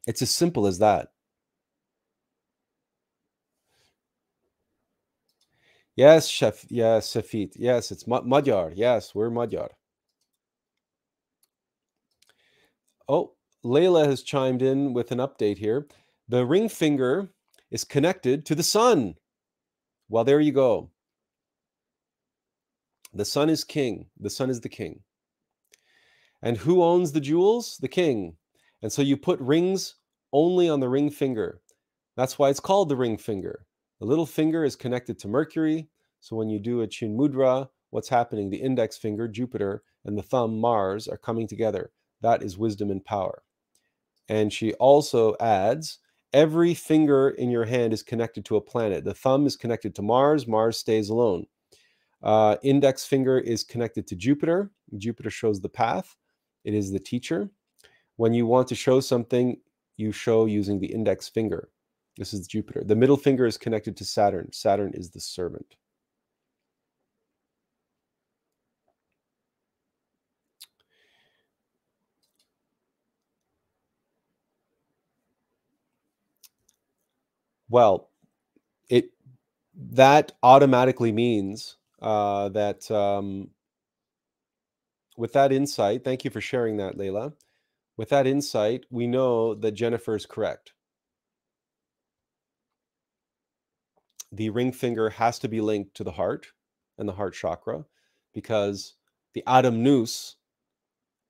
It's 0.05 0.21
as 0.21 0.29
simple 0.29 0.67
as 0.67 0.79
that. 0.79 1.07
Yes, 5.95 6.27
chef. 6.27 6.65
Yes, 6.69 7.13
Shafit. 7.13 7.53
Yes, 7.55 7.91
it's 7.91 8.05
Magyar. 8.07 8.73
Yes, 8.75 9.15
we're 9.15 9.29
Magyar. 9.29 9.69
Oh, 13.07 13.35
Layla 13.63 14.05
has 14.05 14.21
chimed 14.21 14.61
in 14.61 14.93
with 14.93 15.13
an 15.13 15.19
update 15.19 15.57
here. 15.57 15.87
The 16.27 16.45
ring 16.45 16.67
finger 16.67 17.29
is 17.71 17.85
connected 17.85 18.45
to 18.47 18.55
the 18.55 18.63
sun. 18.63 19.15
Well, 20.09 20.25
there 20.25 20.41
you 20.41 20.51
go. 20.51 20.91
The 23.13 23.25
sun 23.25 23.49
is 23.49 23.63
king. 23.63 24.07
The 24.19 24.29
sun 24.29 24.49
is 24.49 24.59
the 24.59 24.69
king. 24.69 25.01
And 26.41 26.57
who 26.57 26.83
owns 26.83 27.11
the 27.11 27.19
jewels? 27.19 27.77
The 27.81 27.87
king. 27.87 28.35
And 28.81 28.91
so 28.91 29.01
you 29.01 29.17
put 29.17 29.39
rings 29.39 29.95
only 30.31 30.69
on 30.69 30.79
the 30.79 30.89
ring 30.89 31.09
finger. 31.09 31.61
That's 32.15 32.39
why 32.39 32.49
it's 32.49 32.59
called 32.59 32.89
the 32.89 32.95
ring 32.95 33.17
finger. 33.17 33.65
The 33.99 34.05
little 34.05 34.25
finger 34.25 34.63
is 34.63 34.75
connected 34.75 35.19
to 35.19 35.27
Mercury. 35.27 35.89
So 36.21 36.35
when 36.35 36.49
you 36.49 36.59
do 36.59 36.81
a 36.81 36.87
chin 36.87 37.17
mudra, 37.17 37.69
what's 37.89 38.09
happening? 38.09 38.49
The 38.49 38.57
index 38.57 38.97
finger, 38.97 39.27
Jupiter, 39.27 39.83
and 40.05 40.17
the 40.17 40.23
thumb, 40.23 40.59
Mars, 40.59 41.07
are 41.07 41.17
coming 41.17 41.47
together. 41.47 41.91
That 42.21 42.43
is 42.43 42.57
wisdom 42.57 42.91
and 42.91 43.03
power. 43.03 43.43
And 44.29 44.53
she 44.53 44.73
also 44.75 45.35
adds 45.39 45.99
every 46.33 46.73
finger 46.73 47.29
in 47.29 47.49
your 47.49 47.65
hand 47.65 47.93
is 47.93 48.03
connected 48.03 48.45
to 48.45 48.55
a 48.55 48.61
planet. 48.61 49.03
The 49.03 49.13
thumb 49.13 49.45
is 49.45 49.55
connected 49.55 49.95
to 49.95 50.01
Mars, 50.01 50.47
Mars 50.47 50.77
stays 50.77 51.09
alone. 51.09 51.45
Uh, 52.21 52.57
index 52.63 53.05
finger 53.05 53.39
is 53.39 53.63
connected 53.63 54.05
to 54.07 54.15
Jupiter. 54.15 54.71
Jupiter 54.97 55.29
shows 55.29 55.61
the 55.61 55.69
path, 55.69 56.15
it 56.69 56.75
is 56.75 56.91
the 56.91 56.99
teacher. 56.99 57.49
When 58.17 58.31
you 58.31 58.45
want 58.45 58.67
to 58.67 58.75
show 58.75 58.99
something, 58.99 59.57
you 59.97 60.11
show 60.11 60.45
using 60.45 60.79
the 60.79 60.93
index 60.93 61.27
finger. 61.27 61.69
This 62.15 62.31
is 62.31 62.47
Jupiter. 62.47 62.83
The 62.85 62.95
middle 62.95 63.17
finger 63.17 63.47
is 63.47 63.57
connected 63.57 63.97
to 63.97 64.05
Saturn. 64.05 64.51
Saturn 64.51 64.91
is 64.93 65.09
the 65.09 65.19
servant. 65.19 65.75
Well, 77.67 78.09
it 78.89 79.09
that 79.75 80.33
automatically 80.43 81.11
means 81.11 81.77
uh, 81.99 82.49
that 82.49 82.89
um, 82.91 83.49
with 85.19 85.33
that 85.33 85.51
insight, 85.51 86.03
thank 86.03 86.23
you 86.23 86.31
for 86.31 86.41
sharing 86.41 86.77
that, 86.77 86.97
Layla. 86.97 87.33
With 87.97 88.09
that 88.09 88.25
insight, 88.25 88.85
we 88.89 89.05
know 89.05 89.53
that 89.53 89.73
Jennifer 89.73 90.15
is 90.15 90.25
correct. 90.25 90.73
The 94.31 94.49
ring 94.49 94.71
finger 94.71 95.09
has 95.09 95.37
to 95.39 95.49
be 95.49 95.59
linked 95.59 95.95
to 95.95 96.03
the 96.03 96.11
heart 96.11 96.47
and 96.97 97.09
the 97.09 97.13
heart 97.13 97.33
chakra 97.33 97.85
because 98.33 98.95
the 99.33 99.43
Atom 99.45 99.83
Nous, 99.83 100.35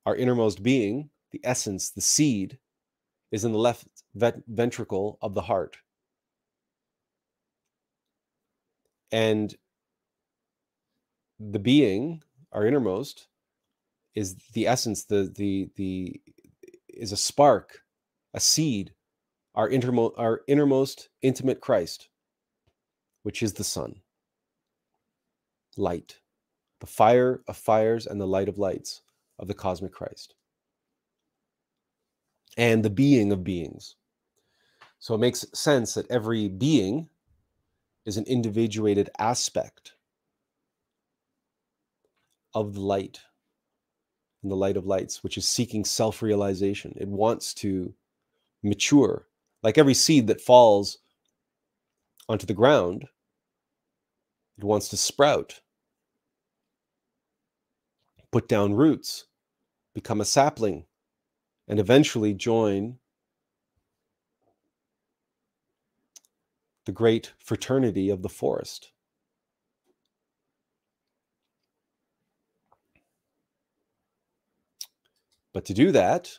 our 0.06 0.16
innermost 0.16 0.62
being, 0.62 1.10
the 1.32 1.42
essence, 1.44 1.90
the 1.90 2.02
seed, 2.02 2.60
is 3.32 3.44
in 3.44 3.52
the 3.52 3.58
left 3.58 3.88
ventricle 4.14 5.18
of 5.22 5.34
the 5.34 5.42
heart. 5.42 5.78
and 9.12 9.56
the 11.40 11.60
being 11.60 12.22
our 12.52 12.66
innermost 12.66 13.29
is 14.16 14.36
the 14.54 14.68
essence 14.68 15.06
the 15.06 15.32
the 15.36 15.70
the 15.76 16.22
is 16.88 17.12
a 17.12 17.18
spark 17.18 17.82
a 18.34 18.40
seed 18.40 18.94
our 19.56 19.70
innermost 19.70 20.16
our 20.18 20.42
innermost 20.48 21.10
intimate 21.22 21.62
christ 21.62 22.10
which 23.24 23.44
is 23.44 23.54
the 23.54 23.64
sun. 23.64 23.96
Light 25.78 26.18
the 26.80 26.88
fire 26.88 27.42
of 27.48 27.58
fires 27.58 28.08
and 28.08 28.22
the 28.22 28.26
light 28.26 28.48
of 28.48 28.58
lights 28.58 29.02
of 29.38 29.48
the 29.48 29.54
cosmic 29.54 29.92
christ. 29.92 30.34
And 32.58 32.84
the 32.84 32.90
being 32.90 33.32
of 33.32 33.44
beings. 33.44 33.98
So 35.00 35.14
it 35.14 35.20
makes 35.20 35.46
sense 35.54 35.94
that 35.94 36.10
every 36.10 36.48
being 36.48 37.10
is 38.06 38.18
an 38.18 38.24
individuated 38.26 39.10
aspect 39.20 39.94
of 42.54 42.74
the 42.74 42.82
light 42.82 43.20
and 44.42 44.52
the 44.52 44.56
light 44.56 44.78
of 44.78 44.86
lights, 44.86 45.24
which 45.24 45.38
is 45.38 45.48
seeking 45.48 45.84
self 45.84 46.22
realization. 46.22 46.94
It 46.98 47.08
wants 47.08 47.54
to 47.56 47.94
mature. 48.64 49.28
Like 49.64 49.78
every 49.78 49.94
seed 49.94 50.28
that 50.28 50.42
falls 50.42 51.00
onto 52.30 52.46
the 52.46 52.54
ground, 52.54 53.06
it 54.58 54.64
wants 54.64 54.90
to 54.90 54.98
sprout, 54.98 55.62
put 58.32 58.48
down 58.48 58.74
roots, 58.74 59.26
become 59.94 60.22
a 60.22 60.26
sapling, 60.26 60.86
and 61.68 61.80
eventually 61.80 62.34
join 62.34 62.98
the 66.86 66.92
great 66.92 67.34
fraternity 67.38 68.10
of 68.10 68.22
the 68.22 68.30
forest. 68.30 68.92
But 75.54 75.66
to 75.66 75.74
do 75.74 75.92
that, 75.92 76.38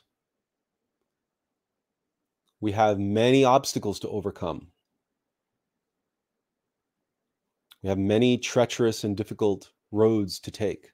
we 2.60 2.72
have 2.72 2.98
many 2.98 3.44
obstacles 3.44 3.98
to 4.00 4.08
overcome. 4.08 4.68
We 7.82 7.88
have 7.88 7.98
many 7.98 8.36
treacherous 8.38 9.04
and 9.04 9.16
difficult 9.16 9.72
roads 9.90 10.38
to 10.40 10.50
take. 10.50 10.92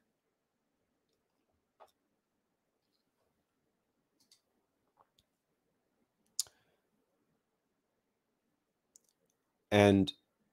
And 9.70 10.12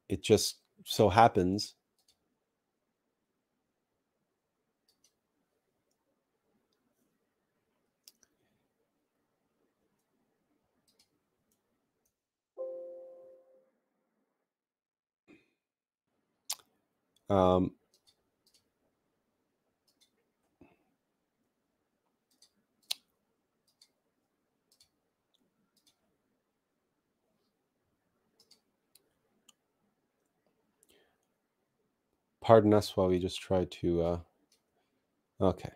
it 0.09 0.24
just 0.24 0.59
so 0.86 1.09
happens 1.09 1.76
Um, 17.34 17.71
pardon 32.41 32.73
us 32.73 32.95
while 32.95 33.07
we 33.07 33.19
just 33.19 33.41
try 33.41 33.65
to. 33.65 34.01
Uh, 34.03 34.19
okay. 35.41 35.71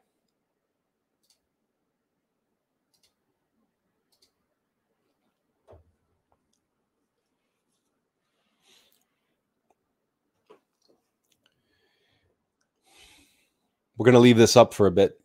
We're 13.97 14.05
going 14.05 14.13
to 14.13 14.19
leave 14.19 14.37
this 14.37 14.55
up 14.55 14.73
for 14.73 14.87
a 14.87 14.91
bit 14.91 15.19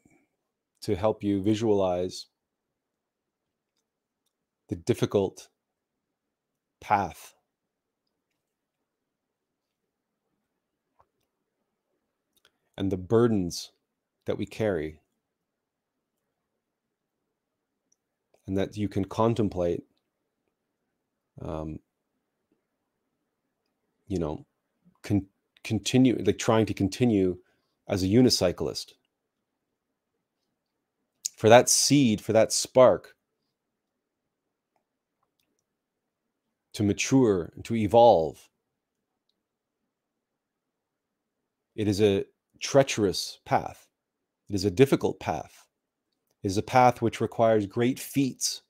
to 0.83 0.97
help 0.97 1.23
you 1.23 1.43
visualize 1.43 2.27
the 4.69 4.77
difficult 4.77 5.49
path. 6.81 7.35
And 12.79 12.91
the 12.91 12.97
burdens 12.97 13.73
that 14.27 14.39
we 14.39 14.47
carry. 14.47 15.01
And 18.47 18.57
that 18.57 18.77
you 18.77 18.89
can 18.89 19.05
contemplate 19.05 19.85
um, 21.41 21.79
you 24.09 24.19
know 24.19 24.45
con- 25.03 25.27
continue 25.65 26.21
like 26.25 26.39
trying 26.39 26.67
to 26.67 26.75
continue 26.75 27.39
as 27.93 28.03
a 28.03 28.07
unicyclist. 28.07 28.95
For 31.37 31.51
that 31.51 31.69
seed, 31.69 32.23
for 32.23 32.33
that 32.33 32.51
spark 32.51 33.15
to 36.73 36.83
mature 36.83 37.53
and 37.55 37.63
to 37.67 37.75
evolve, 37.75 38.49
it 41.77 41.87
is 41.87 42.01
a 42.01 42.25
treacherous 42.61 43.41
path. 43.45 43.87
It 44.49 44.55
is 44.55 44.65
a 44.65 44.71
difficult 44.71 45.21
path. 45.21 45.67
It 46.43 46.47
is 46.47 46.57
a 46.57 46.63
path 46.63 47.03
which 47.03 47.21
requires 47.21 47.67
great 47.67 47.99
feats 47.99 48.63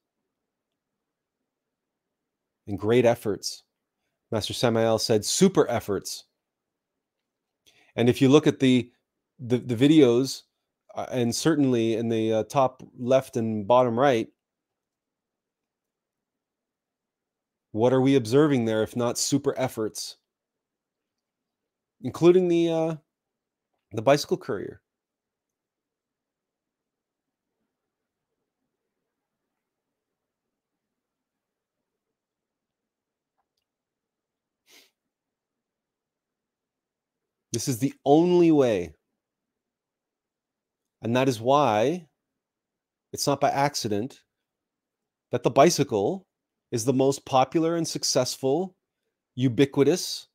and 2.66 2.76
great 2.76 3.04
efforts. 3.04 3.62
Master 4.32 4.52
Samael 4.52 4.98
said, 4.98 5.24
super 5.24 5.70
efforts. 5.70 6.24
And 7.94 8.08
if 8.08 8.20
you 8.20 8.28
look 8.28 8.48
at 8.48 8.58
the 8.58 8.90
the 9.46 9.58
the 9.58 9.76
videos, 9.76 10.42
uh, 10.94 11.06
and 11.10 11.34
certainly 11.34 11.94
in 11.94 12.08
the 12.08 12.32
uh, 12.32 12.44
top 12.44 12.82
left 12.98 13.36
and 13.36 13.66
bottom 13.66 13.98
right, 13.98 14.28
what 17.72 17.92
are 17.92 18.00
we 18.00 18.16
observing 18.16 18.64
there 18.66 18.82
if 18.82 18.96
not 18.96 19.18
super 19.18 19.54
efforts, 19.58 20.16
including 22.02 22.48
the 22.48 22.68
uh, 22.70 22.96
the 23.92 24.02
bicycle 24.02 24.36
courier? 24.36 24.80
This 37.52 37.68
is 37.68 37.78
the 37.78 37.94
only 38.04 38.50
way 38.50 38.94
and 41.02 41.16
that 41.16 41.28
is 41.28 41.40
why 41.40 42.06
it's 43.12 43.26
not 43.26 43.40
by 43.40 43.50
accident 43.50 44.22
that 45.32 45.42
the 45.42 45.50
bicycle 45.50 46.26
is 46.70 46.84
the 46.84 46.92
most 46.92 47.26
popular 47.26 47.74
and 47.74 47.86
successful, 47.86 48.76
ubiquitous 49.34 50.28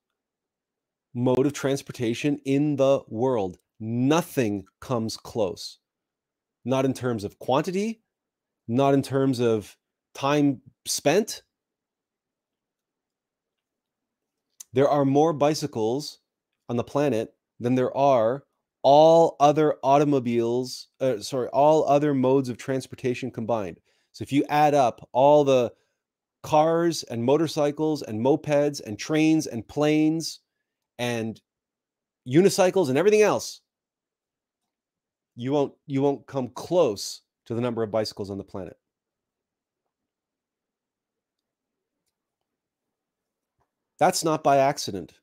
mode 1.14 1.45
of 1.45 1.53
transportation 1.53 2.39
in 2.45 2.76
the 2.76 3.02
world. 3.07 3.57
Nothing 3.80 4.65
comes 4.81 5.18
close. 5.18 5.80
Not 6.65 6.85
in 6.85 6.94
terms 6.94 7.23
of 7.23 7.39
quantity, 7.39 8.02
not 8.68 8.94
in 8.94 9.02
terms 9.02 9.39
of 9.39 9.77
time 10.14 10.61
spent. 10.85 11.44
There 14.73 14.89
are 14.89 15.06
more 15.06 15.31
bicycles 15.31 16.19
on 16.68 16.76
the 16.76 16.84
planet 16.84 17.34
than 17.60 17.76
there 17.76 17.95
are 17.95 18.44
all 18.83 19.35
other 19.39 19.75
automobiles, 19.83 20.87
uh, 21.01 21.19
sorry, 21.19 21.47
all 21.49 21.87
other 21.87 22.13
modes 22.13 22.49
of 22.49 22.57
transportation 22.57 23.31
combined. 23.31 23.79
So 24.11 24.23
if 24.23 24.31
you 24.31 24.43
add 24.49 24.73
up 24.73 25.07
all 25.11 25.43
the 25.43 25.71
cars 26.43 27.03
and 27.03 27.23
motorcycles 27.23 28.01
and 28.01 28.19
mopeds 28.19 28.81
and 28.81 28.97
trains 28.97 29.47
and 29.47 29.67
planes 29.67 30.39
and 30.97 31.39
unicycles 32.27 32.89
and 32.89 32.97
everything 32.97 33.21
else, 33.21 33.61
you 35.35 35.51
won't 35.51 35.73
you 35.85 36.01
won't 36.01 36.25
come 36.25 36.49
close 36.49 37.21
to 37.45 37.53
the 37.53 37.61
number 37.61 37.83
of 37.83 37.91
bicycles 37.91 38.29
on 38.29 38.37
the 38.37 38.43
planet. 38.43 38.77
That's 43.99 44.23
not 44.23 44.43
by 44.43 44.57
accident 44.57 45.13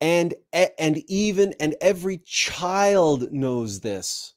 and 0.00 0.34
and 0.52 0.98
even 1.08 1.54
and 1.60 1.74
every 1.80 2.18
child 2.18 3.32
knows 3.32 3.80
this. 3.80 4.34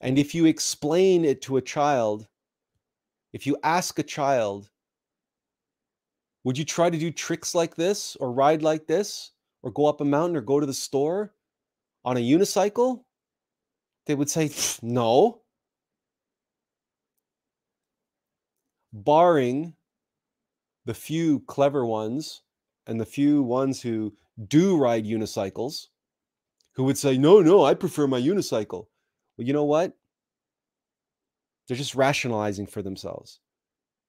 And 0.00 0.18
if 0.18 0.34
you 0.34 0.46
explain 0.46 1.24
it 1.24 1.42
to 1.42 1.58
a 1.58 1.62
child 1.62 2.26
if 3.32 3.46
you 3.46 3.56
ask 3.62 3.98
a 3.98 4.02
child 4.02 4.70
would 6.42 6.56
you 6.56 6.64
try 6.64 6.88
to 6.88 6.98
do 6.98 7.10
tricks 7.10 7.54
like 7.54 7.76
this 7.76 8.16
or 8.16 8.32
ride 8.32 8.62
like 8.62 8.86
this 8.86 9.32
or 9.62 9.70
go 9.70 9.86
up 9.86 10.00
a 10.00 10.04
mountain 10.04 10.36
or 10.36 10.40
go 10.40 10.58
to 10.58 10.66
the 10.66 10.72
store 10.72 11.34
on 12.04 12.16
a 12.16 12.20
unicycle? 12.20 13.04
They 14.06 14.14
would 14.14 14.30
say 14.30 14.50
no. 14.82 15.42
Barring 18.92 19.74
the 20.90 20.94
few 20.94 21.38
clever 21.46 21.86
ones 21.86 22.42
and 22.88 23.00
the 23.00 23.06
few 23.06 23.44
ones 23.44 23.80
who 23.80 24.12
do 24.48 24.76
ride 24.76 25.04
unicycles 25.04 25.86
who 26.72 26.82
would 26.82 26.98
say, 26.98 27.16
no, 27.16 27.38
no, 27.40 27.64
I 27.64 27.74
prefer 27.74 28.08
my 28.08 28.20
unicycle. 28.20 28.86
Well, 29.36 29.46
you 29.46 29.52
know 29.52 29.66
what? 29.66 29.92
They're 31.68 31.76
just 31.76 31.94
rationalizing 31.94 32.66
for 32.66 32.82
themselves 32.82 33.38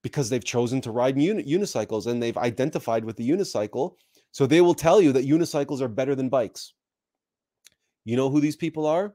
because 0.02 0.28
they've 0.28 0.44
chosen 0.44 0.82
to 0.82 0.90
ride 0.90 1.22
uni- 1.22 1.44
unicycles 1.44 2.08
and 2.08 2.20
they've 2.20 2.36
identified 2.36 3.06
with 3.06 3.16
the 3.16 3.30
unicycle. 3.30 3.98
So 4.32 4.48
they 4.48 4.62
will 4.62 4.74
tell 4.74 4.99
you 4.99 5.12
that 5.12 5.28
unicycles 5.28 5.82
are 5.82 5.88
better 5.88 6.16
than 6.16 6.30
bikes. 6.30 6.74
You 8.06 8.18
know 8.18 8.32
who 8.32 8.41
these 8.41 8.56
people 8.56 8.88
are? 8.88 9.14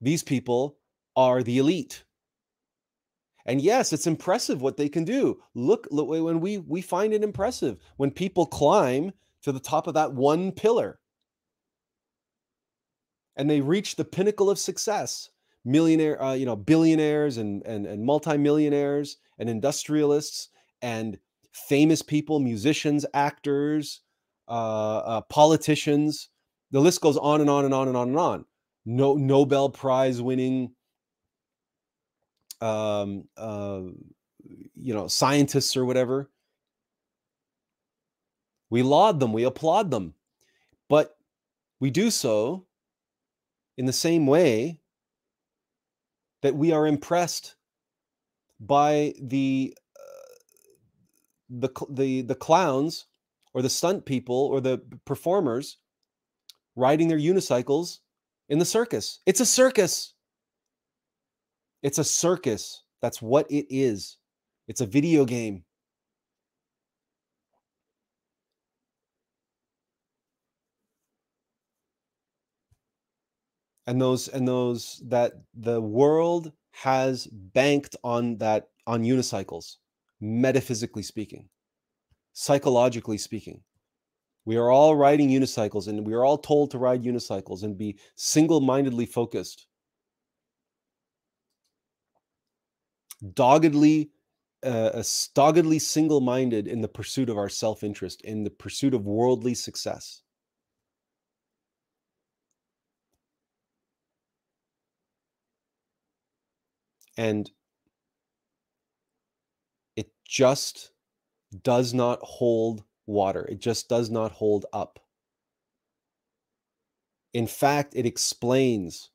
These 0.00 0.24
people 0.24 0.78
are 1.14 1.44
the 1.44 1.58
elite. 1.58 2.02
And 3.46 3.60
yes, 3.60 3.92
it's 3.92 4.06
impressive 4.06 4.60
what 4.60 4.76
they 4.76 4.88
can 4.88 5.04
do. 5.04 5.40
Look, 5.54 5.88
look 5.90 6.08
when 6.08 6.40
we 6.40 6.58
we 6.58 6.82
find 6.82 7.12
it 7.12 7.24
impressive 7.24 7.78
when 7.96 8.10
people 8.10 8.46
climb 8.46 9.12
to 9.42 9.52
the 9.52 9.60
top 9.60 9.86
of 9.86 9.94
that 9.94 10.12
one 10.12 10.52
pillar 10.52 11.00
and 13.36 13.48
they 13.48 13.60
reach 13.60 13.96
the 13.96 14.04
pinnacle 14.04 14.50
of 14.50 14.58
success. 14.58 15.30
Millionaire, 15.64 16.22
uh, 16.22 16.34
you 16.34 16.46
know, 16.46 16.56
billionaires 16.56 17.36
and 17.36 17.62
and 17.66 17.86
and 17.86 18.04
multimillionaires 18.04 19.16
and 19.38 19.48
industrialists 19.48 20.48
and 20.82 21.18
famous 21.52 22.02
people, 22.02 22.40
musicians, 22.40 23.04
actors, 23.14 24.00
uh, 24.48 24.98
uh, 24.98 25.20
politicians. 25.22 26.28
The 26.70 26.80
list 26.80 27.00
goes 27.00 27.16
on 27.16 27.40
and 27.40 27.50
on 27.50 27.64
and 27.64 27.74
on 27.74 27.88
and 27.88 27.96
on 27.96 28.08
and 28.08 28.18
on. 28.18 28.44
No 28.86 29.14
Nobel 29.14 29.70
Prize 29.70 30.22
winning 30.22 30.72
um, 32.60 33.28
uh, 33.36 33.82
you 34.74 34.94
know, 34.94 35.08
scientists 35.08 35.76
or 35.76 35.84
whatever. 35.84 36.30
We 38.68 38.82
laud 38.82 39.18
them, 39.20 39.32
we 39.32 39.44
applaud 39.44 39.90
them, 39.90 40.14
but 40.88 41.16
we 41.80 41.90
do 41.90 42.10
so 42.10 42.66
in 43.76 43.86
the 43.86 43.92
same 43.92 44.26
way 44.26 44.80
that 46.42 46.54
we 46.54 46.72
are 46.72 46.86
impressed 46.86 47.56
by 48.60 49.14
the 49.20 49.74
uh, 49.98 50.34
the 51.48 51.70
the 51.90 52.22
the 52.22 52.34
clowns 52.34 53.06
or 53.54 53.62
the 53.62 53.70
stunt 53.70 54.04
people 54.04 54.36
or 54.36 54.60
the 54.60 54.80
performers 55.04 55.78
riding 56.76 57.08
their 57.08 57.18
unicycles 57.18 57.98
in 58.48 58.58
the 58.58 58.64
circus. 58.64 59.20
It's 59.26 59.40
a 59.40 59.46
circus. 59.46 60.14
It's 61.82 61.98
a 61.98 62.04
circus. 62.04 62.82
That's 63.00 63.22
what 63.22 63.50
it 63.50 63.66
is. 63.70 64.18
It's 64.68 64.80
a 64.80 64.86
video 64.86 65.24
game. 65.24 65.64
And 73.86 74.00
those 74.00 74.28
and 74.28 74.46
those 74.46 75.02
that 75.06 75.32
the 75.54 75.80
world 75.80 76.52
has 76.72 77.26
banked 77.26 77.96
on 78.04 78.36
that 78.38 78.68
on 78.86 79.02
unicycles, 79.02 79.76
metaphysically 80.20 81.02
speaking, 81.02 81.48
psychologically 82.32 83.18
speaking. 83.18 83.62
We 84.44 84.56
are 84.56 84.70
all 84.70 84.96
riding 84.96 85.28
unicycles 85.30 85.88
and 85.88 86.06
we 86.06 86.14
are 86.14 86.24
all 86.24 86.38
told 86.38 86.70
to 86.72 86.78
ride 86.78 87.04
unicycles 87.04 87.62
and 87.64 87.76
be 87.76 87.98
single 88.16 88.60
mindedly 88.60 89.06
focused. 89.06 89.66
Doggedly 93.34 94.10
uh, 94.62 95.02
doggedly 95.34 95.78
single-minded 95.78 96.68
in 96.68 96.82
the 96.82 96.88
pursuit 96.88 97.30
of 97.30 97.38
our 97.38 97.48
self-interest 97.48 98.20
in 98.22 98.44
the 98.44 98.50
pursuit 98.50 98.92
of 98.92 99.06
worldly 99.06 99.54
success 99.54 100.22
and 107.16 107.50
it 109.94 110.10
just 110.26 110.92
does 111.62 111.92
not 111.92 112.18
hold 112.22 112.84
water. 113.06 113.44
It 113.48 113.60
just 113.60 113.88
does 113.90 114.08
not 114.10 114.32
hold 114.32 114.64
up. 114.72 114.98
In 117.34 117.46
fact, 117.46 117.94
it 117.94 118.06
explains 118.06 119.10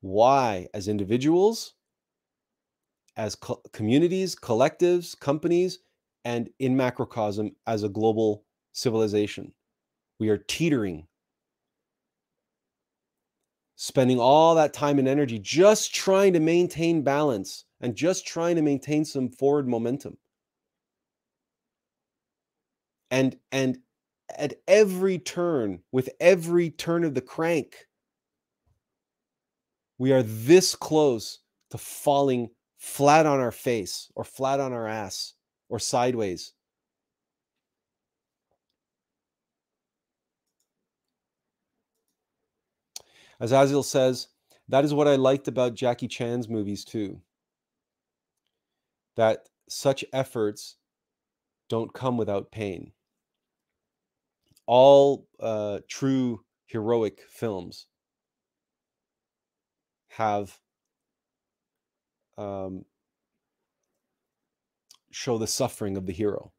why, 0.00 0.68
as 0.74 0.88
individuals, 0.88 1.74
as 3.18 3.34
co- 3.34 3.60
communities, 3.72 4.34
collectives, 4.34 5.18
companies, 5.18 5.80
and 6.24 6.48
in 6.60 6.76
macrocosm 6.76 7.54
as 7.66 7.82
a 7.82 7.88
global 7.88 8.44
civilization, 8.72 9.52
we 10.18 10.28
are 10.28 10.38
teetering 10.38 11.06
spending 13.74 14.18
all 14.18 14.56
that 14.56 14.72
time 14.72 14.98
and 14.98 15.06
energy 15.06 15.38
just 15.38 15.94
trying 15.94 16.32
to 16.32 16.40
maintain 16.40 17.02
balance 17.02 17.64
and 17.80 17.94
just 17.94 18.26
trying 18.26 18.56
to 18.56 18.62
maintain 18.62 19.04
some 19.04 19.28
forward 19.28 19.68
momentum. 19.68 20.16
And 23.10 23.38
and 23.52 23.78
at 24.36 24.54
every 24.66 25.18
turn, 25.18 25.80
with 25.92 26.10
every 26.20 26.70
turn 26.70 27.04
of 27.04 27.14
the 27.14 27.20
crank, 27.20 27.86
we 29.96 30.12
are 30.12 30.22
this 30.22 30.74
close 30.74 31.38
to 31.70 31.78
falling 31.78 32.50
flat 32.78 33.26
on 33.26 33.40
our 33.40 33.52
face 33.52 34.10
or 34.14 34.24
flat 34.24 34.60
on 34.60 34.72
our 34.72 34.86
ass 34.86 35.34
or 35.68 35.78
sideways 35.78 36.54
As 43.40 43.52
Azil 43.52 43.84
says, 43.84 44.28
that 44.68 44.84
is 44.84 44.92
what 44.92 45.08
I 45.08 45.16
liked 45.16 45.48
about 45.48 45.74
Jackie 45.74 46.08
Chan's 46.08 46.48
movies 46.48 46.84
too. 46.84 47.20
That 49.16 49.48
such 49.68 50.04
efforts 50.12 50.76
don't 51.68 51.92
come 51.92 52.16
without 52.16 52.50
pain. 52.50 52.92
All 54.66 55.26
uh, 55.40 55.80
true 55.88 56.44
heroic 56.66 57.20
films 57.30 57.86
have 60.08 60.58
um, 62.38 62.84
show 65.10 65.36
the 65.36 65.46
suffering 65.46 65.96
of 65.96 66.06
the 66.06 66.12
hero 66.12 66.52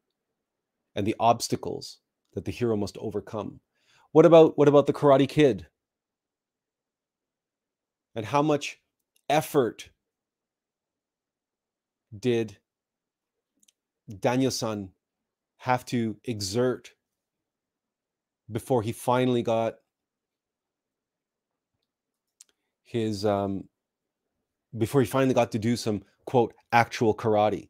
and 0.96 1.08
the 1.08 1.16
obstacles 1.20 2.00
that 2.34 2.46
the 2.46 2.52
hero 2.52 2.76
must 2.78 2.98
overcome. 3.00 3.62
What 4.12 4.26
about 4.26 4.58
what 4.58 4.68
about 4.68 4.86
the 4.86 4.94
Karate 4.94 5.28
Kid? 5.28 5.68
and 8.16 8.26
how 8.26 8.42
much 8.42 8.80
effort 9.30 9.92
did 12.18 12.58
Daniel-san 14.20 14.90
have 15.58 15.86
to 15.86 16.18
exert 16.26 16.92
before 18.52 18.82
he 18.82 18.92
finally 18.92 19.44
got 19.44 19.76
his 22.84 23.24
um 23.24 23.66
before 24.78 25.02
he 25.02 25.08
finally 25.08 25.34
got 25.34 25.52
to 25.52 25.60
do 25.60 25.76
some 25.76 26.04
quote 26.26 26.54
actual 26.72 27.16
karate. 27.16 27.70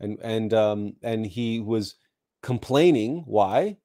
And 0.00 0.18
and 0.22 0.52
um 0.54 0.96
and 1.02 1.26
he 1.26 1.60
was 1.60 1.96
complaining 2.42 3.22
why? 3.26 3.78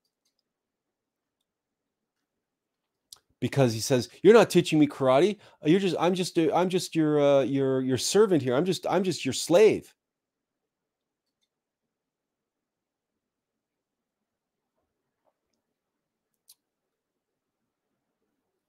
Because 3.39 3.73
he 3.73 3.79
says 3.79 4.09
you're 4.23 4.33
not 4.33 4.49
teaching 4.49 4.79
me 4.79 4.87
karate. 4.87 5.37
You're 5.65 5.79
just 5.79 5.95
i'm 5.99 6.13
just 6.15 6.37
i'm 6.37 6.69
just 6.69 6.95
your 6.95 7.19
uh, 7.21 7.41
your 7.43 7.81
your 7.81 7.97
servant 7.97 8.43
here. 8.43 8.55
I'm 8.55 8.65
just 8.65 8.85
i'm 8.89 9.03
just 9.03 9.25
your 9.25 9.33
slave. 9.33 9.93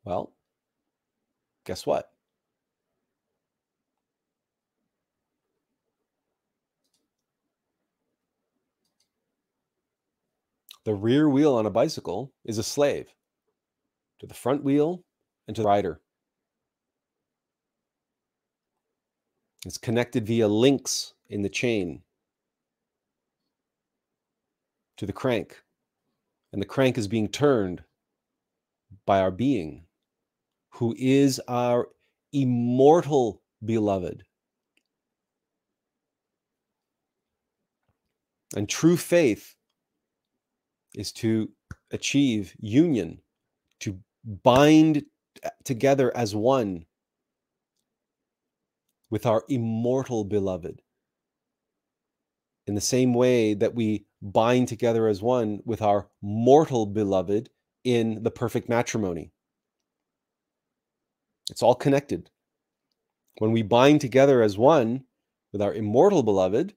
Well 0.04 0.32
guess 1.64 1.86
what 1.86 2.11
the 10.84 10.94
rear 10.94 11.28
wheel 11.28 11.54
on 11.54 11.66
a 11.66 11.70
bicycle 11.70 12.32
is 12.44 12.58
a 12.58 12.62
slave 12.62 13.12
to 14.18 14.26
the 14.26 14.34
front 14.34 14.64
wheel 14.64 15.04
and 15.46 15.56
to 15.56 15.62
the 15.62 15.68
rider. 15.68 16.00
It's 19.64 19.78
connected 19.78 20.26
via 20.26 20.48
links 20.48 21.14
in 21.28 21.42
the 21.42 21.48
chain 21.48 22.02
to 24.96 25.06
the 25.06 25.12
crank. 25.12 25.62
And 26.52 26.60
the 26.60 26.66
crank 26.66 26.98
is 26.98 27.08
being 27.08 27.28
turned 27.28 27.82
by 29.06 29.20
our 29.20 29.30
being, 29.30 29.84
who 30.70 30.94
is 30.98 31.40
our 31.48 31.88
immortal 32.32 33.40
beloved. 33.64 34.24
And 38.54 38.68
true 38.68 38.96
faith 38.96 39.56
is 40.94 41.12
to 41.12 41.50
achieve 41.90 42.54
union, 42.58 43.20
to 43.80 43.98
bind 44.42 45.04
uh, 45.44 45.50
together 45.64 46.14
as 46.16 46.34
one 46.34 46.84
with 49.10 49.26
our 49.26 49.44
immortal 49.48 50.24
beloved. 50.24 50.80
In 52.66 52.74
the 52.74 52.80
same 52.80 53.12
way 53.12 53.54
that 53.54 53.74
we 53.74 54.06
bind 54.22 54.68
together 54.68 55.08
as 55.08 55.20
one 55.20 55.60
with 55.64 55.82
our 55.82 56.08
mortal 56.22 56.86
beloved 56.86 57.50
in 57.84 58.22
the 58.22 58.30
perfect 58.30 58.68
matrimony. 58.68 59.32
It's 61.50 61.62
all 61.62 61.74
connected. 61.74 62.30
When 63.38 63.52
we 63.52 63.62
bind 63.62 64.00
together 64.00 64.42
as 64.42 64.56
one 64.56 65.04
with 65.52 65.60
our 65.60 65.74
immortal 65.74 66.22
beloved, 66.22 66.74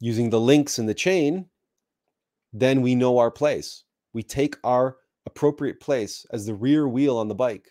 using 0.00 0.30
the 0.30 0.40
links 0.40 0.78
in 0.78 0.86
the 0.86 0.94
chain, 0.94 1.46
then 2.60 2.80
we 2.80 2.94
know 2.94 3.18
our 3.18 3.30
place. 3.30 3.84
We 4.12 4.22
take 4.22 4.56
our 4.64 4.96
appropriate 5.26 5.80
place 5.80 6.24
as 6.30 6.46
the 6.46 6.54
rear 6.54 6.88
wheel 6.88 7.18
on 7.18 7.28
the 7.28 7.34
bike. 7.34 7.68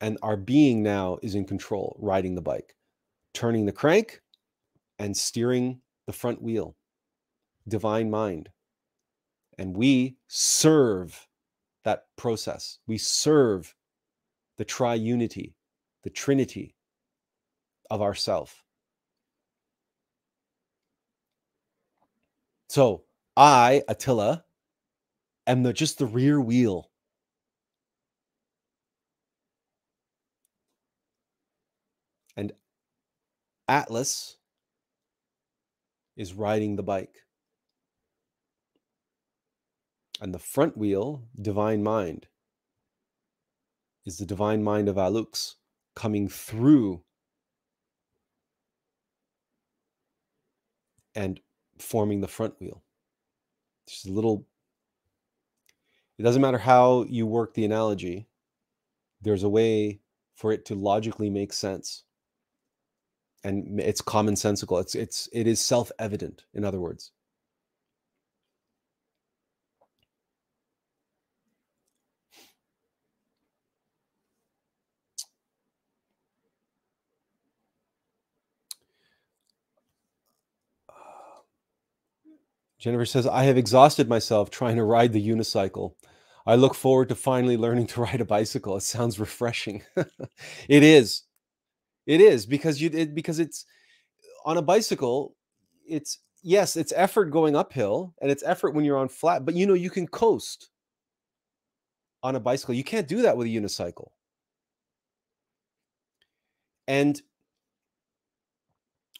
And 0.00 0.18
our 0.20 0.36
being 0.36 0.82
now 0.82 1.18
is 1.22 1.36
in 1.36 1.44
control, 1.44 1.96
riding 2.00 2.34
the 2.34 2.42
bike, 2.42 2.74
turning 3.34 3.66
the 3.66 3.72
crank 3.72 4.20
and 4.98 5.16
steering 5.16 5.80
the 6.06 6.12
front 6.12 6.42
wheel. 6.42 6.76
Divine 7.68 8.10
mind. 8.10 8.48
And 9.58 9.76
we 9.76 10.16
serve 10.26 11.28
that 11.84 12.06
process. 12.16 12.78
We 12.88 12.98
serve 12.98 13.74
the 14.58 14.64
triunity, 14.64 15.54
the 16.02 16.10
trinity 16.10 16.74
of 17.90 18.02
ourself. 18.02 18.61
So 22.72 23.02
I, 23.36 23.82
Attila, 23.86 24.46
am 25.46 25.62
the 25.62 25.74
just 25.74 25.98
the 25.98 26.06
rear 26.06 26.40
wheel. 26.40 26.90
And 32.34 32.54
Attlas 33.68 34.36
is 36.16 36.32
riding 36.32 36.76
the 36.76 36.82
bike. 36.82 37.14
And 40.18 40.32
the 40.32 40.38
front 40.38 40.74
wheel, 40.74 41.24
divine 41.38 41.82
mind, 41.82 42.26
is 44.06 44.16
the 44.16 44.24
divine 44.24 44.62
mind 44.62 44.88
of 44.88 44.96
Allux 44.96 45.56
coming 45.94 46.26
through 46.26 47.02
and 51.14 51.38
forming 51.82 52.20
the 52.20 52.28
front 52.28 52.60
wheel. 52.60 52.82
Just 53.88 54.06
a 54.06 54.12
little 54.12 54.46
It 56.18 56.22
doesn't 56.22 56.42
matter 56.42 56.58
how 56.58 57.04
you 57.08 57.26
work 57.26 57.54
the 57.54 57.64
analogy, 57.64 58.28
there's 59.22 59.42
a 59.42 59.48
way 59.48 60.00
for 60.34 60.52
it 60.52 60.64
to 60.66 60.74
logically 60.74 61.30
make 61.30 61.52
sense. 61.52 62.04
And 63.44 63.80
it's 63.80 64.00
commonsensical. 64.02 64.80
It's 64.80 64.94
it's 64.94 65.28
it 65.32 65.46
is 65.46 65.60
self-evident, 65.60 66.44
in 66.54 66.64
other 66.64 66.80
words. 66.80 67.12
Jennifer 82.82 83.06
says, 83.06 83.28
I 83.28 83.44
have 83.44 83.56
exhausted 83.56 84.08
myself 84.08 84.50
trying 84.50 84.74
to 84.74 84.82
ride 84.82 85.12
the 85.12 85.28
unicycle. 85.28 85.94
I 86.44 86.56
look 86.56 86.74
forward 86.74 87.08
to 87.10 87.14
finally 87.14 87.56
learning 87.56 87.86
to 87.88 88.00
ride 88.00 88.20
a 88.20 88.24
bicycle. 88.24 88.76
It 88.76 88.80
sounds 88.80 89.20
refreshing. 89.20 89.84
it 89.96 90.82
is. 90.82 91.22
It 92.06 92.20
is 92.20 92.44
because 92.44 92.80
you 92.80 92.90
it, 92.92 93.14
because 93.14 93.38
it's 93.38 93.66
on 94.44 94.56
a 94.56 94.62
bicycle, 94.62 95.36
it's 95.86 96.18
yes, 96.42 96.74
it's 96.74 96.92
effort 96.96 97.26
going 97.26 97.54
uphill 97.54 98.14
and 98.20 98.32
it's 98.32 98.42
effort 98.42 98.74
when 98.74 98.84
you're 98.84 98.98
on 98.98 99.08
flat, 99.08 99.44
but 99.44 99.54
you 99.54 99.64
know 99.64 99.74
you 99.74 99.88
can 99.88 100.08
coast 100.08 100.70
on 102.24 102.34
a 102.34 102.40
bicycle. 102.40 102.74
You 102.74 102.82
can't 102.82 103.06
do 103.06 103.22
that 103.22 103.36
with 103.36 103.46
a 103.46 103.50
unicycle. 103.50 104.08
And 106.88 107.22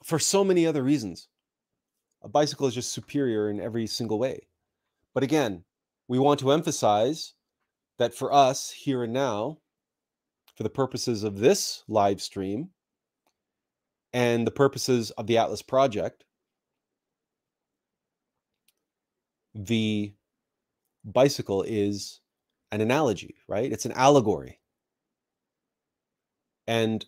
for 0.02 0.18
so 0.18 0.42
many 0.42 0.66
other 0.66 0.82
reasons 0.82 1.28
a 2.22 2.28
bicycle 2.28 2.66
is 2.66 2.74
just 2.74 2.92
superior 2.92 3.50
in 3.50 3.60
every 3.60 3.86
single 3.86 4.18
way. 4.18 4.46
But 5.14 5.22
again, 5.22 5.64
we 6.08 6.18
want 6.18 6.40
to 6.40 6.52
emphasize 6.52 7.34
that 7.98 8.14
for 8.14 8.32
us 8.32 8.70
here 8.70 9.04
and 9.04 9.12
now, 9.12 9.58
for 10.54 10.62
the 10.62 10.70
purposes 10.70 11.24
of 11.24 11.38
this 11.38 11.82
live 11.88 12.20
stream 12.20 12.70
and 14.12 14.46
the 14.46 14.50
purposes 14.50 15.10
of 15.12 15.26
the 15.26 15.36
Attlas 15.36 15.66
project, 15.66 16.24
the 19.54 20.12
bicycle 21.04 21.62
is 21.62 22.20
an 22.70 22.80
analogy, 22.80 23.36
right? 23.48 23.70
It's 23.70 23.86
an 23.86 23.92
allegory. 23.92 24.58
And 26.66 27.04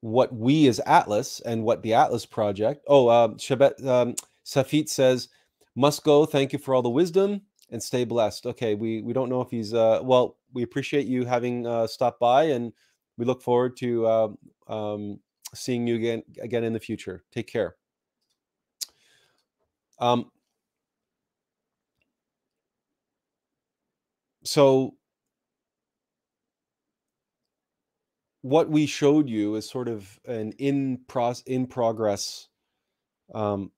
what 0.00 0.34
we 0.34 0.68
as 0.68 0.80
Attlas 0.86 1.40
and 1.44 1.64
what 1.64 1.82
the 1.82 1.90
Attlas 1.92 2.28
project, 2.28 2.84
oh, 2.86 3.08
um, 3.08 3.36
Shabet, 3.36 3.84
um, 3.86 4.14
Safit 4.44 4.88
says, 4.88 5.28
must 5.76 6.04
go. 6.04 6.26
Thank 6.26 6.52
you 6.52 6.58
for 6.58 6.74
all 6.74 6.82
the 6.82 6.90
wisdom 6.90 7.42
and 7.70 7.82
stay 7.82 8.04
blessed. 8.04 8.46
Okay, 8.46 8.74
we 8.74 9.02
we 9.02 9.12
don't 9.12 9.28
know 9.28 9.40
if 9.40 9.50
he's 9.50 9.74
uh 9.74 10.00
well, 10.02 10.36
we 10.52 10.62
appreciate 10.62 11.06
you 11.06 11.24
having 11.24 11.66
uh 11.66 11.86
stopped 11.86 12.20
by 12.20 12.44
and 12.44 12.72
we 13.16 13.24
look 13.24 13.42
forward 13.42 13.76
to 13.78 14.06
uh, 14.06 14.28
um 14.68 15.20
seeing 15.54 15.86
you 15.86 15.96
again 15.96 16.22
again 16.40 16.64
in 16.64 16.72
the 16.72 16.80
future. 16.80 17.24
Take 17.32 17.46
care. 17.48 17.76
Um 19.98 20.30
so 24.44 24.94
what 28.42 28.68
we 28.68 28.84
showed 28.84 29.26
you 29.28 29.54
is 29.54 29.68
sort 29.68 29.88
of 29.88 30.20
an 30.26 30.52
in 30.58 31.00
pros 31.08 31.42
in 31.46 31.66
progress 31.66 32.48
um, 33.34 33.72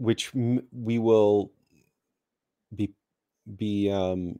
which 0.00 0.32
we 0.34 0.98
will 0.98 1.52
be 2.74 2.90
be 3.56 3.90
um, 3.90 4.38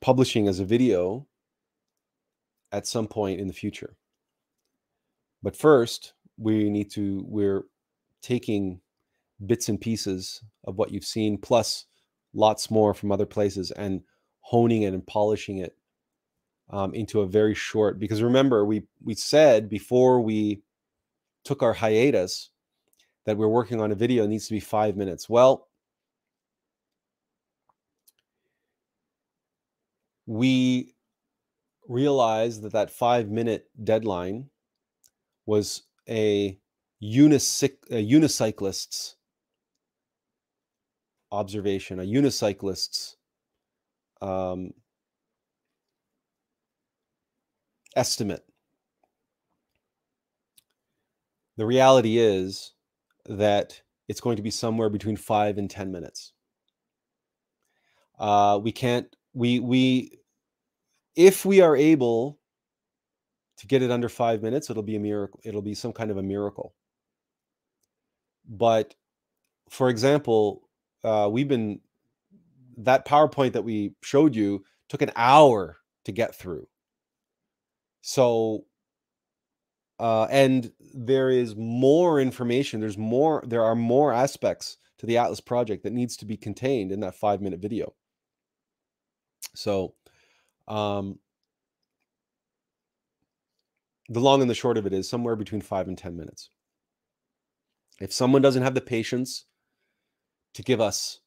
publishing 0.00 0.48
as 0.48 0.60
a 0.60 0.64
video 0.64 1.26
at 2.72 2.86
some 2.86 3.06
point 3.06 3.38
in 3.38 3.48
the 3.48 3.52
future. 3.52 3.96
But 5.42 5.54
first, 5.54 6.14
we 6.38 6.70
need 6.70 6.90
to 6.92 7.22
we're 7.28 7.64
taking 8.22 8.80
bits 9.44 9.68
and 9.68 9.78
pieces 9.78 10.42
of 10.64 10.78
what 10.78 10.90
you've 10.90 11.04
seen 11.04 11.36
plus 11.36 11.84
lots 12.32 12.70
more 12.70 12.94
from 12.94 13.12
other 13.12 13.26
places 13.26 13.72
and 13.72 14.00
honing 14.40 14.82
it 14.82 14.94
and 14.94 15.06
polishing 15.06 15.58
it 15.58 15.76
um, 16.70 16.94
into 16.94 17.20
a 17.20 17.26
very 17.26 17.54
short 17.54 17.98
because 17.98 18.22
remember 18.22 18.64
we 18.64 18.84
we 19.04 19.14
said 19.14 19.68
before 19.68 20.22
we 20.22 20.62
took 21.44 21.62
our 21.62 21.74
hiatus 21.74 22.50
that 23.24 23.36
we're 23.36 23.48
working 23.48 23.80
on 23.80 23.92
a 23.92 23.94
video 23.94 24.26
needs 24.26 24.46
to 24.48 24.54
be 24.54 24.60
five 24.60 24.96
minutes. 24.96 25.28
Well, 25.28 25.68
we 30.26 30.94
realized 31.88 32.62
that 32.62 32.72
that 32.72 32.90
five 32.90 33.28
minute 33.28 33.66
deadline 33.82 34.50
was 35.46 35.82
a, 36.08 36.58
unicyc- 37.02 37.90
a 37.90 38.06
unicyclist's 38.06 39.16
observation, 41.30 41.98
a 41.98 42.04
unicyclist's 42.04 43.16
um, 44.20 44.72
estimate. 47.96 48.44
The 51.56 51.66
reality 51.66 52.18
is 52.18 52.72
that 53.26 53.80
it's 54.08 54.20
going 54.20 54.36
to 54.36 54.42
be 54.42 54.50
somewhere 54.50 54.88
between 54.88 55.16
five 55.16 55.58
and 55.58 55.70
10 55.70 55.92
minutes. 55.92 56.32
Uh, 58.18 58.58
we 58.62 58.72
can't, 58.72 59.14
we, 59.32 59.60
we, 59.60 60.18
if 61.16 61.44
we 61.44 61.60
are 61.60 61.76
able 61.76 62.38
to 63.58 63.66
get 63.66 63.82
it 63.82 63.90
under 63.90 64.08
five 64.08 64.42
minutes, 64.42 64.70
it'll 64.70 64.82
be 64.82 64.96
a 64.96 65.00
miracle. 65.00 65.40
It'll 65.44 65.62
be 65.62 65.74
some 65.74 65.92
kind 65.92 66.10
of 66.10 66.16
a 66.16 66.22
miracle. 66.22 66.74
But 68.48 68.94
for 69.68 69.88
example, 69.88 70.68
uh, 71.04 71.28
we've 71.30 71.48
been, 71.48 71.80
that 72.78 73.06
PowerPoint 73.06 73.52
that 73.52 73.62
we 73.62 73.94
showed 74.02 74.34
you 74.34 74.64
took 74.88 75.02
an 75.02 75.12
hour 75.16 75.78
to 76.04 76.12
get 76.12 76.34
through. 76.34 76.66
So 78.02 78.64
uh, 80.02 80.26
and 80.30 80.70
there 80.92 81.30
is 81.30 81.56
more 81.56 82.20
information 82.20 82.80
there's 82.80 82.98
more 82.98 83.42
there 83.46 83.64
are 83.64 83.74
more 83.74 84.12
aspects 84.12 84.76
to 85.02 85.06
the 85.06 85.16
attlas 85.16 85.44
project 85.44 85.82
that 85.82 85.92
needs 85.92 86.16
to 86.16 86.24
be 86.24 86.36
contained 86.36 86.92
in 86.92 87.00
that 87.00 87.16
five 87.16 87.42
minute 87.42 87.58
video. 87.58 87.92
So 89.52 89.94
um, 90.68 91.18
the 94.08 94.20
long 94.20 94.42
and 94.42 94.48
the 94.48 94.54
short 94.54 94.78
of 94.78 94.86
it 94.86 94.92
is 94.92 95.10
somewhere 95.10 95.34
between 95.34 95.60
five 95.60 95.88
and 95.88 95.98
ten 95.98 96.16
minutes. 96.16 96.50
If 98.00 98.12
someone 98.12 98.42
doesn't 98.42 98.62
have 98.62 98.76
the 98.76 98.80
patience 98.80 99.46
to 100.54 100.62
give 100.62 100.80
us 100.80 101.18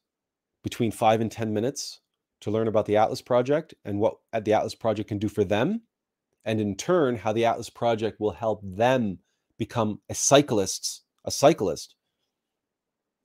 between 0.64 0.90
five 0.90 1.20
and 1.20 1.30
ten 1.30 1.52
minutes 1.52 2.00
to 2.40 2.50
learn 2.50 2.68
about 2.68 2.86
the 2.86 2.94
attlas 2.94 3.22
project 3.22 3.74
and 3.84 4.00
what 4.00 4.14
the 4.32 4.52
attlas 4.52 4.78
project 4.78 5.10
can 5.10 5.18
do 5.18 5.28
for 5.28 5.44
them 5.44 5.82
and 6.46 6.60
in 6.60 6.74
turn 6.76 7.16
how 7.16 7.32
the 7.32 7.42
attlas 7.42 7.72
project 7.72 8.18
will 8.18 8.30
help 8.30 8.60
them 8.62 9.18
become 9.58 10.00
a 10.08 10.14
cyclist 10.14 11.02
a 11.26 11.30
cyclist 11.30 11.96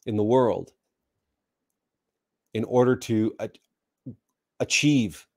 in 0.06 0.18
the 0.18 0.24
world 0.24 0.72
in 2.54 2.66
order 2.66 2.96
to 2.96 3.34
achieve 4.60 5.28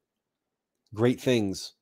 great 0.95 1.21
things 1.21 1.75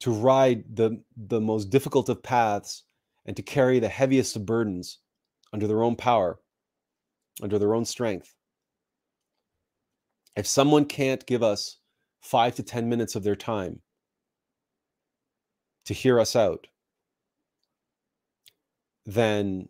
to 0.00 0.12
ride 0.12 0.64
the 0.76 1.02
the 1.16 1.40
most 1.40 1.70
difficult 1.70 2.08
of 2.08 2.22
paths 2.22 2.84
and 3.26 3.36
to 3.36 3.42
carry 3.42 3.78
the 3.80 3.88
heaviest 3.88 4.36
of 4.36 4.44
burdens 4.44 4.98
under 5.52 5.66
their 5.66 5.82
own 5.82 5.96
power 5.96 6.38
under 7.42 7.58
their 7.58 7.74
own 7.74 7.84
strength. 7.84 8.34
If 10.36 10.46
someone 10.46 10.84
can't 10.84 11.26
give 11.26 11.42
us 11.42 11.78
5 12.20 12.56
to 12.56 12.62
10 12.62 12.88
minutes 12.88 13.14
of 13.14 13.22
their 13.22 13.36
time 13.36 13.80
to 15.86 15.94
hear 15.94 16.18
us 16.20 16.34
out, 16.36 16.66
then 19.06 19.68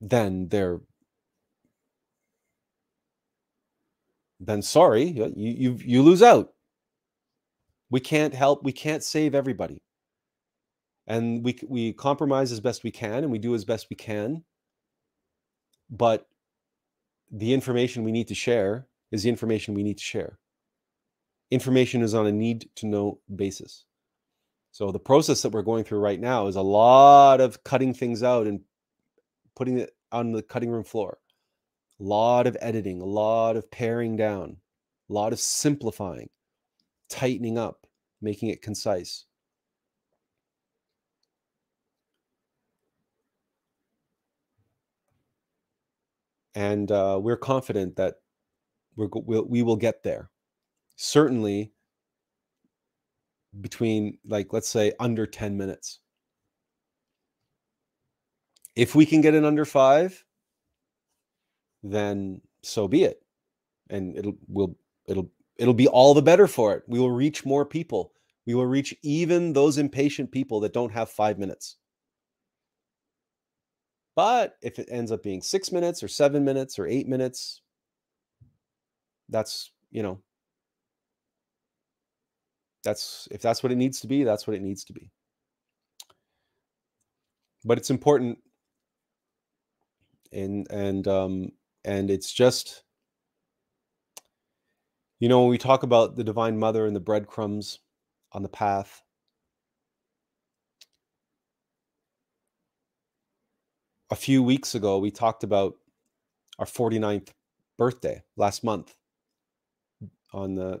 then 0.00 0.48
they're 0.48 0.80
then 4.40 4.62
sorry, 4.62 5.04
you 5.04 5.32
you 5.36 5.78
you 5.84 6.02
lose 6.02 6.22
out. 6.22 6.52
We 7.90 8.00
can't 8.00 8.34
help, 8.34 8.64
we 8.64 8.72
can't 8.72 9.02
save 9.02 9.34
everybody. 9.34 9.80
And 11.06 11.44
we 11.44 11.58
we 11.68 11.92
compromise 11.92 12.52
as 12.52 12.60
best 12.60 12.84
we 12.84 12.90
can 12.90 13.24
and 13.24 13.30
we 13.30 13.38
do 13.38 13.54
as 13.54 13.64
best 13.64 13.88
we 13.90 13.96
can. 13.96 14.44
But 15.90 16.26
the 17.30 17.52
information 17.54 18.04
we 18.04 18.12
need 18.12 18.28
to 18.28 18.34
share 18.34 18.86
is 19.10 19.22
the 19.22 19.28
information 19.28 19.74
we 19.74 19.82
need 19.82 19.98
to 19.98 20.04
share. 20.04 20.38
Information 21.50 22.02
is 22.02 22.14
on 22.14 22.26
a 22.26 22.32
need 22.32 22.68
to 22.76 22.86
know 22.86 23.20
basis. 23.34 23.84
So 24.74 24.90
the 24.90 24.98
process 24.98 25.40
that 25.42 25.52
we're 25.52 25.62
going 25.62 25.84
through 25.84 26.00
right 26.00 26.18
now 26.18 26.48
is 26.48 26.56
a 26.56 26.60
lot 26.60 27.40
of 27.40 27.62
cutting 27.62 27.94
things 27.94 28.24
out 28.24 28.48
and 28.48 28.58
putting 29.54 29.78
it 29.78 29.94
on 30.10 30.32
the 30.32 30.42
cutting 30.42 30.68
room 30.68 30.82
floor. 30.82 31.18
A 32.00 32.02
lot 32.02 32.48
of 32.48 32.56
editing, 32.60 33.00
a 33.00 33.04
lot 33.04 33.56
of 33.56 33.70
paring 33.70 34.16
down, 34.16 34.56
a 35.08 35.12
lot 35.12 35.32
of 35.32 35.38
simplifying, 35.38 36.28
tightening 37.08 37.56
up, 37.56 37.86
making 38.20 38.48
it 38.48 38.62
concise. 38.62 39.26
And 46.56 46.90
uh, 46.90 47.20
we're 47.22 47.36
confident 47.36 47.94
that 47.94 48.16
we're, 48.96 49.06
we'll, 49.12 49.44
we 49.44 49.62
will 49.62 49.76
get 49.76 50.02
there. 50.02 50.30
Certainly 50.96 51.73
between 53.60 54.18
like 54.26 54.52
let's 54.52 54.68
say 54.68 54.92
under 55.00 55.26
10 55.26 55.56
minutes. 55.56 56.00
If 58.76 58.94
we 58.94 59.06
can 59.06 59.20
get 59.20 59.34
it 59.34 59.44
under 59.44 59.64
five 59.64 60.24
then 61.82 62.40
so 62.62 62.88
be 62.88 63.04
it. 63.04 63.22
And 63.90 64.16
it'll 64.16 64.36
will 64.48 64.76
it'll 65.06 65.30
it'll 65.58 65.74
be 65.74 65.88
all 65.88 66.14
the 66.14 66.22
better 66.22 66.46
for 66.46 66.74
it. 66.74 66.82
We 66.88 66.98
will 66.98 67.10
reach 67.10 67.44
more 67.44 67.66
people. 67.66 68.12
We 68.46 68.54
will 68.54 68.66
reach 68.66 68.94
even 69.02 69.52
those 69.52 69.78
impatient 69.78 70.32
people 70.32 70.60
that 70.60 70.72
don't 70.72 70.92
have 70.92 71.10
five 71.10 71.38
minutes. 71.38 71.76
But 74.16 74.56
if 74.62 74.78
it 74.78 74.88
ends 74.90 75.12
up 75.12 75.22
being 75.22 75.42
six 75.42 75.72
minutes 75.72 76.02
or 76.02 76.08
seven 76.08 76.44
minutes 76.44 76.78
or 76.78 76.86
eight 76.86 77.08
minutes 77.08 77.62
that's 79.28 79.70
you 79.90 80.02
know 80.02 80.20
that's 82.84 83.26
if 83.30 83.40
that's 83.42 83.62
what 83.62 83.72
it 83.72 83.76
needs 83.76 84.00
to 84.00 84.06
be, 84.06 84.24
that's 84.24 84.46
what 84.46 84.56
it 84.56 84.62
needs 84.62 84.84
to 84.84 84.92
be. 84.92 85.10
But 87.64 87.78
it's 87.78 87.90
important 87.90 88.38
and 90.34 90.70
and 90.70 91.08
um 91.08 91.52
and 91.84 92.10
it's 92.10 92.32
just 92.32 92.82
you 95.20 95.28
know 95.28 95.40
when 95.40 95.50
we 95.50 95.58
talk 95.58 95.82
about 95.82 96.16
the 96.16 96.24
divine 96.24 96.58
mother 96.58 96.86
and 96.86 96.94
the 96.94 97.00
breadcrumbs 97.00 97.78
on 98.32 98.42
the 98.42 98.48
path 98.48 99.02
a 104.10 104.16
few 104.16 104.42
weeks 104.42 104.74
ago 104.74 104.98
we 104.98 105.10
talked 105.10 105.44
about 105.44 105.74
our 106.58 106.66
49th 106.66 107.28
birthday 107.78 108.22
last 108.36 108.64
month 108.64 108.94
on 110.32 110.54
the 110.54 110.80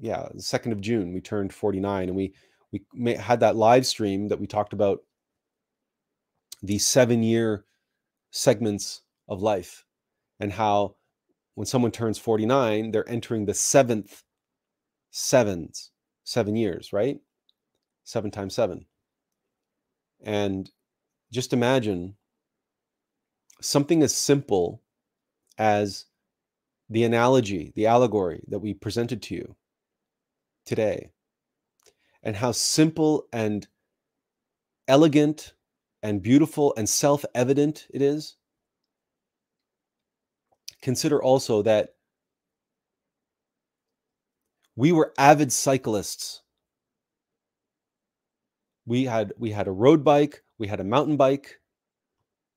yeah, 0.00 0.28
the 0.34 0.42
second 0.42 0.72
of 0.72 0.80
June, 0.80 1.12
we 1.12 1.20
turned 1.20 1.52
49, 1.52 2.08
and 2.08 2.16
we 2.16 2.34
we 2.70 3.14
had 3.14 3.40
that 3.40 3.56
live 3.56 3.86
stream 3.86 4.28
that 4.28 4.40
we 4.40 4.46
talked 4.46 4.72
about 4.72 5.00
the 6.62 6.78
seven 6.78 7.22
year 7.22 7.64
segments 8.30 9.02
of 9.28 9.42
life 9.42 9.84
and 10.40 10.52
how 10.52 10.94
when 11.54 11.66
someone 11.66 11.90
turns 11.90 12.18
49 12.18 12.90
they're 12.90 13.08
entering 13.08 13.46
the 13.46 13.54
seventh 13.54 14.22
sevens 15.10 15.90
seven 16.24 16.56
years 16.56 16.92
right? 16.92 17.18
Seven 18.04 18.30
times 18.30 18.54
seven. 18.54 18.86
And 20.22 20.70
just 21.32 21.52
imagine 21.52 22.16
something 23.60 24.02
as 24.02 24.14
simple 24.14 24.82
as 25.58 26.06
the 26.90 27.04
analogy 27.04 27.72
the 27.76 27.86
allegory 27.86 28.42
that 28.48 28.60
we 28.60 28.72
presented 28.74 29.22
to 29.22 29.34
you 29.34 29.56
today 30.68 31.10
and 32.22 32.36
how 32.36 32.52
simple 32.52 33.26
and 33.32 33.66
elegant 34.86 35.54
and 36.02 36.22
beautiful 36.22 36.74
and 36.76 36.88
self 36.88 37.24
evident 37.34 37.86
it 37.90 38.02
is. 38.02 38.36
Consider 40.82 41.22
also 41.22 41.62
that 41.62 41.94
we 44.76 44.92
were 44.92 45.12
avid 45.18 45.52
cyclists. 45.52 46.42
We 48.86 49.04
had 49.04 49.32
we 49.38 49.50
had 49.50 49.66
a 49.66 49.72
road 49.72 50.04
bike, 50.04 50.42
we 50.58 50.68
had 50.68 50.80
a 50.80 50.84
mountain 50.84 51.16
bike, 51.16 51.60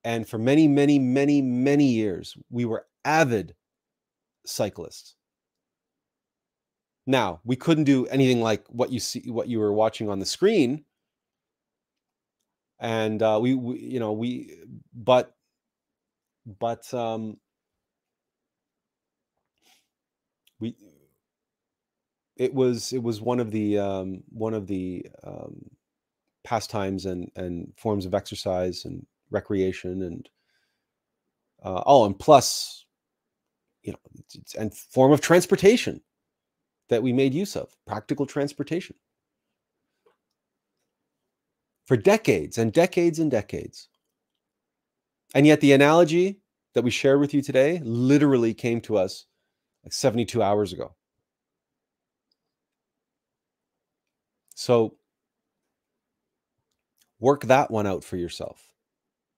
and 0.04 0.28
for 0.28 0.38
many 0.38 0.68
many 0.68 1.00
many 1.00 1.42
many 1.42 1.86
years 1.86 2.38
we 2.50 2.66
were 2.66 2.86
avid 3.06 3.56
cyclists. 4.46 5.16
Now, 7.08 7.40
we 7.44 7.56
couldn't 7.56 7.86
do 7.86 8.06
anything 8.08 8.42
like 8.42 8.66
what 8.68 8.92
you 8.92 9.00
see, 9.00 9.24
what 9.32 9.48
you 9.48 9.60
were 9.60 9.74
watching 9.74 10.10
on 10.10 10.20
the 10.20 10.26
screen. 10.26 10.86
And 12.80 13.22
uh, 13.22 13.40
we, 13.42 13.56
we, 13.56 13.80
you 13.80 14.00
know, 14.00 14.12
we, 14.12 14.56
but, 14.94 15.36
but, 16.60 16.92
um, 16.94 17.38
we, 20.60 20.76
it 22.38 22.54
was, 22.54 22.94
it 22.94 23.02
was 23.02 23.22
one 23.22 23.40
of 23.40 23.52
the, 23.52 23.78
um, 23.78 24.24
one 24.30 24.54
of 24.54 24.68
the, 24.68 25.06
um, 25.24 25.70
pastimes 26.44 27.06
and, 27.06 27.32
and 27.36 27.72
forms 27.78 28.06
of 28.06 28.16
exercise 28.16 28.86
and 28.86 29.06
recreation 29.30 30.02
and, 30.04 30.30
uh, 31.64 31.84
oh, 31.86 32.06
and 32.06 32.18
plus, 32.18 32.86
you 33.84 33.92
know, 33.92 34.00
and 34.58 34.76
form 34.76 35.12
of 35.12 35.22
transportation 35.22 36.02
that 36.92 37.02
we 37.02 37.14
made 37.14 37.34
use 37.34 37.56
of 37.56 37.74
practical 37.88 38.26
transportation 38.26 38.98
for 41.86 41.96
decades 41.96 42.58
and 42.58 42.74
decades 42.74 43.18
and 43.18 43.32
decades. 43.32 43.88
And 45.34 45.48
yet, 45.48 45.62
the 45.62 45.72
analogy 45.72 46.42
that 46.74 46.84
we 46.84 46.92
shared 46.92 47.22
with 47.22 47.34
you 47.34 47.42
today 47.42 47.80
literally 47.86 48.54
came 48.54 48.82
to 48.82 48.98
us 48.98 49.26
like 49.86 49.94
72 49.94 50.44
hours 50.44 50.74
ago. 50.74 50.94
So, 54.56 54.98
work 57.22 57.46
that 57.46 57.72
one 57.72 57.88
out 57.88 58.04
for 58.04 58.18
yourself. 58.18 58.74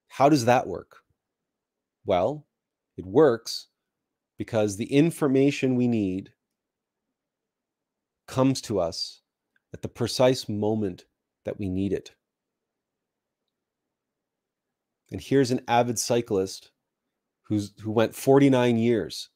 How 0.07 0.27
does 0.27 0.45
that 0.45 0.65
work? 0.65 0.97
Well, 2.03 2.47
it 2.97 3.05
works 3.05 3.67
because 4.39 4.75
the 4.75 4.91
information 4.91 5.75
we 5.75 5.87
need 5.87 6.32
comes 8.27 8.61
to 8.61 8.79
us 8.79 9.21
at 9.73 9.81
the 9.81 9.87
precise 9.87 10.47
moment 10.47 11.05
that 11.45 11.59
we 11.59 11.69
need 11.69 11.93
it. 11.93 12.11
And 15.11 15.21
here's 15.21 15.51
an 15.51 15.61
avid 15.67 15.99
cyclist 15.99 16.71
who's 17.43 17.73
who 17.81 17.91
went 17.91 18.15
49 18.15 18.77
years 18.77 19.29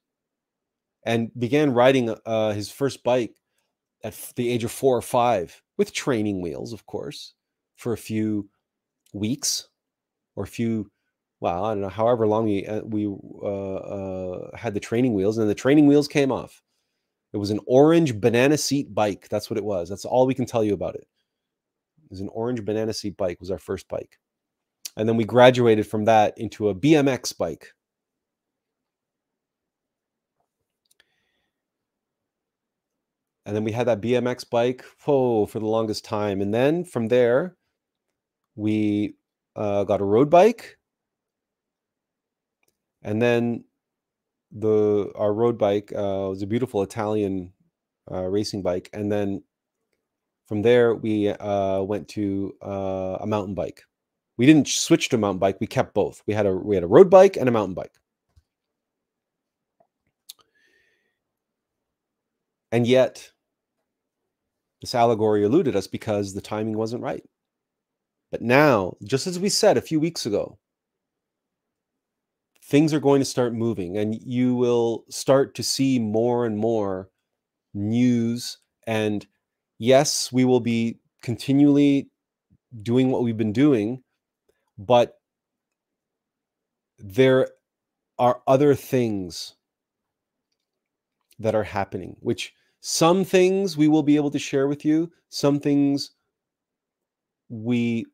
and 1.05 1.31
began 1.37 1.73
riding 1.73 2.15
uh, 2.25 2.53
his 2.53 2.71
first 2.71 3.03
bike 3.03 3.35
at 4.03 4.13
the 4.35 4.49
age 4.49 4.63
of 4.63 4.71
four 4.71 4.97
or 4.97 5.01
five 5.01 5.61
with 5.77 5.93
training 5.93 6.41
wheels, 6.41 6.73
of 6.73 6.85
course, 6.85 7.33
for 7.75 7.93
a 7.93 7.97
few 7.97 8.49
weeks 9.13 9.69
or 10.35 10.43
a 10.43 10.47
few, 10.47 10.89
well, 11.39 11.65
I 11.65 11.73
don't 11.73 11.81
know, 11.81 11.89
however 11.89 12.27
long 12.27 12.45
we 12.45 12.65
uh, 12.65 12.81
we 12.81 13.05
uh, 13.07 13.75
uh 13.75 14.57
had 14.57 14.73
the 14.73 14.79
training 14.79 15.13
wheels, 15.13 15.37
and 15.37 15.43
then 15.43 15.49
the 15.49 15.55
training 15.55 15.87
wheels 15.87 16.07
came 16.07 16.31
off. 16.31 16.61
It 17.37 17.39
was 17.39 17.51
an 17.51 17.59
orange 17.67 18.19
banana 18.19 18.57
seat 18.57 18.95
bike. 18.95 19.27
That's 19.29 19.47
what 19.47 19.57
it 19.57 19.63
was. 19.63 19.89
That's 19.89 20.05
all 20.05 20.25
we 20.25 20.33
can 20.33 20.47
tell 20.47 20.63
you 20.63 20.73
about 20.73 20.95
it. 20.95 21.05
It 22.03 22.09
was 22.09 22.19
an 22.19 22.29
orange 22.29 22.65
banana 22.65 22.93
seat 22.93 23.15
bike 23.15 23.39
was 23.39 23.51
our 23.51 23.59
first 23.59 23.87
bike. 23.87 24.17
And 24.95 25.07
then 25.07 25.17
we 25.17 25.23
graduated 25.23 25.85
from 25.85 26.05
that 26.05 26.35
into 26.39 26.69
a 26.69 26.73
BMX 26.73 27.37
bike. 27.37 27.75
And 33.45 33.55
then 33.55 33.63
we 33.63 33.71
had 33.71 33.85
that 33.85 34.01
BMX 34.01 34.49
bike 34.49 34.83
whoa, 35.05 35.45
for 35.45 35.59
the 35.59 35.67
longest 35.67 36.05
time. 36.05 36.41
And 36.41 36.51
then 36.51 36.85
from 36.85 37.05
there, 37.05 37.55
we 38.55 39.13
uh, 39.55 39.83
got 39.83 40.01
a 40.01 40.05
road 40.05 40.31
bike. 40.31 40.79
And 43.03 43.21
then 43.21 43.65
the 44.59 45.11
our 45.15 45.33
road 45.33 45.57
bike 45.57 45.91
uh, 45.93 46.29
was 46.29 46.41
a 46.41 46.47
beautiful 46.47 46.83
Italian 46.83 47.53
uh, 48.11 48.23
racing 48.23 48.61
bike, 48.61 48.89
and 48.93 49.11
then 49.11 49.43
from 50.47 50.61
there 50.61 50.95
we 50.95 51.29
uh, 51.29 51.81
went 51.83 52.07
to 52.09 52.55
uh, 52.61 53.17
a 53.21 53.27
mountain 53.27 53.55
bike. 53.55 53.83
We 54.37 54.45
didn't 54.45 54.67
switch 54.67 55.09
to 55.09 55.15
a 55.17 55.19
mountain 55.19 55.39
bike; 55.39 55.59
we 55.59 55.67
kept 55.67 55.93
both. 55.93 56.21
We 56.27 56.33
had 56.33 56.45
a 56.45 56.55
we 56.55 56.75
had 56.75 56.83
a 56.83 56.87
road 56.87 57.09
bike 57.09 57.37
and 57.37 57.49
a 57.49 57.51
mountain 57.51 57.75
bike, 57.75 57.93
and 62.71 62.87
yet 62.87 63.31
this 64.81 64.95
allegory 64.95 65.43
eluded 65.43 65.75
us 65.75 65.87
because 65.87 66.33
the 66.33 66.41
timing 66.41 66.77
wasn't 66.77 67.03
right. 67.03 67.23
But 68.31 68.41
now, 68.41 68.95
just 69.03 69.27
as 69.27 69.39
we 69.39 69.49
said 69.49 69.77
a 69.77 69.81
few 69.81 69.99
weeks 69.99 70.25
ago, 70.25 70.57
things 72.67 72.93
are 72.93 72.99
going 72.99 73.19
to 73.19 73.25
start 73.25 73.53
moving 73.53 73.97
and 73.97 74.15
you 74.21 74.55
will 74.55 75.05
start 75.09 75.55
to 75.55 75.63
see 75.63 75.99
more 75.99 76.45
and 76.45 76.57
more 76.57 77.09
news 77.73 78.57
and 78.85 79.25
yes 79.79 80.31
we 80.31 80.43
will 80.43 80.59
be 80.59 80.99
continually 81.21 82.09
doing 82.81 83.11
what 83.11 83.23
we've 83.23 83.37
been 83.37 83.53
doing, 83.53 84.03
but 84.77 85.19
there 86.99 87.49
are 88.19 88.41
other 88.47 88.75
things 88.75 89.55
that 91.39 91.55
are 91.55 91.63
happening, 91.63 92.17
which 92.21 92.53
some 92.79 93.23
things 93.23 93.77
we 93.77 93.87
will 93.87 94.03
be 94.03 94.15
able 94.15 94.31
to 94.31 94.39
share 94.39 94.67
with 94.67 94.83
you, 94.83 95.11
some 95.29 95.59
things 95.59 96.11
we 97.49 98.05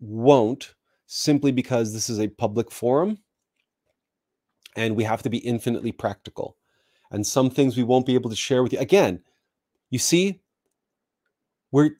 won't, 0.00 0.74
simply 1.06 1.50
because 1.50 1.92
this 1.92 2.08
is 2.08 2.20
a 2.20 2.28
public 2.28 2.70
forum 2.70 3.18
and 4.78 4.96
we 4.96 5.04
have 5.04 5.22
to 5.22 5.30
be 5.30 5.38
infinitely 5.38 5.92
practical. 5.92 6.56
And 7.10 7.26
some 7.26 7.50
things 7.50 7.76
we 7.76 7.84
won't 7.84 8.06
be 8.06 8.14
able 8.14 8.30
to 8.30 8.36
share 8.36 8.62
with 8.62 8.72
you. 8.72 8.78
Again, 8.78 9.20
you 9.90 9.98
see, 9.98 10.40
we're 11.72 11.90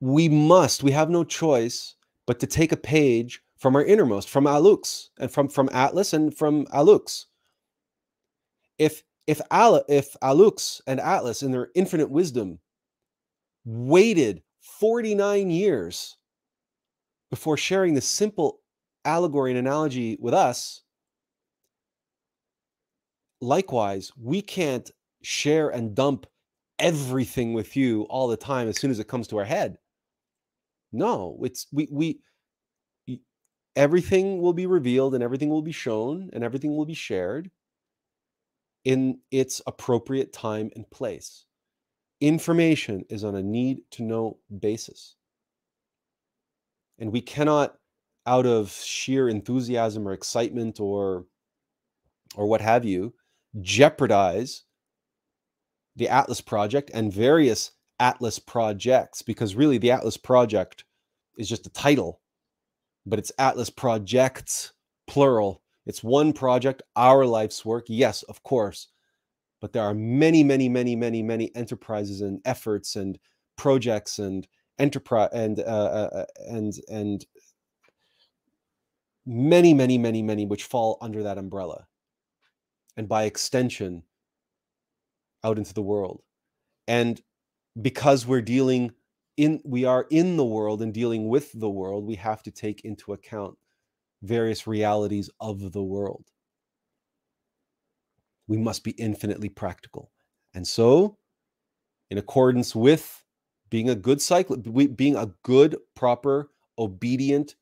we 0.00 0.28
must, 0.28 0.82
we 0.82 0.92
have 0.92 1.10
no 1.10 1.24
choice 1.24 1.94
but 2.26 2.40
to 2.40 2.46
take 2.46 2.72
a 2.72 2.76
page 2.76 3.42
from 3.56 3.74
our 3.74 3.84
innermost, 3.84 4.28
from 4.28 4.44
Allux 4.44 5.08
and 5.18 5.30
from, 5.30 5.48
from 5.48 5.68
Attlas 5.70 6.12
and 6.12 6.36
from 6.36 6.66
Allux. 6.66 7.26
If 8.78 9.02
if 9.26 9.40
Al, 9.50 9.84
if 9.88 10.16
Allux 10.22 10.80
and 10.86 11.00
Attlas 11.00 11.42
in 11.42 11.50
their 11.50 11.68
infinite 11.74 12.10
wisdom 12.10 12.60
waited 13.64 14.42
49 14.60 15.50
years 15.50 16.16
before 17.30 17.58
sharing 17.58 17.92
this 17.92 18.06
simple 18.06 18.60
allegory 19.04 19.50
and 19.50 19.58
analogy 19.58 20.16
with 20.20 20.32
us, 20.32 20.82
likewise, 23.40 24.12
we 24.20 24.42
can't 24.42 24.90
share 25.22 25.70
and 25.70 25.94
dump 25.94 26.26
everything 26.78 27.52
with 27.52 27.76
you 27.76 28.02
all 28.02 28.28
the 28.28 28.36
time 28.36 28.68
as 28.68 28.78
soon 28.78 28.90
as 28.90 28.98
it 28.98 29.08
comes 29.08 29.26
to 29.28 29.38
our 29.38 29.44
head. 29.44 29.78
No, 30.92 31.38
it's 31.42 31.66
we 31.72 31.88
we 31.90 32.20
everything 33.76 34.40
will 34.40 34.52
be 34.52 34.66
revealed 34.66 35.14
and 35.14 35.22
everything 35.22 35.48
will 35.48 35.62
be 35.62 35.72
shown 35.72 36.30
and 36.32 36.42
everything 36.42 36.76
will 36.76 36.84
be 36.84 36.94
shared 36.94 37.50
in 38.84 39.20
its 39.30 39.60
appropriate 39.66 40.32
time 40.32 40.70
and 40.74 40.90
place. 40.90 41.44
Information 42.20 43.04
is 43.08 43.22
on 43.22 43.36
a 43.36 43.42
need 43.42 43.78
to 43.92 44.02
know 44.02 44.38
basis. 44.58 45.14
And 46.98 47.12
we 47.12 47.20
cannot, 47.20 47.76
out 48.26 48.46
of 48.46 48.72
sheer 48.72 49.28
enthusiasm 49.28 50.06
or 50.06 50.12
excitement 50.12 50.80
or, 50.80 51.26
or 52.34 52.46
what 52.46 52.60
have 52.60 52.84
you, 52.84 53.14
jeopardize 53.60 54.64
the 55.96 56.06
Attlas 56.06 56.44
project 56.44 56.90
and 56.94 57.12
various 57.12 57.72
Attlas 58.00 58.44
projects, 58.44 59.22
because 59.22 59.56
really 59.56 59.78
the 59.78 59.88
Attlas 59.88 60.22
project 60.22 60.84
is 61.36 61.48
just 61.48 61.66
a 61.66 61.70
title, 61.70 62.20
but 63.04 63.18
it's 63.18 63.32
Attlas 63.38 63.74
projects, 63.74 64.72
plural. 65.08 65.62
It's 65.86 66.04
one 66.04 66.32
project, 66.32 66.82
our 66.94 67.26
life's 67.26 67.64
work. 67.64 67.86
Yes, 67.88 68.22
of 68.24 68.42
course. 68.42 68.88
But 69.60 69.72
there 69.72 69.82
are 69.82 69.94
many, 69.94 70.44
many, 70.44 70.68
many, 70.68 70.94
many, 70.94 71.22
many 71.22 71.50
enterprises 71.56 72.20
and 72.20 72.40
efforts 72.44 72.94
and 72.94 73.18
projects 73.56 74.20
and 74.20 74.46
enterprise 74.78 75.30
and 75.32 75.58
uh, 75.58 75.62
uh, 75.62 76.08
uh, 76.12 76.24
and 76.46 76.74
and 76.88 77.26
many, 79.26 79.74
many, 79.74 79.98
many, 79.98 80.22
many 80.22 80.46
which 80.46 80.62
fall 80.62 80.98
under 81.00 81.24
that 81.24 81.38
umbrella, 81.38 81.87
and 82.98 83.08
by 83.08 83.24
extension, 83.24 84.02
out 85.44 85.56
into 85.56 85.72
the 85.72 85.80
world. 85.80 86.20
And 86.88 87.20
because 87.80 88.26
we're 88.26 88.42
dealing 88.42 88.92
in 89.36 89.60
we 89.64 89.84
are 89.84 90.06
in 90.10 90.36
the 90.36 90.44
world 90.44 90.82
and 90.82 90.92
dealing 90.92 91.28
with 91.28 91.52
the 91.54 91.70
world 91.70 92.04
we 92.04 92.16
have 92.16 92.42
to 92.42 92.50
take 92.50 92.84
into 92.84 93.12
account 93.12 93.56
various 94.20 94.66
realities 94.66 95.30
of 95.40 95.70
the 95.70 95.82
world 95.82 96.24
we 98.48 98.58
must 98.58 98.82
be 98.82 98.90
infinitely 98.92 99.48
practical 99.48 100.10
and 100.54 100.66
so 100.66 101.16
in 102.10 102.18
accordance 102.18 102.74
with 102.74 103.22
being 103.70 103.88
a 103.88 103.94
good 103.94 104.20
cycle 104.20 104.56
being 104.56 105.14
a 105.14 105.30
good 105.44 105.76
proper 105.94 106.50
obedient 106.76 107.54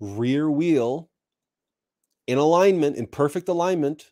rear 0.00 0.50
wheel 0.50 1.08
in 2.26 2.36
alignment 2.36 2.96
in 2.96 3.06
perfect 3.06 3.48
alignment 3.48 4.10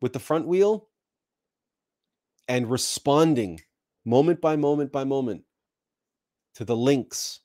with 0.00 0.12
the 0.12 0.18
front 0.18 0.46
wheel 0.46 0.88
and 2.46 2.70
responding 2.70 3.60
moment 4.04 4.40
by 4.40 4.56
moment 4.56 4.90
by 4.90 5.04
moment 5.04 5.42
to 6.54 6.64
the 6.64 6.76
links, 6.76 7.40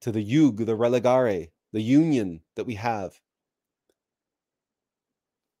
to 0.00 0.12
the 0.12 0.20
yug, 0.20 0.58
the 0.58 0.76
religare, 0.76 1.50
the 1.72 1.80
union 1.80 2.40
that 2.54 2.66
we 2.66 2.74
have 2.74 3.18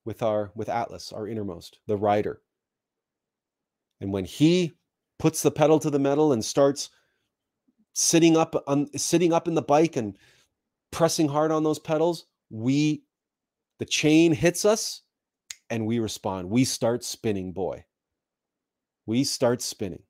with 0.04 0.22
our 0.22 0.52
with 0.54 0.68
Attlas, 0.68 1.12
our 1.12 1.26
innermost, 1.26 1.78
the 1.86 1.96
rider. 1.96 2.40
And 4.00 4.12
when 4.12 4.24
he 4.24 4.74
puts 5.18 5.42
the 5.42 5.50
pedal 5.50 5.78
to 5.80 5.90
the 5.90 5.98
metal 5.98 6.32
and 6.32 6.44
starts 6.44 6.90
sitting 7.94 8.36
up 8.36 8.54
on 8.66 8.86
sitting 8.96 9.32
up 9.32 9.48
in 9.48 9.54
the 9.54 9.62
bike 9.62 9.96
and 9.96 10.16
pressing 10.92 11.28
hard 11.28 11.50
on 11.50 11.64
those 11.64 11.78
pedals, 11.78 12.26
we 12.50 13.02
the 13.78 13.84
chain 13.84 14.32
hits 14.32 14.64
us 14.64 15.02
and 15.70 15.86
we 15.86 15.98
respond. 15.98 16.50
We 16.50 16.64
start 16.64 17.04
spinning, 17.04 17.52
boy. 17.52 17.84
We 19.06 19.24
start 19.24 19.62
spinning 19.62 20.02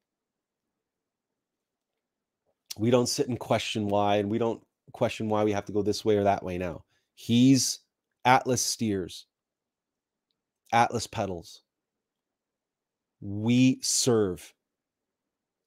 we 2.79 2.91
don't 2.91 3.09
sit 3.09 3.29
and 3.29 3.39
question 3.39 3.89
why, 3.89 4.17
and 4.17 4.31
we 4.31 4.39
don't 4.39 4.63
question 4.93 5.29
why 5.29 5.45
we 5.45 5.53
have 5.53 5.65
to 5.67 5.73
go 5.73 5.83
this 5.83 6.05
way 6.05 6.17
or 6.17 6.25
that 6.25 6.43
way 6.43 6.59
now. 6.59 6.85
He's 7.15 7.81
Attlas 8.27 8.59
steers, 8.59 9.27
Attlas 10.75 11.11
pedals. 11.11 11.63
We 13.21 13.79
serve 13.83 14.53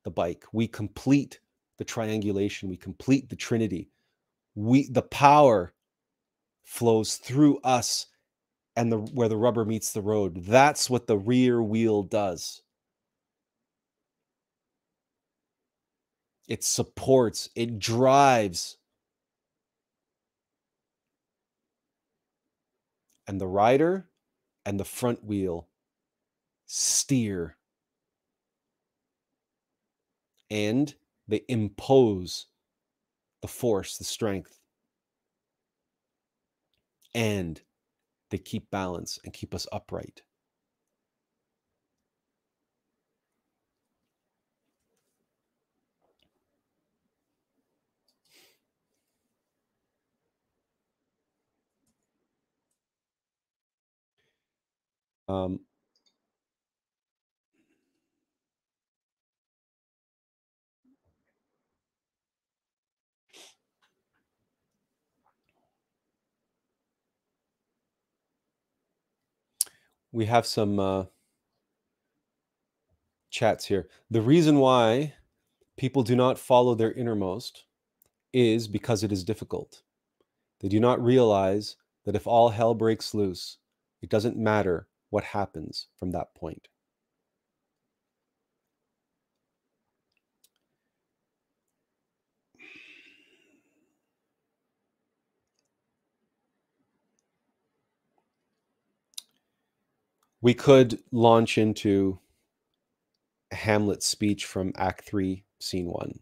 the 0.03 0.11
bike. 0.11 0.45
We 0.53 0.67
complete 0.67 1.39
the 1.77 1.83
triangulation. 1.83 2.69
We 2.69 2.77
complete 2.77 3.29
the 3.29 3.35
Trinity. 3.35 3.89
We 4.55 4.87
the 4.89 5.01
power 5.01 5.73
flows 6.63 7.15
through 7.15 7.59
us 7.63 8.05
and 8.79 8.91
the 8.91 8.97
where 8.97 9.29
the 9.29 9.37
rubber 9.37 9.65
meets 9.65 9.91
the 9.91 10.01
road. 10.01 10.45
That's 10.45 10.89
what 10.89 11.07
the 11.07 11.17
rear 11.17 11.61
wheel 11.61 12.03
does. 12.03 12.63
it 16.49 16.63
supports, 16.63 17.47
it 17.55 17.77
drives. 17.77 18.77
And 23.27 23.39
the 23.39 23.47
rider 23.47 24.09
and 24.65 24.79
the 24.79 24.85
front 24.85 25.23
wheel 25.23 25.67
steer. 26.65 27.55
And 30.49 30.95
they 31.27 31.43
impose 31.47 32.47
the 33.43 33.47
force, 33.47 33.99
the 33.99 34.03
strength. 34.03 34.59
And 37.13 37.61
they 38.29 38.37
keep 38.37 38.69
balance 38.71 39.19
and 39.23 39.33
keep 39.33 39.53
us 39.55 39.67
upright. 39.71 40.21
Um, 55.27 55.59
we 70.11 70.25
have 70.25 70.45
some 70.45 70.79
uh, 70.79 71.05
chats 73.29 73.65
here. 73.65 73.87
The 74.09 74.21
reason 74.21 74.59
why 74.59 75.13
people 75.77 76.03
do 76.03 76.15
not 76.15 76.39
follow 76.39 76.75
their 76.75 76.91
innermost 76.91 77.65
is 78.33 78.67
because 78.67 79.03
it 79.03 79.11
is 79.11 79.23
difficult. 79.23 79.81
They 80.59 80.67
do 80.67 80.79
not 80.79 81.03
realize 81.03 81.77
that 82.05 82.15
if 82.15 82.27
all 82.27 82.49
hell 82.49 82.73
breaks 82.73 83.13
loose, 83.13 83.57
it 84.01 84.09
doesn't 84.09 84.37
matter 84.37 84.87
what 85.09 85.23
happens 85.23 85.87
from 85.97 86.11
that 86.11 86.35
point. 86.35 86.67
We 100.41 100.53
could 100.53 101.01
launch 101.11 101.57
into 101.57 102.19
Hamlet's 103.51 104.05
speech 104.05 104.45
from 104.45 104.71
Act 104.77 105.03
3, 105.05 105.43
scene 105.59 105.87
one. 105.87 106.19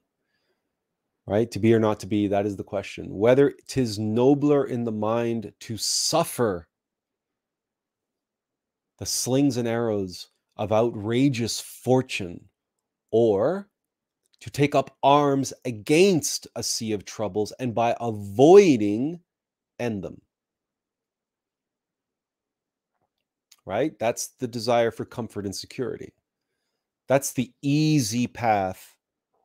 Right? 1.28 1.52
To 1.52 1.60
be 1.60 1.74
or 1.74 1.80
not 1.80 2.00
to 2.00 2.08
be, 2.08 2.28
that 2.28 2.46
is 2.46 2.56
the 2.56 2.64
question. 2.64 3.16
Whether 3.16 3.52
'tis 3.68 4.00
nobler 4.00 4.66
in 4.66 4.86
the 4.86 4.92
mind 4.92 5.54
to 5.62 5.78
suffer 5.78 6.68
the 8.98 9.06
slings 9.06 9.58
and 9.58 9.68
arrows 9.68 10.30
of 10.56 10.72
outrageous 10.72 11.60
fortune, 11.60 12.50
or 13.12 13.70
to 14.40 14.50
take 14.50 14.74
up 14.74 14.98
arms 15.04 15.54
against 15.66 16.48
a 16.56 16.64
sea 16.64 16.94
of 16.94 17.06
troubles 17.06 17.52
and 17.60 17.76
by 17.76 17.96
avoiding 18.00 19.20
end 19.80 20.04
them. 20.04 20.22
Right? 23.68 24.00
That's 24.00 24.28
the 24.40 24.48
desire 24.48 24.92
for 24.92 25.04
comfort 25.04 25.46
and 25.46 25.54
security. 25.54 26.14
That's 27.10 27.34
the 27.34 27.52
easy 27.62 28.26
path 28.26 28.96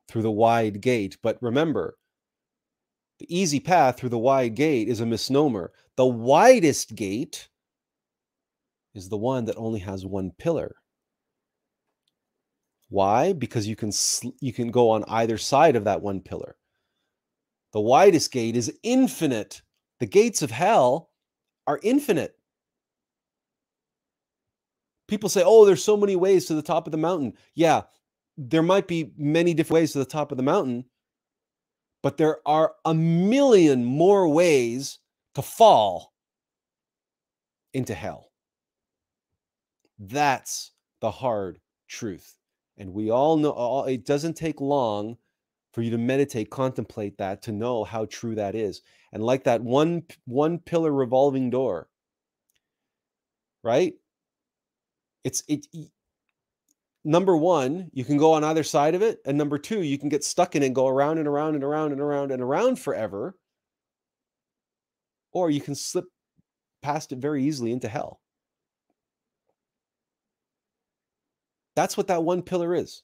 through 0.07 0.23
the 0.23 0.31
wide 0.31 0.81
gate. 0.81 1.17
But 1.25 1.39
remember, 1.43 1.97
the 3.19 3.27
easy 3.37 3.59
path 3.59 3.99
through 3.99 4.11
the 4.11 4.19
wide 4.19 4.55
gate 4.55 4.87
is 4.87 5.01
a 5.01 5.07
misnomer. 5.07 5.73
The 5.97 6.07
widest 6.07 6.95
gate 6.95 7.49
is 8.95 9.09
the 9.09 9.17
one 9.17 9.47
that 9.47 9.57
only 9.57 9.81
has 9.81 10.07
one 10.07 10.31
pillar. 10.39 10.77
Why? 12.89 13.33
Because 13.33 13.67
you 13.67 13.75
can 13.75 13.91
you 14.41 14.53
can 14.53 14.71
go 14.71 14.91
on 14.91 15.03
either 15.09 15.37
side 15.37 15.75
of 15.75 15.83
that 15.83 16.01
one 16.01 16.21
pillar. 16.21 16.55
The 17.73 17.81
widest 17.81 18.31
gate 18.31 18.55
is 18.55 18.79
infinite. 18.85 19.63
The 19.99 20.07
gates 20.07 20.43
of 20.43 20.53
hell 20.53 21.11
are 21.67 21.81
infinite. 21.83 22.37
People 25.13 25.29
say, 25.29 25.43
"Oh, 25.45 25.67
there's 25.67 25.85
so 25.85 25.99
many 25.99 26.17
ways 26.17 26.47
to 26.47 26.55
the 26.55 26.63
top 26.63 26.87
of 26.87 26.91
the 26.91 26.97
mountain." 26.97 27.35
Yeah, 27.55 27.83
there 28.39 28.63
might 28.63 28.89
be 28.89 29.13
many 29.19 29.53
different 29.53 29.75
ways 29.75 29.93
to 29.93 29.99
the 29.99 30.07
top 30.07 30.33
of 30.33 30.39
the 30.39 30.43
mountain, 30.43 30.87
but 32.03 32.17
there 32.17 32.39
are 32.47 32.77
a 32.87 32.95
million 32.95 33.85
more 33.85 34.27
ways 34.27 35.01
to 35.35 35.43
fall 35.43 36.15
into 37.75 37.95
hell. 37.95 38.31
That's 39.99 40.73
the 41.03 41.11
hard 41.11 41.61
truth. 41.89 42.39
And 42.79 42.95
we 42.95 43.11
all 43.11 43.37
know 43.37 43.85
it 43.85 44.07
doesn't 44.07 44.39
take 44.39 44.63
long 44.63 45.19
for 45.75 45.83
you 45.83 45.91
to 45.91 45.99
meditate, 45.99 46.51
contemplate 46.51 47.19
that 47.19 47.43
to 47.43 47.53
know 47.53 47.85
how 47.85 48.07
true 48.07 48.35
that 48.37 48.55
is. 48.55 48.81
And 49.13 49.23
like 49.23 49.45
that 49.45 49.63
one 49.63 50.05
one 50.25 50.59
pillar 50.59 50.91
revolving 50.91 51.51
door, 51.51 51.91
right? 53.63 53.95
It's 55.25 55.43
it 55.49 55.67
number 57.05 57.37
one, 57.37 57.91
you 57.93 58.05
can 58.05 58.17
go 58.17 58.33
on 58.33 58.45
either 58.45 58.63
side 58.63 58.95
of 58.95 59.03
it, 59.03 59.21
and 59.25 59.37
number 59.37 59.59
two, 59.59 59.83
you 59.83 59.99
can 59.99 60.09
get 60.09 60.25
stuck 60.25 60.55
in 60.57 60.63
it 60.63 60.67
and 60.67 60.75
go 60.75 60.87
around 60.89 61.19
and 61.19 61.29
around 61.29 61.55
and 61.55 61.65
around 61.65 61.93
and 61.93 62.01
around 62.01 62.31
and 62.33 62.43
around 62.43 62.79
forever. 62.79 63.37
Or 65.33 65.51
you 65.51 65.61
can 65.61 65.75
slip 65.75 66.05
past 66.83 67.13
it 67.13 67.19
very 67.19 67.45
easily 67.45 67.73
into 67.73 67.89
hell. 67.89 68.21
That's 71.75 71.97
what 71.97 72.09
that 72.09 72.23
one 72.23 72.43
pillar 72.43 72.75
is. 72.75 73.03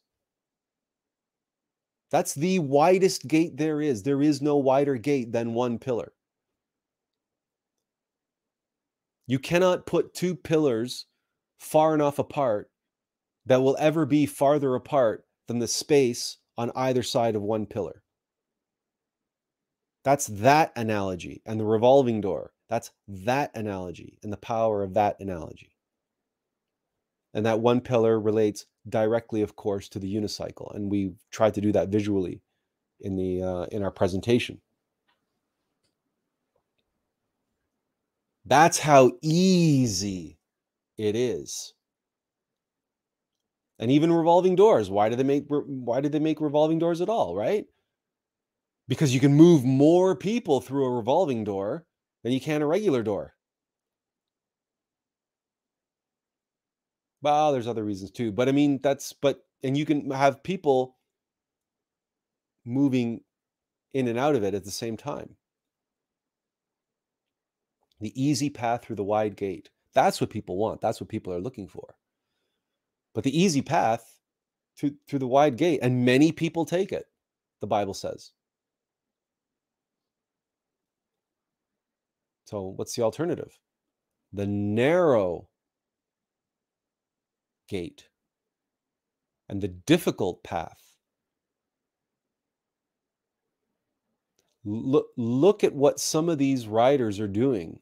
That's 2.10 2.34
the 2.34 2.58
widest 2.58 3.26
gate 3.26 3.56
there 3.56 3.80
is. 3.80 4.02
There 4.02 4.22
is 4.22 4.42
no 4.42 4.56
wider 4.56 4.96
gate 4.96 5.32
than 5.32 5.54
one 5.54 5.78
pillar. 5.78 6.12
You 9.26 9.38
cannot 9.38 9.86
put 9.86 10.14
two 10.14 10.34
pillars 10.34 11.06
far 11.58 11.94
enough 11.94 12.18
apart 12.18 12.70
that 13.46 13.62
will 13.62 13.76
ever 13.78 14.06
be 14.06 14.26
farther 14.26 14.74
apart 14.74 15.24
than 15.46 15.58
the 15.58 15.68
space 15.68 16.38
on 16.56 16.72
either 16.74 17.02
side 17.02 17.36
of 17.36 17.42
one 17.42 17.66
pillar. 17.66 18.02
That's 20.04 20.26
that 20.26 20.72
analogy 20.76 21.42
and 21.44 21.58
the 21.58 21.64
revolving 21.64 22.20
door. 22.20 22.52
That's 22.68 22.90
that 23.08 23.50
analogy 23.54 24.18
and 24.22 24.32
the 24.32 24.36
power 24.36 24.82
of 24.82 24.94
that 24.94 25.18
analogy. 25.20 25.76
And 27.34 27.44
that 27.46 27.60
one 27.60 27.80
pillar 27.80 28.18
relates 28.18 28.66
directly, 28.88 29.42
of 29.42 29.56
course, 29.56 29.88
to 29.90 29.98
the 29.98 30.14
unicycle. 30.14 30.74
And 30.74 30.90
we 30.90 31.12
tried 31.30 31.54
to 31.54 31.60
do 31.60 31.72
that 31.72 31.88
visually 31.88 32.40
in 33.00 33.16
the 33.16 33.42
uh, 33.42 33.64
in 33.66 33.82
our 33.82 33.90
presentation. 33.90 34.60
That's 38.44 38.78
how 38.78 39.12
easy 39.20 40.37
it 40.98 41.16
is. 41.16 41.72
And 43.78 43.90
even 43.90 44.12
revolving 44.12 44.56
doors. 44.56 44.90
Why 44.90 45.08
do 45.08 45.16
they 45.16 45.22
make 45.22 45.44
why 45.48 46.00
did 46.00 46.12
they 46.12 46.18
make 46.18 46.40
revolving 46.40 46.80
doors 46.80 47.00
at 47.00 47.08
all, 47.08 47.36
right? 47.36 47.64
Because 48.88 49.14
you 49.14 49.20
can 49.20 49.34
move 49.34 49.64
more 49.64 50.16
people 50.16 50.60
through 50.60 50.86
a 50.86 50.96
revolving 50.96 51.44
door 51.44 51.86
than 52.24 52.32
you 52.32 52.40
can 52.40 52.62
a 52.62 52.66
regular 52.66 53.02
door. 53.02 53.34
Well, 57.22 57.52
there's 57.52 57.66
other 57.68 57.84
reasons 57.84 58.10
too, 58.10 58.32
but 58.32 58.48
I 58.48 58.52
mean 58.52 58.80
that's 58.82 59.12
but 59.12 59.44
and 59.62 59.76
you 59.76 59.84
can 59.84 60.10
have 60.10 60.42
people 60.42 60.96
moving 62.64 63.20
in 63.94 64.08
and 64.08 64.18
out 64.18 64.34
of 64.36 64.44
it 64.44 64.54
at 64.54 64.64
the 64.64 64.70
same 64.70 64.96
time. 64.96 65.36
The 68.00 68.12
easy 68.20 68.50
path 68.50 68.84
through 68.84 68.96
the 68.96 69.04
wide 69.04 69.36
gate. 69.36 69.70
That's 69.94 70.20
what 70.20 70.30
people 70.30 70.56
want. 70.56 70.80
That's 70.80 71.00
what 71.00 71.08
people 71.08 71.32
are 71.32 71.40
looking 71.40 71.68
for. 71.68 71.94
But 73.14 73.24
the 73.24 73.38
easy 73.38 73.62
path 73.62 74.18
through 74.76 74.92
through 75.08 75.18
the 75.18 75.26
wide 75.26 75.56
gate 75.56 75.80
and 75.82 76.04
many 76.04 76.32
people 76.32 76.64
take 76.64 76.92
it. 76.92 77.06
The 77.60 77.66
Bible 77.66 77.94
says. 77.94 78.32
So, 82.44 82.62
what's 82.76 82.94
the 82.94 83.02
alternative? 83.02 83.58
The 84.32 84.46
narrow 84.46 85.48
gate 87.68 88.08
and 89.48 89.60
the 89.60 89.68
difficult 89.68 90.42
path. 90.42 90.80
Look, 94.64 95.08
look 95.16 95.64
at 95.64 95.74
what 95.74 96.00
some 96.00 96.28
of 96.28 96.38
these 96.38 96.66
riders 96.66 97.20
are 97.20 97.28
doing. 97.28 97.80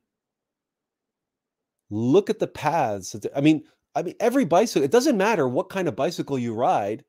Look 1.91 2.31
at 2.31 2.39
the 2.39 2.47
paths. 2.47 3.15
I 3.35 3.41
mean, 3.41 3.65
I 3.95 4.03
mean, 4.03 4.15
every 4.21 4.45
bicycle, 4.45 4.85
it 4.85 4.91
doesn't 4.91 5.17
matter 5.17 5.49
what 5.49 5.69
kind 5.69 5.89
of 5.89 5.97
bicycle 5.97 6.39
you 6.39 6.55
ride, 6.55 7.05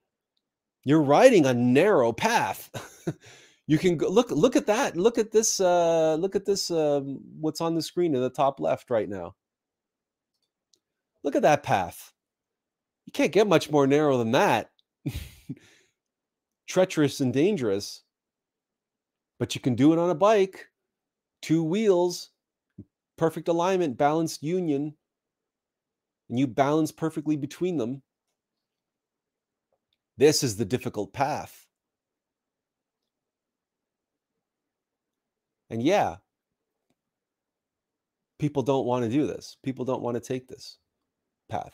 you're 0.83 1.01
riding 1.01 1.45
a 1.45 1.53
narrow 1.53 2.13
path. 2.13 2.69
you 3.67 3.77
can 3.77 3.97
go, 3.97 4.07
look 4.07 4.31
look 4.31 4.55
at 4.55 4.67
that. 4.67 4.95
Look 4.95 5.17
at 5.17 5.31
this 5.31 5.59
uh 5.59 6.15
look 6.15 6.35
at 6.35 6.45
this 6.45 6.71
um, 6.71 7.19
what's 7.39 7.59
on 7.59 7.75
the 7.75 7.81
screen 7.81 8.15
in 8.15 8.21
the 8.21 8.29
top 8.29 8.59
left 8.59 8.89
right 8.89 9.09
now. 9.09 9.35
Look 11.23 11.35
at 11.35 11.41
that 11.41 11.63
path. 11.63 12.13
You 13.05 13.11
can't 13.11 13.33
get 13.33 13.47
much 13.47 13.69
more 13.69 13.87
narrow 13.87 14.17
than 14.17 14.31
that. 14.31 14.69
Treacherous 16.67 17.19
and 17.19 17.33
dangerous. 17.33 18.03
But 19.39 19.55
you 19.55 19.61
can 19.61 19.75
do 19.75 19.93
it 19.93 19.99
on 19.99 20.09
a 20.09 20.15
bike, 20.15 20.67
two 21.41 21.63
wheels, 21.63 22.31
perfect 23.17 23.47
alignment, 23.47 23.97
balanced 23.97 24.43
union, 24.43 24.95
and 26.29 26.39
you 26.39 26.47
balance 26.47 26.91
perfectly 26.91 27.35
between 27.35 27.77
them. 27.77 28.01
This 30.17 30.43
is 30.43 30.57
the 30.57 30.65
difficult 30.65 31.13
path. 31.13 31.67
And 35.69 35.83
yeah, 35.83 36.17
people 38.39 38.63
don't 38.63 38.85
want 38.85 39.03
to 39.03 39.09
do 39.09 39.27
this. 39.27 39.57
People 39.63 39.85
don't 39.85 40.01
want 40.01 40.15
to 40.15 40.21
take 40.21 40.47
this 40.47 40.77
path. 41.49 41.73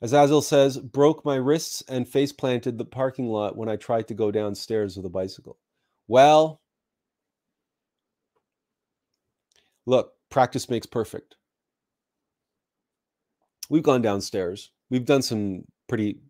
Azazel 0.00 0.42
says, 0.42 0.78
broke 0.78 1.24
my 1.24 1.34
wrists 1.34 1.82
and 1.88 2.08
face 2.08 2.32
planted 2.32 2.78
the 2.78 2.84
parking 2.84 3.26
lot 3.26 3.56
when 3.56 3.68
I 3.68 3.76
tried 3.76 4.06
to 4.08 4.14
go 4.14 4.30
downstairs 4.30 4.96
with 4.96 5.04
a 5.06 5.10
bicycle. 5.10 5.58
Well, 6.06 6.60
look, 9.88 10.12
practice 10.30 10.68
makes 10.68 10.86
perfect. 10.86 11.36
We've 13.70 13.82
gone 13.82 14.02
downstairs. 14.02 14.70
We've 14.90 15.04
done 15.04 15.22
some 15.22 15.64
pretty 15.88 16.20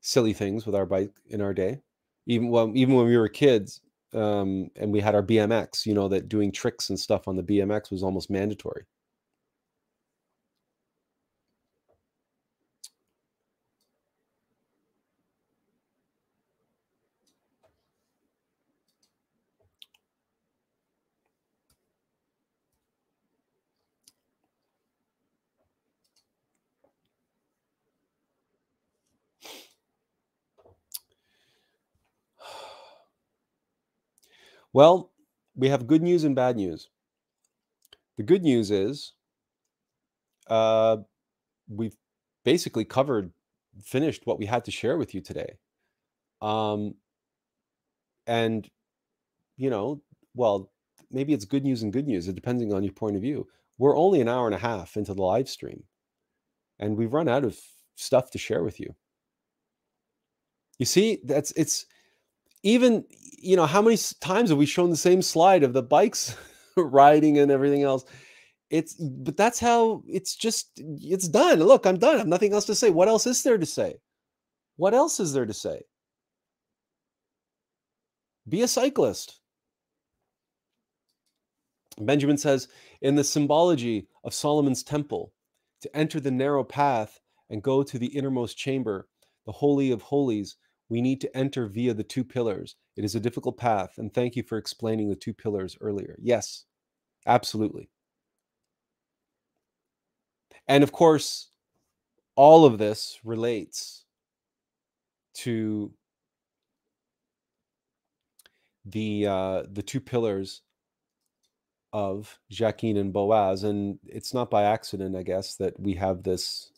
silly 0.00 0.32
things 0.32 0.66
with 0.66 0.74
our 0.74 0.86
bike 0.86 1.12
in 1.26 1.40
our 1.40 1.54
day. 1.54 1.80
Even 2.26 2.48
when 2.48 2.76
even 2.76 2.94
when 2.94 3.06
we 3.06 3.16
were 3.16 3.28
kids, 3.28 3.80
um, 4.12 4.70
and 4.76 4.92
we 4.92 5.00
had 5.00 5.14
our 5.14 5.22
BMX, 5.22 5.86
you 5.86 5.94
know, 5.94 6.08
that 6.08 6.28
doing 6.28 6.52
tricks 6.52 6.90
and 6.90 6.98
stuff 6.98 7.28
on 7.28 7.36
the 7.36 7.42
BMX 7.42 7.90
was 7.90 8.02
almost 8.02 8.30
mandatory. 8.30 8.84
Well, 34.74 35.12
we 35.54 35.68
have 35.68 35.86
good 35.86 36.02
news 36.02 36.24
and 36.24 36.34
bad 36.34 36.56
news. 36.56 36.90
The 38.16 38.24
good 38.24 38.42
news 38.42 38.72
is 38.72 39.12
uh, 40.48 40.96
we've 41.68 41.96
basically 42.44 42.84
covered, 42.84 43.32
finished 43.82 44.22
what 44.26 44.38
we 44.38 44.46
had 44.46 44.64
to 44.64 44.72
share 44.72 44.98
with 44.98 45.14
you 45.14 45.20
today. 45.20 45.58
Um, 46.42 46.96
and, 48.26 48.68
you 49.56 49.70
know, 49.70 50.02
well, 50.34 50.72
maybe 51.08 51.32
it's 51.32 51.44
good 51.44 51.62
news 51.62 51.84
and 51.84 51.92
good 51.92 52.08
news, 52.08 52.26
depending 52.26 52.74
on 52.74 52.82
your 52.82 52.92
point 52.92 53.14
of 53.14 53.22
view. 53.22 53.46
We're 53.78 53.96
only 53.96 54.20
an 54.20 54.28
hour 54.28 54.46
and 54.46 54.56
a 54.56 54.58
half 54.58 54.96
into 54.96 55.14
the 55.14 55.22
live 55.22 55.48
stream, 55.48 55.84
and 56.80 56.96
we've 56.96 57.12
run 57.12 57.28
out 57.28 57.44
of 57.44 57.58
stuff 57.94 58.32
to 58.32 58.38
share 58.38 58.64
with 58.64 58.80
you. 58.80 58.94
You 60.78 60.86
see, 60.86 61.20
that's 61.24 61.52
it's 61.52 61.86
even 62.64 63.04
you 63.38 63.56
know 63.56 63.66
how 63.66 63.82
many 63.82 63.96
times 64.20 64.48
have 64.48 64.58
we 64.58 64.66
shown 64.66 64.90
the 64.90 64.96
same 64.96 65.22
slide 65.22 65.62
of 65.62 65.72
the 65.72 65.82
bikes 65.82 66.36
riding 66.76 67.38
and 67.38 67.52
everything 67.52 67.82
else? 67.82 68.04
It's 68.70 68.94
but 68.94 69.36
that's 69.36 69.60
how 69.60 70.02
it's 70.08 70.34
just 70.34 70.70
it's 70.76 71.28
done. 71.28 71.60
Look 71.60 71.86
i'm 71.86 71.98
done. 71.98 72.16
I 72.16 72.18
have 72.18 72.26
nothing 72.26 72.52
else 72.52 72.64
to 72.66 72.74
say. 72.74 72.90
What 72.90 73.08
else 73.08 73.26
is 73.26 73.44
there 73.44 73.58
to 73.58 73.66
say? 73.66 73.96
What 74.76 74.94
else 74.94 75.20
is 75.20 75.32
there 75.32 75.46
to 75.46 75.54
say? 75.54 75.82
Be 78.48 78.62
a 78.62 78.68
cyclist. 78.68 79.40
Benjamin 82.00 82.38
says 82.38 82.66
in 83.02 83.14
the 83.14 83.22
symbology 83.22 84.08
of 84.24 84.34
solomon's 84.34 84.82
temple 84.82 85.32
to 85.82 85.96
enter 85.96 86.18
the 86.18 86.30
narrow 86.30 86.64
path 86.64 87.20
and 87.50 87.62
go 87.62 87.84
to 87.84 87.98
the 87.98 88.06
innermost 88.06 88.56
chamber 88.56 89.06
the 89.46 89.52
holy 89.52 89.92
of 89.92 90.02
holies 90.02 90.56
we 90.88 91.00
need 91.00 91.20
to 91.22 91.36
enter 91.36 91.66
via 91.66 91.94
the 91.94 92.04
two 92.04 92.24
pillars. 92.24 92.76
It 92.96 93.04
is 93.04 93.14
a 93.14 93.20
difficult 93.20 93.56
path, 93.58 93.94
and 93.98 94.12
thank 94.12 94.36
you 94.36 94.42
for 94.42 94.58
explaining 94.58 95.08
the 95.08 95.16
two 95.16 95.32
pillars 95.32 95.76
earlier. 95.80 96.16
Yes, 96.20 96.64
absolutely. 97.26 97.90
And 100.68 100.82
of 100.82 100.92
course, 100.92 101.48
all 102.36 102.64
of 102.64 102.78
this 102.78 103.18
relates 103.24 104.04
to 105.34 105.92
the 108.84 109.26
uh, 109.26 109.62
the 109.70 109.82
two 109.82 110.00
pillars 110.00 110.62
of 111.92 112.38
Jachin 112.50 112.98
and 112.98 113.12
Boaz, 113.12 113.62
and 113.62 113.98
it's 114.04 114.34
not 114.34 114.50
by 114.50 114.64
accident, 114.64 115.16
I 115.16 115.22
guess, 115.22 115.56
that 115.56 115.78
we 115.78 115.94
have 115.94 116.22
this 116.22 116.70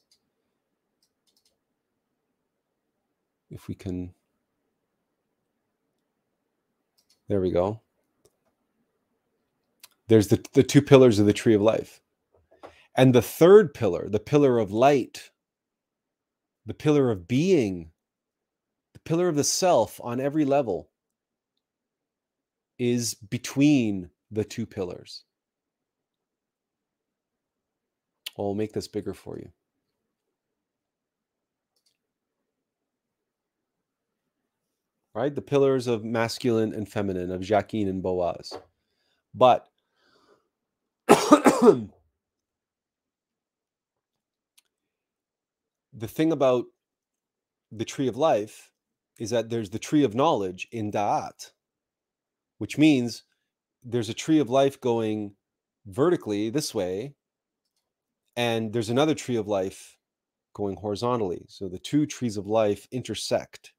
if 3.50 3.68
we 3.68 3.74
can 3.74 4.12
there 7.28 7.40
we 7.40 7.50
go. 7.50 7.80
There's 10.08 10.28
the, 10.28 10.44
the 10.52 10.62
two 10.62 10.80
pillars 10.82 11.18
of 11.18 11.26
the 11.26 11.32
tree 11.32 11.54
of 11.54 11.62
life. 11.62 12.00
And 12.96 13.14
the 13.14 13.22
third 13.22 13.74
pillar 13.74 14.08
the 14.08 14.20
pillar 14.20 14.58
of 14.58 14.72
light 14.72 15.30
the 16.66 16.74
pillar 16.74 17.10
of 17.10 17.28
being 17.28 17.90
the 18.92 19.00
pillar 19.00 19.28
of 19.28 19.36
the 19.36 19.44
self 19.44 20.00
on 20.02 20.20
every 20.20 20.44
level 20.44 20.90
is 22.78 23.14
between 23.14 24.10
the 24.30 24.44
two 24.44 24.66
pillars. 24.66 25.24
I'll 28.38 28.54
make 28.54 28.72
this 28.72 28.88
bigger 28.88 29.14
for 29.14 29.38
you 29.38 29.50
right? 35.16 35.34
The 35.34 35.40
pillars 35.40 35.86
of 35.86 36.04
masculine 36.04 36.74
and 36.74 36.86
feminine, 36.86 37.30
of 37.30 37.40
Jachin 37.40 37.88
and 37.88 38.02
Boaz. 38.02 38.52
But 39.34 39.66
the 41.08 41.88
thing 46.02 46.32
about 46.32 46.66
the 47.72 47.86
tree 47.86 48.08
of 48.08 48.18
life 48.18 48.70
is 49.18 49.30
that 49.30 49.48
there's 49.48 49.70
the 49.70 49.78
tree 49.78 50.04
of 50.04 50.14
knowledge 50.14 50.68
in 50.70 50.92
Da'at, 50.92 51.50
which 52.58 52.76
means 52.76 53.22
there's 53.82 54.10
a 54.10 54.14
tree 54.14 54.38
of 54.38 54.50
life 54.50 54.78
going 54.82 55.34
vertically 55.86 56.50
this 56.50 56.74
way, 56.74 57.14
and 58.36 58.70
there's 58.70 58.90
another 58.90 59.14
tree 59.14 59.36
of 59.36 59.48
life 59.48 59.96
going 60.52 60.76
horizontally. 60.76 61.46
So 61.48 61.70
the 61.70 61.78
two 61.78 62.04
trees 62.04 62.36
of 62.36 62.46
life 62.46 62.86
intersect 62.90 63.72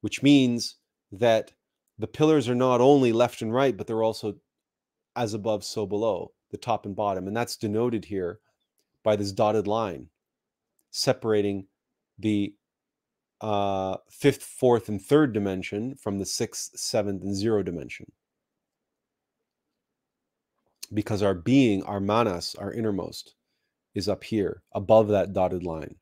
which 0.00 0.22
means 0.22 0.76
that 1.12 1.52
the 1.98 2.06
pillars 2.06 2.48
are 2.48 2.54
not 2.54 2.80
only 2.80 3.12
left 3.12 3.42
and 3.42 3.52
right, 3.52 3.76
but 3.76 3.86
they're 3.86 4.02
also 4.02 4.36
as 5.16 5.34
above, 5.34 5.64
so 5.64 5.86
below, 5.86 6.32
the 6.50 6.56
top 6.56 6.86
and 6.86 6.94
bottom. 6.94 7.26
And 7.26 7.36
that's 7.36 7.56
denoted 7.56 8.04
here 8.04 8.38
by 9.02 9.16
this 9.16 9.32
dotted 9.32 9.66
line 9.66 10.08
separating 10.90 11.66
the 12.18 12.54
uh, 13.40 13.96
fifth, 14.10 14.42
fourth, 14.42 14.88
and 14.88 15.00
third 15.00 15.32
dimension 15.32 15.94
from 15.94 16.18
the 16.18 16.26
sixth, 16.26 16.78
seventh, 16.78 17.22
and 17.22 17.34
zero 17.34 17.62
dimension. 17.62 18.06
Because 20.92 21.22
our 21.22 21.34
being, 21.34 21.82
our 21.84 22.00
manas, 22.00 22.56
our 22.58 22.72
innermost, 22.72 23.34
is 23.94 24.08
up 24.08 24.24
here 24.24 24.62
above 24.72 25.08
that 25.08 25.32
dotted 25.32 25.62
line. 25.62 25.96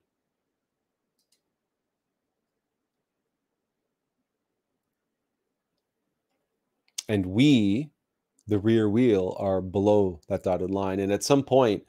And 7.09 7.25
we 7.25 7.91
the 8.49 8.59
rear 8.59 8.89
wheel 8.89 9.37
are 9.39 9.61
below 9.61 10.21
that 10.29 10.45
dotted 10.45 10.71
line 10.71 11.01
and 11.01 11.13
at 11.13 11.25
some 11.25 11.43
point 11.43 11.83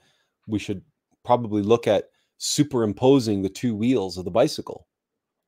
we 0.48 0.60
should 0.60 0.82
probably 1.24 1.62
look 1.62 1.88
at 1.88 2.10
superimposing 2.38 3.42
the 3.42 3.50
two 3.50 3.76
wheels 3.76 4.18
of 4.18 4.26
the 4.26 4.32
bicycle 4.32 4.88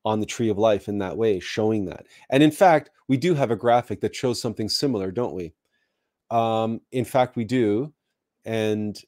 on 0.04 0.20
the 0.20 0.26
tree 0.26 0.48
of 0.48 0.58
life 0.58 0.88
in 0.88 0.98
that 0.98 1.16
way 1.16 1.38
showing 1.38 1.84
that. 1.84 2.06
And 2.30 2.42
in 2.42 2.50
fact 2.50 2.90
we 3.08 3.16
do 3.16 3.34
have 3.34 3.50
a 3.50 3.56
graphic 3.56 4.00
that 4.00 4.14
shows 4.14 4.40
something 4.40 4.68
similar 4.68 5.10
don't 5.10 5.34
we? 5.34 5.52
Um, 6.30 6.80
in 6.92 7.04
fact 7.04 7.36
we 7.36 7.44
do 7.44 7.92
and 8.44 9.00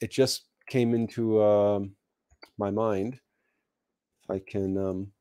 it 0.00 0.10
just 0.10 0.46
came 0.68 0.94
into 0.94 1.40
uh, 1.40 1.80
my 2.58 2.70
mind. 2.70 3.18
If 4.24 4.30
i 4.30 4.40
can 4.46 4.76
um, 4.78 5.12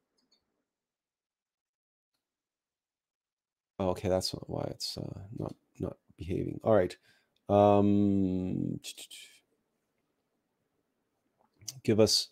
Oh, 3.81 3.89
okay, 3.89 4.09
that's 4.09 4.29
why 4.29 4.67
it's 4.69 4.95
uh, 4.95 5.21
not 5.39 5.55
not 5.79 5.97
behaving. 6.15 6.59
All 6.63 6.75
right. 6.75 6.95
Um, 7.49 8.79
give 11.83 11.99
us 11.99 12.27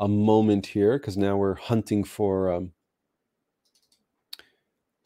a 0.00 0.08
moment 0.08 0.66
here 0.66 0.98
because 0.98 1.16
now 1.16 1.36
we're 1.36 1.54
hunting 1.54 2.02
for 2.02 2.52
um, 2.52 2.72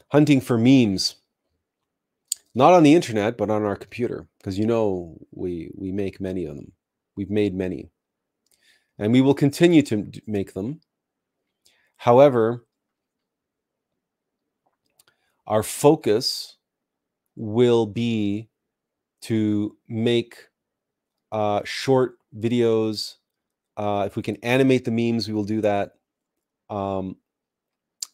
hunting 0.08 0.40
for 0.40 0.56
memes. 0.56 1.16
Not 2.54 2.72
on 2.72 2.84
the 2.84 2.94
internet, 2.94 3.36
but 3.36 3.50
on 3.50 3.62
our 3.62 3.76
computer, 3.76 4.28
because 4.38 4.58
you 4.58 4.66
know 4.66 5.18
we 5.30 5.70
we 5.74 5.92
make 5.92 6.22
many 6.22 6.46
of 6.46 6.56
them. 6.56 6.72
We've 7.16 7.30
made 7.30 7.54
many, 7.54 7.90
and 8.98 9.12
we 9.12 9.20
will 9.20 9.34
continue 9.34 9.82
to 9.82 10.10
make 10.26 10.54
them. 10.54 10.80
However, 11.98 12.64
our 15.46 15.62
focus 15.62 16.56
will 17.36 17.86
be 17.86 18.48
to 19.22 19.76
make 19.88 20.36
uh, 21.30 21.62
short 21.64 22.18
videos. 22.38 23.14
Uh, 23.76 24.04
if 24.06 24.16
we 24.16 24.22
can 24.22 24.36
animate 24.36 24.84
the 24.84 24.90
memes, 24.90 25.28
we 25.28 25.34
will 25.34 25.44
do 25.44 25.60
that. 25.60 25.92
Um, 26.68 27.16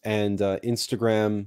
and 0.04 0.40
uh, 0.40 0.58
Instagram 0.60 1.46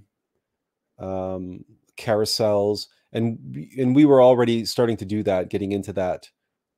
um, 0.99 1.65
carousels, 1.97 2.87
and 3.13 3.39
and 3.77 3.95
we 3.95 4.05
were 4.05 4.21
already 4.21 4.65
starting 4.65 4.97
to 4.97 5.05
do 5.05 5.23
that, 5.23 5.49
getting 5.49 5.71
into 5.71 5.93
that 5.93 6.29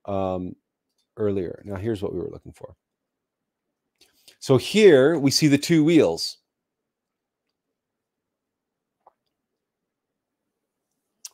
um, 0.06 0.56
earlier. 1.18 1.62
Now 1.66 1.76
here's 1.76 2.02
what 2.02 2.14
we 2.14 2.20
were 2.20 2.30
looking 2.30 2.54
for. 2.54 2.76
So 4.40 4.58
here 4.58 5.18
we 5.18 5.32
see 5.32 5.48
the 5.48 5.58
two 5.58 5.84
wheels. 5.84 6.38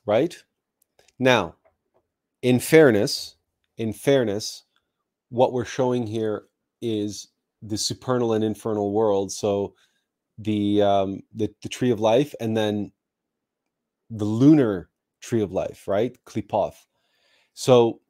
Right? 0.09 0.35
Now, 1.19 1.55
in 2.41 2.59
fairness, 2.59 3.35
in 3.77 3.93
fairness, 3.93 4.63
what 5.29 5.53
we're 5.53 5.65
showing 5.65 6.07
here 6.07 6.47
is 6.81 7.27
the 7.61 7.77
supernal 7.77 8.33
and 8.33 8.43
infernal 8.43 8.91
world. 8.91 9.31
So 9.31 9.75
the 10.39 10.81
um, 10.81 11.21
the, 11.35 11.53
the 11.61 11.69
tree 11.69 11.91
of 11.91 11.99
life, 11.99 12.33
and 12.39 12.57
then 12.57 12.91
the 14.09 14.25
lunar 14.25 14.89
tree 15.21 15.41
of 15.41 15.51
life, 15.51 15.87
right? 15.87 16.17
Klipoth. 16.25 16.85
So, 17.53 18.01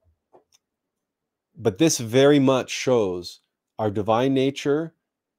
but 1.57 1.79
this 1.79 1.97
very 1.97 2.39
much 2.39 2.69
shows 2.69 3.41
our 3.77 3.91
divine 3.91 4.33
nature, 4.33 4.93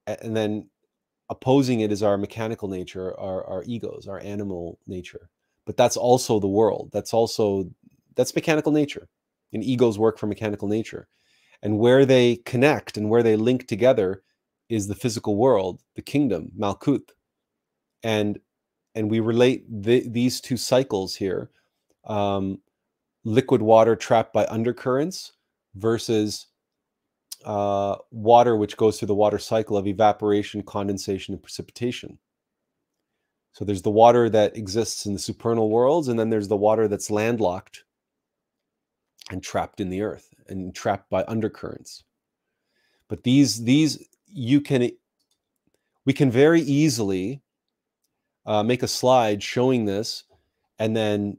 and 0.06 0.36
then 0.36 0.68
opposing 1.30 1.80
it 1.80 1.92
is 1.92 2.02
our 2.02 2.18
mechanical 2.18 2.68
nature, 2.68 3.18
our, 3.18 3.44
our 3.46 3.62
egos, 3.64 4.08
our 4.08 4.20
animal 4.20 4.78
nature. 4.86 5.30
But 5.70 5.76
that's 5.76 5.96
also 5.96 6.40
the 6.40 6.48
world. 6.48 6.90
That's 6.92 7.14
also 7.14 7.70
that's 8.16 8.34
mechanical 8.34 8.72
nature. 8.72 9.06
And 9.52 9.62
egos 9.62 10.00
work 10.00 10.18
for 10.18 10.26
mechanical 10.26 10.66
nature. 10.66 11.06
And 11.62 11.78
where 11.78 12.04
they 12.04 12.38
connect 12.38 12.96
and 12.96 13.08
where 13.08 13.22
they 13.22 13.36
link 13.36 13.68
together 13.68 14.24
is 14.68 14.88
the 14.88 14.96
physical 14.96 15.36
world, 15.36 15.80
the 15.94 16.02
kingdom, 16.02 16.50
Malkuth. 16.58 17.10
And 18.02 18.40
and 18.96 19.08
we 19.12 19.20
relate 19.20 19.64
the, 19.70 20.02
these 20.08 20.40
two 20.40 20.56
cycles 20.56 21.14
here 21.14 21.52
um, 22.04 22.58
liquid 23.22 23.62
water 23.62 23.94
trapped 23.94 24.32
by 24.32 24.46
undercurrents 24.46 25.34
versus 25.76 26.48
uh, 27.44 27.94
water 28.10 28.56
which 28.56 28.76
goes 28.76 28.98
through 28.98 29.06
the 29.06 29.14
water 29.14 29.38
cycle 29.38 29.76
of 29.76 29.86
evaporation, 29.86 30.64
condensation, 30.64 31.32
and 31.32 31.40
precipitation. 31.44 32.18
So 33.52 33.64
there's 33.64 33.82
the 33.82 33.90
water 33.90 34.30
that 34.30 34.56
exists 34.56 35.06
in 35.06 35.12
the 35.12 35.18
supernal 35.18 35.70
worlds, 35.70 36.08
and 36.08 36.18
then 36.18 36.30
there's 36.30 36.48
the 36.48 36.56
water 36.56 36.88
that's 36.88 37.10
landlocked 37.10 37.84
and 39.30 39.42
trapped 39.42 39.80
in 39.80 39.90
the 39.90 40.02
earth 40.02 40.32
and 40.48 40.74
trapped 40.74 41.10
by 41.10 41.24
undercurrents. 41.26 42.04
But 43.08 43.22
these 43.24 43.64
these 43.64 44.08
you 44.26 44.60
can 44.60 44.90
we 46.04 46.12
can 46.12 46.30
very 46.30 46.62
easily 46.62 47.42
uh, 48.46 48.62
make 48.62 48.82
a 48.82 48.88
slide 48.88 49.42
showing 49.42 49.84
this, 49.84 50.24
and 50.78 50.96
then 50.96 51.36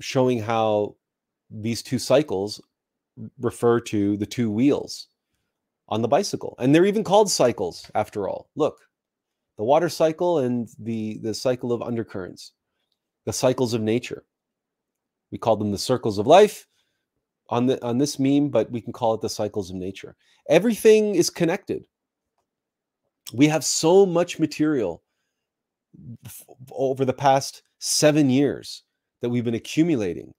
showing 0.00 0.40
how 0.40 0.96
these 1.50 1.82
two 1.82 1.98
cycles 1.98 2.60
refer 3.40 3.80
to 3.80 4.16
the 4.16 4.26
two 4.26 4.50
wheels 4.50 5.08
on 5.88 6.02
the 6.02 6.08
bicycle. 6.08 6.54
And 6.58 6.74
they're 6.74 6.86
even 6.86 7.04
called 7.04 7.30
cycles 7.30 7.90
after 7.94 8.28
all. 8.28 8.48
Look, 8.56 8.80
the 9.56 9.64
water 9.64 9.88
cycle 9.88 10.38
and 10.38 10.68
the, 10.78 11.18
the 11.22 11.34
cycle 11.34 11.72
of 11.72 11.82
undercurrents, 11.82 12.52
the 13.24 13.32
cycles 13.32 13.74
of 13.74 13.80
nature. 13.80 14.24
We 15.30 15.38
call 15.38 15.56
them 15.56 15.72
the 15.72 15.78
circles 15.78 16.18
of 16.18 16.26
life 16.26 16.66
on 17.48 17.66
the 17.66 17.84
on 17.84 17.98
this 17.98 18.18
meme, 18.18 18.48
but 18.48 18.70
we 18.70 18.80
can 18.80 18.92
call 18.92 19.14
it 19.14 19.20
the 19.20 19.28
cycles 19.28 19.70
of 19.70 19.76
nature. 19.76 20.16
Everything 20.48 21.14
is 21.14 21.30
connected. 21.30 21.86
We 23.32 23.48
have 23.48 23.64
so 23.64 24.06
much 24.06 24.38
material 24.38 25.02
over 26.72 27.04
the 27.04 27.12
past 27.12 27.62
seven 27.78 28.30
years 28.30 28.82
that 29.20 29.28
we've 29.28 29.44
been 29.44 29.54
accumulating 29.54 30.32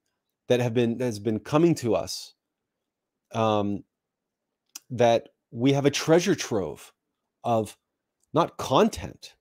that 0.48 0.60
have 0.60 0.74
been 0.74 1.00
has 1.00 1.20
been 1.20 1.40
coming 1.40 1.76
to 1.76 1.96
us 1.96 2.36
um, 3.34 3.84
that 4.90 5.30
we 5.52 5.74
have 5.74 5.86
a 5.86 5.92
treasure 5.92 6.36
trove 6.36 6.92
of 7.44 7.78
not 8.36 8.58
content 8.58 9.34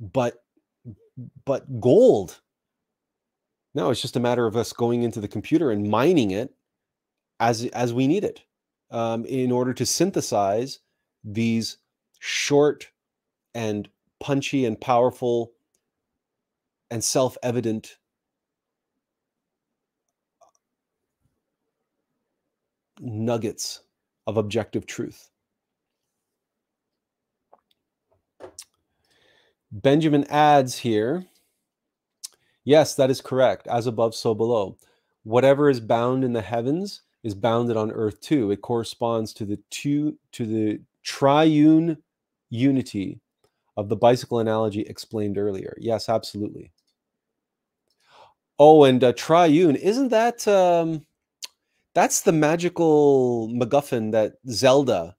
but 0.00 0.44
but 1.46 1.80
gold 1.80 2.40
no 3.74 3.90
it's 3.90 4.02
just 4.02 4.16
a 4.16 4.20
matter 4.20 4.46
of 4.46 4.56
us 4.56 4.72
going 4.72 5.02
into 5.02 5.20
the 5.20 5.28
computer 5.28 5.70
and 5.70 5.88
mining 5.88 6.32
it 6.32 6.54
as 7.40 7.64
as 7.66 7.94
we 7.94 8.06
need 8.06 8.24
it 8.24 8.42
um, 8.90 9.24
in 9.24 9.50
order 9.50 9.72
to 9.72 9.86
synthesize 9.86 10.80
these 11.24 11.78
short 12.20 12.88
and 13.54 13.88
punchy 14.20 14.64
and 14.64 14.80
powerful 14.80 15.52
and 16.90 17.02
self-evident 17.02 17.96
nuggets 23.00 23.82
of 24.26 24.36
objective 24.36 24.86
truth. 24.86 25.31
Benjamin 29.72 30.24
adds 30.28 30.78
here, 30.78 31.24
yes, 32.64 32.94
that 32.96 33.10
is 33.10 33.20
correct. 33.20 33.66
As 33.66 33.86
above, 33.86 34.14
so 34.14 34.34
below. 34.34 34.76
Whatever 35.24 35.70
is 35.70 35.80
bound 35.80 36.24
in 36.24 36.32
the 36.32 36.42
heavens 36.42 37.02
is 37.22 37.34
bounded 37.34 37.76
on 37.76 37.90
earth 37.90 38.20
too. 38.20 38.50
It 38.50 38.60
corresponds 38.60 39.32
to 39.34 39.44
the 39.44 39.58
two 39.70 40.18
to 40.32 40.44
the 40.44 40.80
triune 41.02 41.96
unity 42.50 43.20
of 43.76 43.88
the 43.88 43.96
bicycle 43.96 44.40
analogy 44.40 44.82
explained 44.82 45.38
earlier. 45.38 45.74
Yes, 45.80 46.08
absolutely. 46.08 46.70
Oh, 48.58 48.84
and 48.84 49.02
uh, 49.02 49.12
triune, 49.14 49.76
isn't 49.76 50.08
that 50.08 50.46
um, 50.46 51.06
that's 51.94 52.20
the 52.20 52.32
magical 52.32 53.48
MacGuffin 53.48 54.12
that 54.12 54.34
Zelda 54.48 55.16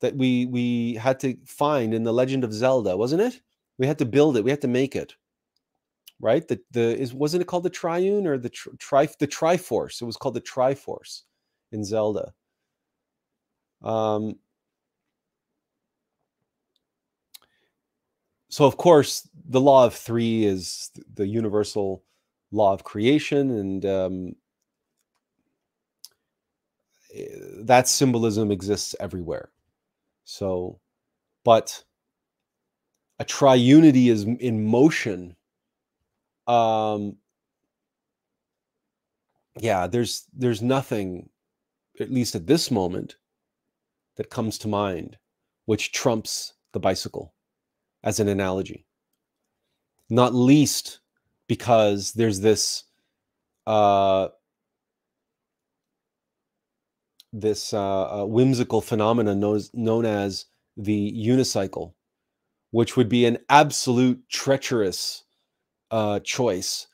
that 0.00 0.16
we 0.16 0.46
we 0.46 0.94
had 0.94 1.20
to 1.20 1.36
find 1.46 1.94
in 1.94 2.04
the 2.04 2.12
Legend 2.12 2.44
of 2.44 2.52
Zelda, 2.52 2.96
wasn't 2.96 3.22
it? 3.22 3.40
We 3.78 3.86
had 3.86 3.98
to 3.98 4.06
build 4.06 4.36
it. 4.36 4.44
We 4.44 4.50
had 4.50 4.62
to 4.62 4.68
make 4.68 4.96
it. 4.96 5.14
Right? 6.20 6.46
The 6.46 6.60
the 6.72 6.98
is 6.98 7.14
wasn't 7.14 7.42
it 7.42 7.46
called 7.46 7.64
the 7.64 7.70
Triune 7.70 8.26
or 8.26 8.38
the 8.38 8.50
tri 8.50 9.06
the 9.18 9.28
Triforce? 9.28 10.02
It 10.02 10.06
was 10.06 10.16
called 10.16 10.34
the 10.34 10.40
Triforce 10.40 11.22
in 11.72 11.84
Zelda. 11.84 12.32
Um, 13.82 14.36
so 18.50 18.66
of 18.66 18.76
course 18.76 19.28
the 19.48 19.60
law 19.60 19.86
of 19.86 19.94
three 19.94 20.44
is 20.44 20.90
the 21.14 21.26
universal 21.26 22.04
law 22.52 22.72
of 22.74 22.84
creation 22.84 23.50
and 23.50 23.86
um, 23.86 24.36
eh, 27.14 27.24
that 27.62 27.88
symbolism 27.88 28.50
exists 28.50 28.94
everywhere 29.00 29.50
so 30.24 30.78
but 31.44 31.84
a 33.18 33.24
triunity 33.24 34.10
is 34.10 34.24
in 34.24 34.66
motion 34.66 35.36
um 36.46 37.16
yeah 39.58 39.86
there's 39.86 40.26
there's 40.32 40.62
nothing 40.62 41.28
at 42.00 42.10
least 42.10 42.34
at 42.34 42.46
this 42.46 42.70
moment 42.70 43.16
that 44.16 44.30
comes 44.30 44.58
to 44.58 44.68
mind 44.68 45.16
which 45.66 45.92
trumps 45.92 46.54
the 46.72 46.80
bicycle 46.80 47.34
as 48.02 48.20
an 48.20 48.28
analogy. 48.28 48.86
Not 50.08 50.34
least 50.34 51.00
because 51.46 52.12
there's 52.12 52.40
this 52.40 52.84
uh, 53.66 54.28
this 57.32 57.72
uh, 57.72 58.22
uh, 58.22 58.26
whimsical 58.26 58.80
phenomenon 58.80 59.40
known, 59.40 59.60
known 59.72 60.04
as 60.04 60.46
the 60.76 61.12
unicycle, 61.12 61.94
which 62.70 62.96
would 62.96 63.08
be 63.08 63.24
an 63.26 63.38
absolute 63.48 64.28
treacherous 64.28 65.24
uh, 65.90 66.20
choice 66.20 66.86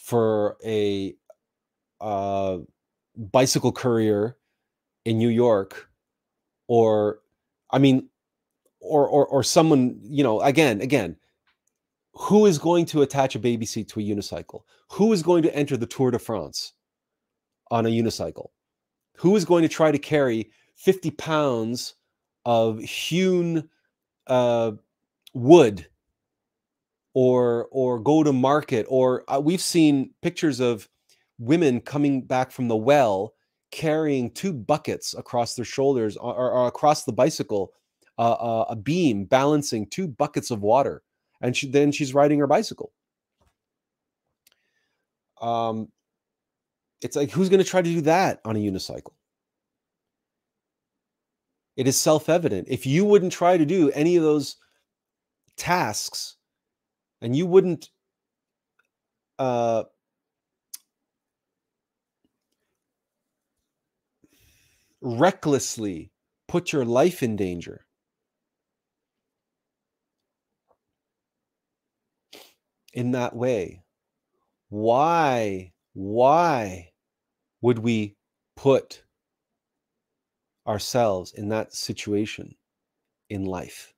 for 0.00 0.56
a 0.64 1.14
uh, 2.00 2.58
bicycle 3.16 3.72
courier 3.72 4.36
in 5.04 5.18
New 5.18 5.28
York, 5.28 5.88
or 6.68 7.20
I 7.70 7.78
mean, 7.78 8.08
or 8.80 9.06
or 9.06 9.26
or 9.26 9.42
someone 9.42 9.98
you 10.02 10.22
know 10.22 10.40
again 10.40 10.80
again 10.80 11.16
who 12.14 12.46
is 12.46 12.58
going 12.58 12.86
to 12.86 13.02
attach 13.02 13.34
a 13.34 13.38
baby 13.38 13.64
seat 13.64 13.88
to 13.88 14.00
a 14.00 14.02
unicycle? 14.02 14.62
Who 14.92 15.12
is 15.12 15.22
going 15.22 15.42
to 15.44 15.54
enter 15.54 15.76
the 15.76 15.86
tour 15.86 16.10
de 16.10 16.18
france 16.18 16.72
on 17.70 17.86
a 17.86 17.88
unicycle 17.88 18.48
who 19.20 19.36
is 19.36 19.44
going 19.44 19.62
to 19.62 19.68
try 19.68 19.90
to 19.90 19.98
carry 19.98 20.50
50 20.76 21.10
pounds 21.12 21.94
of 22.44 22.80
hewn 22.80 23.68
uh, 24.26 24.72
wood 25.34 25.86
or 27.14 27.68
or 27.70 27.98
go 27.98 28.22
to 28.22 28.32
market 28.32 28.86
or 28.88 29.24
uh, 29.30 29.38
we've 29.38 29.60
seen 29.60 30.10
pictures 30.22 30.60
of 30.60 30.88
women 31.38 31.80
coming 31.80 32.22
back 32.22 32.50
from 32.50 32.68
the 32.68 32.76
well 32.76 33.34
carrying 33.72 34.30
two 34.30 34.52
buckets 34.52 35.14
across 35.14 35.54
their 35.54 35.64
shoulders 35.64 36.16
or, 36.16 36.34
or 36.34 36.66
across 36.66 37.04
the 37.04 37.12
bicycle 37.12 37.72
a, 38.20 38.64
a 38.70 38.76
beam 38.76 39.24
balancing 39.24 39.86
two 39.86 40.06
buckets 40.06 40.50
of 40.50 40.60
water, 40.60 41.02
and 41.40 41.56
she, 41.56 41.68
then 41.68 41.90
she's 41.92 42.14
riding 42.14 42.38
her 42.38 42.46
bicycle. 42.46 42.92
Um, 45.40 45.88
it's 47.02 47.16
like 47.16 47.30
who's 47.30 47.48
going 47.48 47.62
to 47.62 47.68
try 47.68 47.82
to 47.82 47.90
do 47.90 48.00
that 48.02 48.40
on 48.44 48.56
a 48.56 48.60
unicycle? 48.60 49.14
It 51.76 51.86
is 51.88 51.96
self-evident. 51.96 52.68
If 52.68 52.86
you 52.86 53.04
wouldn't 53.04 53.32
try 53.32 53.56
to 53.56 53.64
do 53.64 53.90
any 53.92 54.16
of 54.16 54.22
those 54.22 54.56
tasks, 55.56 56.36
and 57.22 57.36
you 57.36 57.46
wouldn't 57.46 57.90
uh, 59.38 59.84
recklessly 65.00 66.10
put 66.48 66.72
your 66.72 66.84
life 66.84 67.22
in 67.22 67.36
danger 67.36 67.86
in 72.92 73.12
that 73.12 73.34
way? 73.34 73.82
Why, 74.68 75.72
why 75.94 76.89
would 77.62 77.78
we 77.78 78.16
put 78.56 79.02
ourselves 80.66 81.32
in 81.32 81.48
that 81.48 81.74
situation 81.74 82.54
in 83.28 83.44
life. 83.44 83.94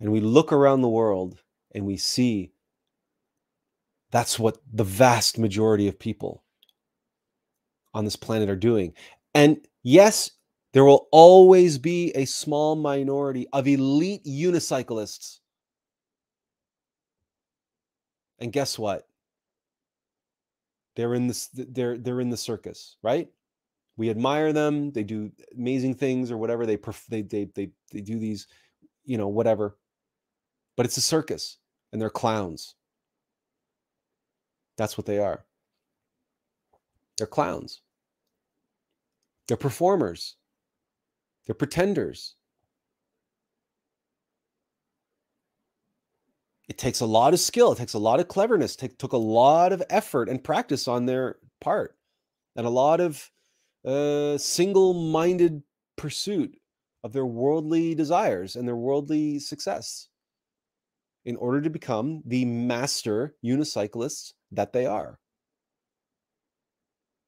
And 0.00 0.12
we 0.12 0.20
look 0.20 0.52
around 0.52 0.80
the 0.80 0.88
world 0.88 1.42
and 1.74 1.86
we 1.86 1.96
see 1.96 2.52
that's 4.10 4.38
what 4.38 4.58
the 4.72 4.84
vast 4.84 5.38
majority 5.38 5.86
of 5.88 5.98
people 5.98 6.42
on 7.94 8.04
this 8.04 8.16
planet 8.16 8.48
are 8.48 8.56
doing. 8.56 8.94
And 9.34 9.60
yes, 9.82 10.32
there 10.72 10.84
will 10.84 11.08
always 11.12 11.78
be 11.78 12.10
a 12.12 12.24
small 12.24 12.76
minority 12.76 13.46
of 13.52 13.68
elite 13.68 14.24
unicyclists. 14.24 15.38
And 18.38 18.52
guess 18.52 18.78
what? 18.78 19.06
They're 21.00 21.14
in 21.14 21.28
this 21.28 21.48
they're 21.54 21.96
they're 21.96 22.20
in 22.20 22.28
the 22.28 22.36
circus, 22.36 22.98
right? 23.02 23.26
We 23.96 24.10
admire 24.10 24.52
them, 24.52 24.90
they 24.92 25.02
do 25.02 25.32
amazing 25.56 25.94
things 25.94 26.30
or 26.30 26.36
whatever 26.36 26.66
they 26.66 26.76
they 27.08 27.22
they 27.22 27.44
they, 27.54 27.70
they 27.90 28.02
do 28.02 28.18
these, 28.18 28.46
you 29.06 29.16
know, 29.16 29.28
whatever. 29.28 29.78
But 30.76 30.84
it's 30.84 30.98
a 30.98 31.00
circus 31.00 31.56
and 31.90 32.02
they're 32.02 32.10
clowns. 32.10 32.74
That's 34.76 34.98
what 34.98 35.06
they 35.06 35.18
are. 35.18 35.46
They're 37.16 37.26
clowns. 37.26 37.80
They're 39.48 39.56
performers. 39.56 40.36
They're 41.46 41.54
pretenders. 41.54 42.34
It 46.70 46.78
takes 46.78 47.00
a 47.00 47.06
lot 47.06 47.34
of 47.34 47.40
skill. 47.40 47.72
It 47.72 47.78
takes 47.78 47.94
a 47.94 47.98
lot 47.98 48.20
of 48.20 48.28
cleverness. 48.28 48.76
Took 48.76 49.12
a 49.12 49.16
lot 49.16 49.72
of 49.72 49.82
effort 49.90 50.28
and 50.28 50.42
practice 50.42 50.86
on 50.86 51.04
their 51.04 51.34
part, 51.60 51.96
and 52.54 52.64
a 52.64 52.70
lot 52.70 53.00
of 53.00 53.28
uh, 53.84 54.38
single-minded 54.38 55.64
pursuit 55.96 56.56
of 57.02 57.12
their 57.12 57.26
worldly 57.26 57.96
desires 57.96 58.54
and 58.54 58.68
their 58.68 58.76
worldly 58.76 59.40
success 59.40 60.08
in 61.24 61.34
order 61.34 61.60
to 61.60 61.70
become 61.70 62.22
the 62.24 62.44
master 62.44 63.34
unicyclists 63.44 64.32
that 64.52 64.72
they 64.72 64.86
are. 64.86 65.18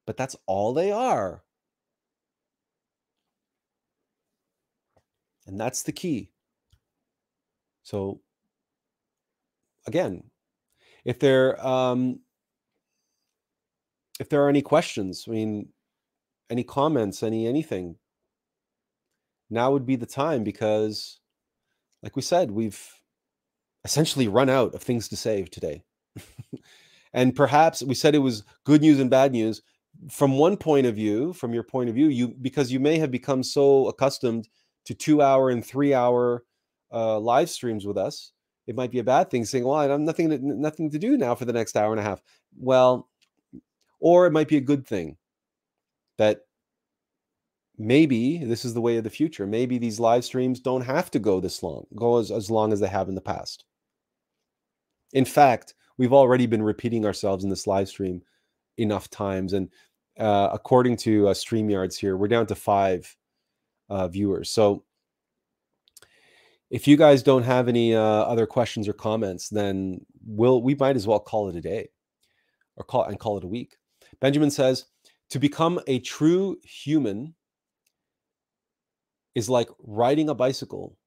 But 0.07 0.15
that's 0.15 0.37
all 0.45 0.73
they 0.73 0.89
are. 0.93 1.43
And 5.45 5.59
that's 5.59 5.83
the 5.83 5.91
key. 5.91 6.31
So 7.83 8.21
again, 9.87 10.23
if 11.05 11.19
there 11.19 11.65
um 11.65 12.19
if 14.19 14.29
there 14.29 14.43
are 14.43 14.49
any 14.49 14.61
questions, 14.61 15.25
I 15.27 15.31
mean 15.31 15.69
any 16.49 16.63
comments, 16.63 17.23
any 17.23 17.47
anything, 17.47 17.95
now 19.49 19.71
would 19.71 19.85
be 19.85 19.95
the 19.95 20.05
time 20.05 20.43
because 20.43 21.19
like 22.01 22.15
we 22.15 22.21
said, 22.21 22.51
we've 22.51 22.81
essentially 23.85 24.27
run 24.27 24.49
out 24.49 24.73
of 24.75 24.81
things 24.81 25.07
to 25.09 25.17
save 25.17 25.49
today. 25.49 25.83
and 27.13 27.35
perhaps 27.35 27.81
we 27.83 27.95
said 27.95 28.15
it 28.15 28.19
was 28.19 28.43
good 28.65 28.81
news 28.81 28.99
and 28.99 29.09
bad 29.09 29.31
news 29.31 29.61
from 30.09 30.37
one 30.37 30.57
point 30.57 30.85
of 30.85 30.95
view, 30.95 31.33
from 31.33 31.53
your 31.53 31.63
point 31.63 31.89
of 31.89 31.95
view, 31.95 32.07
you 32.07 32.29
because 32.41 32.71
you 32.71 32.79
may 32.79 32.97
have 32.97 33.11
become 33.11 33.43
so 33.43 33.87
accustomed 33.87 34.47
to 34.85 34.93
two 34.93 35.21
hour 35.21 35.49
and 35.49 35.65
three 35.65 35.93
hour 35.93 36.43
uh, 36.91 37.19
live 37.19 37.49
streams 37.49 37.85
with 37.85 37.97
us, 37.97 38.31
it 38.67 38.75
might 38.75 38.91
be 38.91 38.99
a 38.99 39.03
bad 39.03 39.29
thing 39.29 39.45
saying, 39.45 39.65
well, 39.65 39.75
I 39.75 39.87
have 39.87 39.99
nothing 39.99 40.29
to, 40.29 40.37
nothing 40.41 40.89
to 40.91 40.99
do 40.99 41.17
now 41.17 41.35
for 41.35 41.45
the 41.45 41.53
next 41.53 41.75
hour 41.75 41.91
and 41.91 41.99
a 41.99 42.03
half. 42.03 42.21
Well, 42.57 43.09
or 43.99 44.25
it 44.25 44.31
might 44.31 44.47
be 44.47 44.57
a 44.57 44.61
good 44.61 44.87
thing 44.87 45.17
that 46.17 46.41
maybe 47.77 48.37
this 48.37 48.65
is 48.65 48.73
the 48.73 48.81
way 48.81 48.97
of 48.97 49.03
the 49.03 49.09
future. 49.09 49.45
Maybe 49.45 49.77
these 49.77 49.99
live 49.99 50.23
streams 50.23 50.59
don't 50.59 50.81
have 50.81 51.11
to 51.11 51.19
go 51.19 51.39
this 51.39 51.63
long, 51.63 51.85
go 51.95 52.17
as, 52.17 52.31
as 52.31 52.49
long 52.49 52.71
as 52.71 52.79
they 52.79 52.87
have 52.87 53.09
in 53.09 53.15
the 53.15 53.21
past. 53.21 53.65
In 55.13 55.25
fact, 55.25 55.73
we've 55.97 56.13
already 56.13 56.45
been 56.45 56.63
repeating 56.63 57.05
ourselves 57.05 57.43
in 57.43 57.49
this 57.49 57.67
live 57.67 57.87
stream 57.87 58.21
enough 58.77 59.09
times. 59.09 59.53
And 59.53 59.69
uh, 60.19 60.49
according 60.51 60.97
to 60.97 61.29
uh, 61.29 61.33
StreamYards 61.33 61.97
here, 61.97 62.17
we're 62.17 62.27
down 62.27 62.47
to 62.47 62.55
five 62.55 63.15
uh, 63.89 64.07
viewers. 64.07 64.49
So 64.49 64.83
if 66.73 66.87
you 66.87 66.97
guys 66.97 67.21
don't 67.21 67.43
have 67.43 67.67
any 67.67 67.93
uh, 67.93 68.01
other 68.01 68.47
questions 68.47 68.87
or 68.87 68.93
comments, 68.93 69.47
then 69.47 70.03
we'll 70.25 70.63
we 70.63 70.73
might 70.73 70.95
as 70.95 71.05
well 71.05 71.19
call 71.19 71.47
it 71.47 71.55
a 71.55 71.61
day, 71.61 71.87
or 72.77 72.83
call 72.83 73.03
and 73.03 73.19
call 73.19 73.37
it 73.37 73.43
a 73.43 73.47
week. 73.47 73.77
Benjamin 74.19 74.49
says 74.49 74.85
to 75.29 75.37
become 75.37 75.79
a 75.85 75.99
true 75.99 76.57
human 76.63 77.35
is 79.35 79.49
like 79.49 79.69
riding 79.83 80.29
a 80.29 80.33
bicycle, 80.33 80.97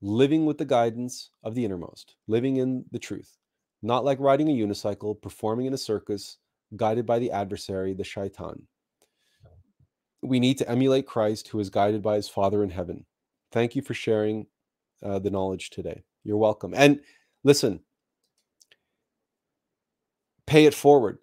living 0.00 0.46
with 0.46 0.58
the 0.58 0.64
guidance 0.64 1.30
of 1.44 1.54
the 1.54 1.64
innermost, 1.64 2.16
living 2.26 2.56
in 2.56 2.84
the 2.90 2.98
truth, 2.98 3.38
not 3.82 4.04
like 4.04 4.18
riding 4.18 4.48
a 4.48 4.66
unicycle, 4.66 5.22
performing 5.22 5.66
in 5.66 5.74
a 5.74 5.78
circus, 5.78 6.38
guided 6.74 7.06
by 7.06 7.20
the 7.20 7.30
adversary, 7.30 7.94
the 7.94 8.02
shaitan. 8.02 8.66
We 10.22 10.40
need 10.40 10.58
to 10.58 10.68
emulate 10.68 11.06
Christ, 11.06 11.46
who 11.46 11.60
is 11.60 11.70
guided 11.70 12.02
by 12.02 12.16
his 12.16 12.28
Father 12.28 12.64
in 12.64 12.70
heaven. 12.70 13.06
Thank 13.52 13.76
you 13.76 13.82
for 13.82 13.94
sharing 13.94 14.46
uh, 15.02 15.18
the 15.18 15.30
knowledge 15.30 15.70
today. 15.70 16.02
You're 16.24 16.36
welcome. 16.36 16.74
And 16.74 17.00
listen, 17.44 17.80
pay 20.46 20.66
it 20.66 20.74
forward. 20.74 21.18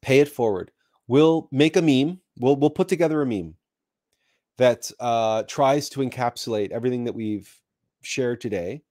Pay 0.00 0.20
it 0.20 0.28
forward. 0.28 0.70
We'll 1.06 1.48
make 1.50 1.76
a 1.76 1.82
meme. 1.82 2.20
We'll 2.38 2.56
we'll 2.56 2.70
put 2.70 2.88
together 2.88 3.22
a 3.22 3.26
meme 3.26 3.54
that 4.58 4.90
uh, 5.00 5.44
tries 5.44 5.88
to 5.90 6.00
encapsulate 6.00 6.70
everything 6.70 7.04
that 7.04 7.14
we've 7.14 7.50
shared 8.02 8.40
today, 8.40 8.82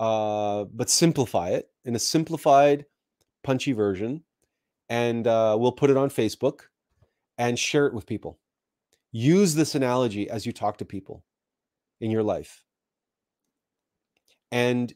uh, 0.00 0.64
but 0.64 0.88
simplify 0.90 1.50
it 1.50 1.70
in 1.84 1.94
a 1.96 1.98
simplified, 1.98 2.86
punchy 3.42 3.72
version, 3.72 4.22
and 4.88 5.26
uh, 5.26 5.56
we'll 5.58 5.72
put 5.72 5.90
it 5.90 5.96
on 5.96 6.10
Facebook 6.10 6.62
and 7.38 7.58
share 7.58 7.86
it 7.86 7.94
with 7.94 8.06
people. 8.06 8.38
Use 9.12 9.54
this 9.54 9.74
analogy 9.74 10.28
as 10.30 10.46
you 10.46 10.52
talk 10.52 10.78
to 10.78 10.84
people 10.84 11.24
in 12.00 12.10
your 12.10 12.22
life. 12.22 12.62
And 14.52 14.92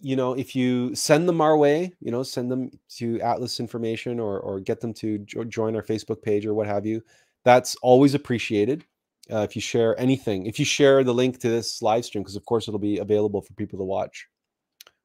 you 0.00 0.14
know, 0.14 0.34
if 0.34 0.54
you 0.54 0.94
send 0.94 1.28
them 1.28 1.40
our 1.40 1.56
way, 1.56 1.92
you 2.00 2.12
know, 2.12 2.22
send 2.22 2.50
them 2.50 2.70
to 2.96 3.18
Attlas 3.18 3.58
information 3.58 4.20
or 4.20 4.38
or 4.40 4.60
get 4.60 4.80
them 4.80 4.94
to 4.94 5.18
jo- 5.18 5.44
join 5.44 5.74
our 5.74 5.82
Facebook 5.82 6.22
page 6.22 6.46
or 6.46 6.54
what 6.54 6.66
have 6.66 6.86
you, 6.86 7.02
that's 7.44 7.74
always 7.76 8.14
appreciated. 8.14 8.84
Uh, 9.30 9.38
if 9.40 9.54
you 9.54 9.60
share 9.60 9.98
anything, 10.00 10.46
if 10.46 10.58
you 10.58 10.64
share 10.64 11.04
the 11.04 11.12
link 11.12 11.38
to 11.38 11.50
this 11.50 11.82
live 11.82 12.04
stream, 12.04 12.22
because 12.22 12.36
of 12.36 12.44
course 12.46 12.68
it'll 12.68 12.78
be 12.80 12.98
available 12.98 13.42
for 13.42 13.52
people 13.54 13.78
to 13.78 13.84
watch 13.84 14.26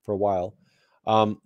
for 0.04 0.14
a 0.14 0.18
while. 0.18 0.56
Um, 1.06 1.42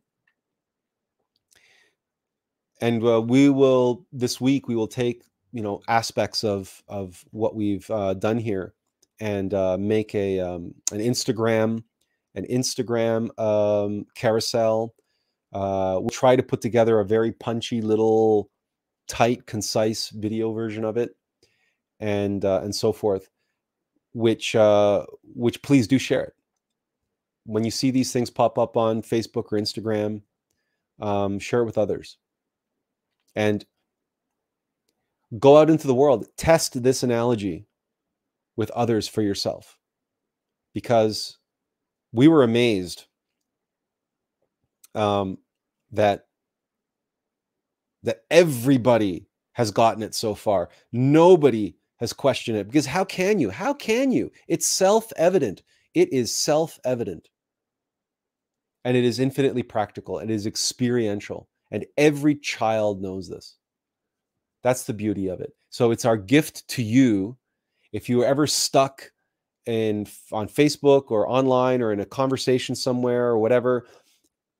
and 2.81 3.03
uh, 3.03 3.21
we 3.21 3.49
will 3.49 4.05
this 4.11 4.39
week 4.39 4.67
we 4.67 4.75
will 4.75 4.87
take 4.87 5.23
you 5.51 5.63
know 5.63 5.81
aspects 5.87 6.43
of 6.43 6.83
of 6.87 7.23
what 7.31 7.55
we've 7.55 7.89
uh, 7.89 8.13
done 8.13 8.37
here 8.37 8.73
and 9.19 9.53
uh, 9.53 9.77
make 9.77 10.13
a 10.15 10.39
um, 10.39 10.73
an 10.91 10.99
Instagram 10.99 11.83
an 12.35 12.45
Instagram 12.45 13.37
um, 13.39 14.05
carousel. 14.15 14.93
Uh, 15.53 15.97
we'll 15.99 16.09
try 16.09 16.35
to 16.35 16.43
put 16.43 16.61
together 16.61 16.99
a 16.99 17.05
very 17.05 17.31
punchy 17.31 17.81
little 17.81 18.49
tight 19.07 19.45
concise 19.45 20.09
video 20.09 20.51
version 20.51 20.83
of 20.83 20.97
it 20.97 21.15
and 21.99 22.43
uh, 22.43 22.61
and 22.63 22.75
so 22.75 22.91
forth 22.91 23.29
which 24.13 24.55
uh, 24.55 25.05
which 25.23 25.61
please 25.61 25.87
do 25.87 25.97
share 25.97 26.23
it 26.23 26.33
when 27.45 27.63
you 27.63 27.71
see 27.71 27.89
these 27.89 28.11
things 28.11 28.29
pop 28.29 28.59
up 28.59 28.75
on 28.75 29.01
facebook 29.01 29.45
or 29.53 29.57
instagram 29.57 30.21
um, 30.99 31.39
share 31.39 31.61
it 31.61 31.65
with 31.65 31.77
others 31.77 32.17
and 33.37 33.65
go 35.39 35.57
out 35.57 35.69
into 35.69 35.87
the 35.87 35.95
world, 35.95 36.27
test 36.37 36.81
this 36.81 37.03
analogy 37.03 37.65
with 38.57 38.69
others 38.71 39.07
for 39.07 39.21
yourself. 39.21 39.77
Because 40.73 41.37
we 42.11 42.27
were 42.27 42.43
amazed 42.43 43.05
um, 44.93 45.37
that 45.91 46.25
that 48.03 48.23
everybody 48.29 49.27
has 49.53 49.71
gotten 49.71 50.03
it 50.03 50.13
so 50.13 50.35
far. 50.35 50.69
Nobody 50.91 51.75
has 51.97 52.13
questioned 52.13 52.57
it 52.57 52.67
because 52.67 52.85
how 52.85 53.03
can 53.03 53.39
you? 53.39 53.49
How 53.49 53.73
can 53.73 54.11
you? 54.11 54.31
It's 54.47 54.67
self-evident. 54.67 55.63
It 55.93 56.13
is 56.13 56.33
self-evident. 56.33 57.29
And 58.85 58.95
it 58.95 59.03
is 59.03 59.19
infinitely 59.19 59.63
practical. 59.63 60.19
It 60.19 60.29
is 60.29 60.45
experiential. 60.45 61.49
And 61.71 61.85
every 61.97 62.35
child 62.35 63.01
knows 63.01 63.27
this. 63.27 63.57
That's 64.63 64.83
the 64.83 64.93
beauty 64.93 65.27
of 65.27 65.41
it. 65.41 65.53
So 65.69 65.91
it's 65.91 66.05
our 66.05 66.17
gift 66.17 66.67
to 66.69 66.83
you. 66.83 67.37
If 67.91 68.09
you 68.09 68.21
are 68.21 68.25
ever 68.25 68.47
stuck 68.47 69.11
in 69.65 70.07
on 70.31 70.47
Facebook 70.47 71.11
or 71.11 71.29
online 71.29 71.81
or 71.81 71.91
in 71.91 71.99
a 71.99 72.05
conversation 72.05 72.75
somewhere 72.75 73.27
or 73.27 73.37
whatever, 73.37 73.87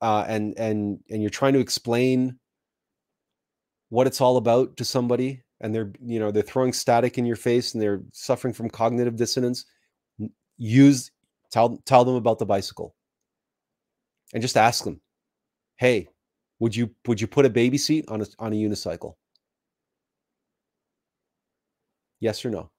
uh, 0.01 0.25
and 0.27 0.57
and 0.57 0.99
and 1.09 1.21
you're 1.21 1.29
trying 1.29 1.53
to 1.53 1.59
explain 1.59 2.39
what 3.89 4.07
it's 4.07 4.21
all 4.21 4.37
about 4.37 4.77
to 4.77 4.85
somebody, 4.85 5.41
and 5.61 5.73
they're 5.73 5.91
you 6.03 6.19
know 6.19 6.31
they're 6.31 6.43
throwing 6.43 6.73
static 6.73 7.17
in 7.17 7.25
your 7.25 7.35
face 7.35 7.73
and 7.73 7.81
they're 7.81 8.01
suffering 8.11 8.53
from 8.53 8.69
cognitive 8.69 9.15
dissonance 9.15 9.65
use 10.57 11.11
tell 11.51 11.77
tell 11.85 12.05
them 12.05 12.15
about 12.15 12.39
the 12.39 12.45
bicycle. 12.45 12.95
And 14.33 14.41
just 14.41 14.57
ask 14.57 14.83
them 14.83 14.99
hey 15.77 16.07
would 16.59 16.75
you 16.75 16.93
would 17.07 17.21
you 17.21 17.27
put 17.27 17.45
a 17.45 17.49
baby 17.49 17.77
seat 17.77 18.05
on 18.09 18.21
a 18.21 18.25
on 18.39 18.53
a 18.53 18.55
unicycle? 18.55 19.13
Yes 22.19 22.43
or 22.43 22.49
no 22.49 22.71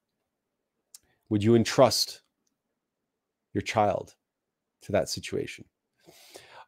would 1.28 1.42
you 1.42 1.54
entrust 1.54 2.22
your 3.54 3.62
child 3.62 4.14
to 4.82 4.92
that 4.92 5.08
situation 5.08 5.64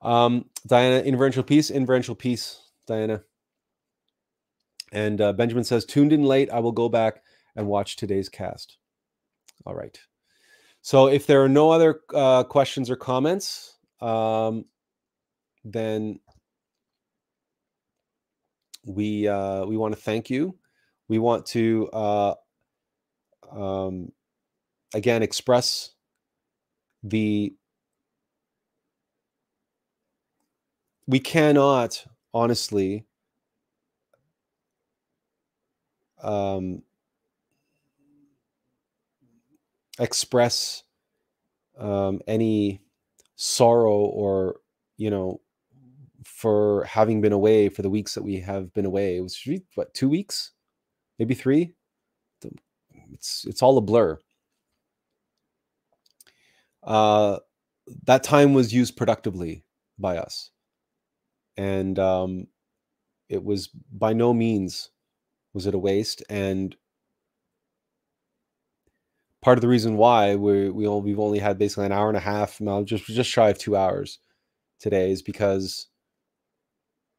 um 0.03 0.45
diana 0.67 1.01
inverential 1.01 1.43
peace 1.43 1.71
inverential 1.71 2.15
peace 2.15 2.61
diana 2.87 3.23
and 4.93 5.21
uh, 5.21 5.33
Benjamin 5.33 5.65
says, 5.65 5.85
tuned 5.85 6.13
in 6.13 6.25
late. 6.25 6.51
I 6.51 6.59
will 6.61 6.73
go 6.73 6.89
back 6.89 7.23
and 7.55 7.67
watch 7.67 7.97
today's 7.97 8.29
cast. 8.29 8.77
All 9.65 9.75
right. 9.75 9.99
So 10.83 11.09
if 11.09 11.27
there 11.27 11.43
are 11.45 11.49
no 11.49 11.71
other 11.71 12.01
uh, 12.15 12.45
questions 12.45 12.91
or 12.91 12.97
comments, 12.97 13.77
um, 14.01 14.65
then 15.65 16.21
we 18.87 19.29
uh, 19.29 19.67
we 19.67 19.77
want 19.77 19.95
to 19.95 20.01
thank 20.01 20.31
you. 20.31 20.57
We 21.09 21.19
want 21.19 21.47
to 21.47 21.89
uh, 21.93 22.35
um, 23.53 24.13
again 24.95 25.23
express 25.23 25.91
the 27.03 27.55
we 31.07 31.19
cannot 31.19 32.05
honestly 32.33 33.05
um, 36.23 36.83
express 39.99 40.85
um, 41.79 42.21
any 42.27 42.83
sorrow 43.37 43.91
or 43.93 44.61
you 44.99 45.11
know 45.11 45.41
for 46.25 46.85
having 46.85 47.21
been 47.21 47.33
away 47.33 47.69
for 47.69 47.83
the 47.83 47.91
weeks 47.91 48.15
that 48.15 48.23
we 48.23 48.39
have 48.41 48.73
been 48.73 48.85
away. 48.85 49.17
It 49.17 49.21
was 49.23 49.47
what 49.75 49.93
two 49.95 50.09
weeks? 50.09 50.53
Maybe 51.19 51.35
three? 51.35 51.73
It's 53.13 53.45
it's 53.47 53.63
all 53.63 53.77
a 53.77 53.81
blur 53.81 54.19
uh 56.85 57.39
that 58.05 58.23
time 58.23 58.55
was 58.55 58.73
used 58.73 58.97
productively 58.97 59.65
by 59.99 60.17
us. 60.19 60.51
And 61.57 61.99
um 61.99 62.47
it 63.29 63.45
was 63.45 63.69
by 63.93 64.13
no 64.13 64.35
means 64.35 64.91
was 65.55 65.67
it 65.67 65.75
a 65.75 65.79
waste 65.79 66.23
and 66.31 66.77
part 69.43 69.57
of 69.59 69.63
the 69.63 69.69
reason 69.69 69.97
why 69.97 70.37
we 70.37 70.71
we 70.71 70.87
all, 70.87 71.01
we've 71.01 71.19
only 71.19 71.39
had 71.39 71.59
basically 71.59 71.87
an 71.87 71.93
hour 71.93 72.09
and 72.09 72.17
a 72.17 72.21
half 72.21 72.61
now 72.61 72.83
just 72.83 73.05
just 73.07 73.31
shy 73.31 73.51
of 73.51 73.59
two 73.59 73.77
hours 73.77 74.19
today 74.79 75.11
is 75.11 75.23
because 75.23 75.87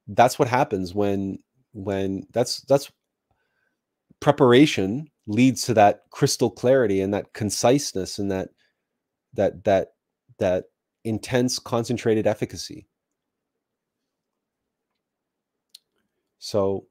that's 0.07 0.38
what 0.38 0.47
happens 0.47 0.93
when 0.93 1.39
when 1.73 2.23
that's 2.31 2.61
that's 2.61 2.91
preparation 4.19 5.07
leads 5.27 5.63
to 5.63 5.73
that 5.73 6.03
crystal 6.11 6.49
clarity 6.49 7.01
and 7.01 7.13
that 7.13 7.33
conciseness 7.33 8.19
and 8.19 8.31
that 8.31 8.49
that 9.33 9.63
that 9.63 9.93
that 10.39 10.65
intense 11.03 11.59
concentrated 11.59 12.27
efficacy 12.27 12.87
so 16.39 16.85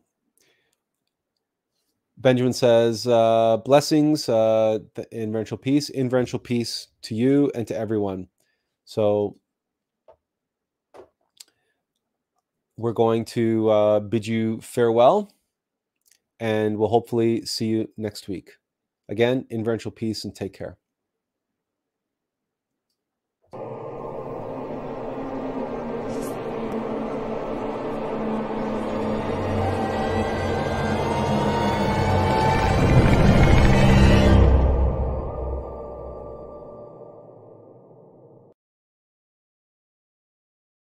Benjamin 2.21 2.53
says, 2.53 3.07
uh, 3.07 3.57
blessings, 3.65 4.29
uh, 4.29 4.81
inverential 5.11 5.57
peace, 5.57 5.89
inverential 5.89 6.39
peace 6.39 6.89
to 7.03 7.15
you 7.15 7.51
and 7.55 7.67
to 7.67 7.75
everyone. 7.77 8.29
So 8.85 9.39
we're 12.77 12.93
going 12.93 13.25
to 13.27 13.71
uh, 13.71 14.01
bid 14.01 14.27
you 14.27 14.61
farewell 14.61 15.33
and 16.41 16.79
we'll 16.79 16.89
hopefully 16.89 17.47
see 17.47 17.67
you 17.67 17.89
next 17.97 18.29
week. 18.29 18.53
Again, 19.09 19.47
inferential 19.51 19.91
peace 19.91 20.25
and 20.25 20.35
take 20.35 20.53
care. 20.53 20.77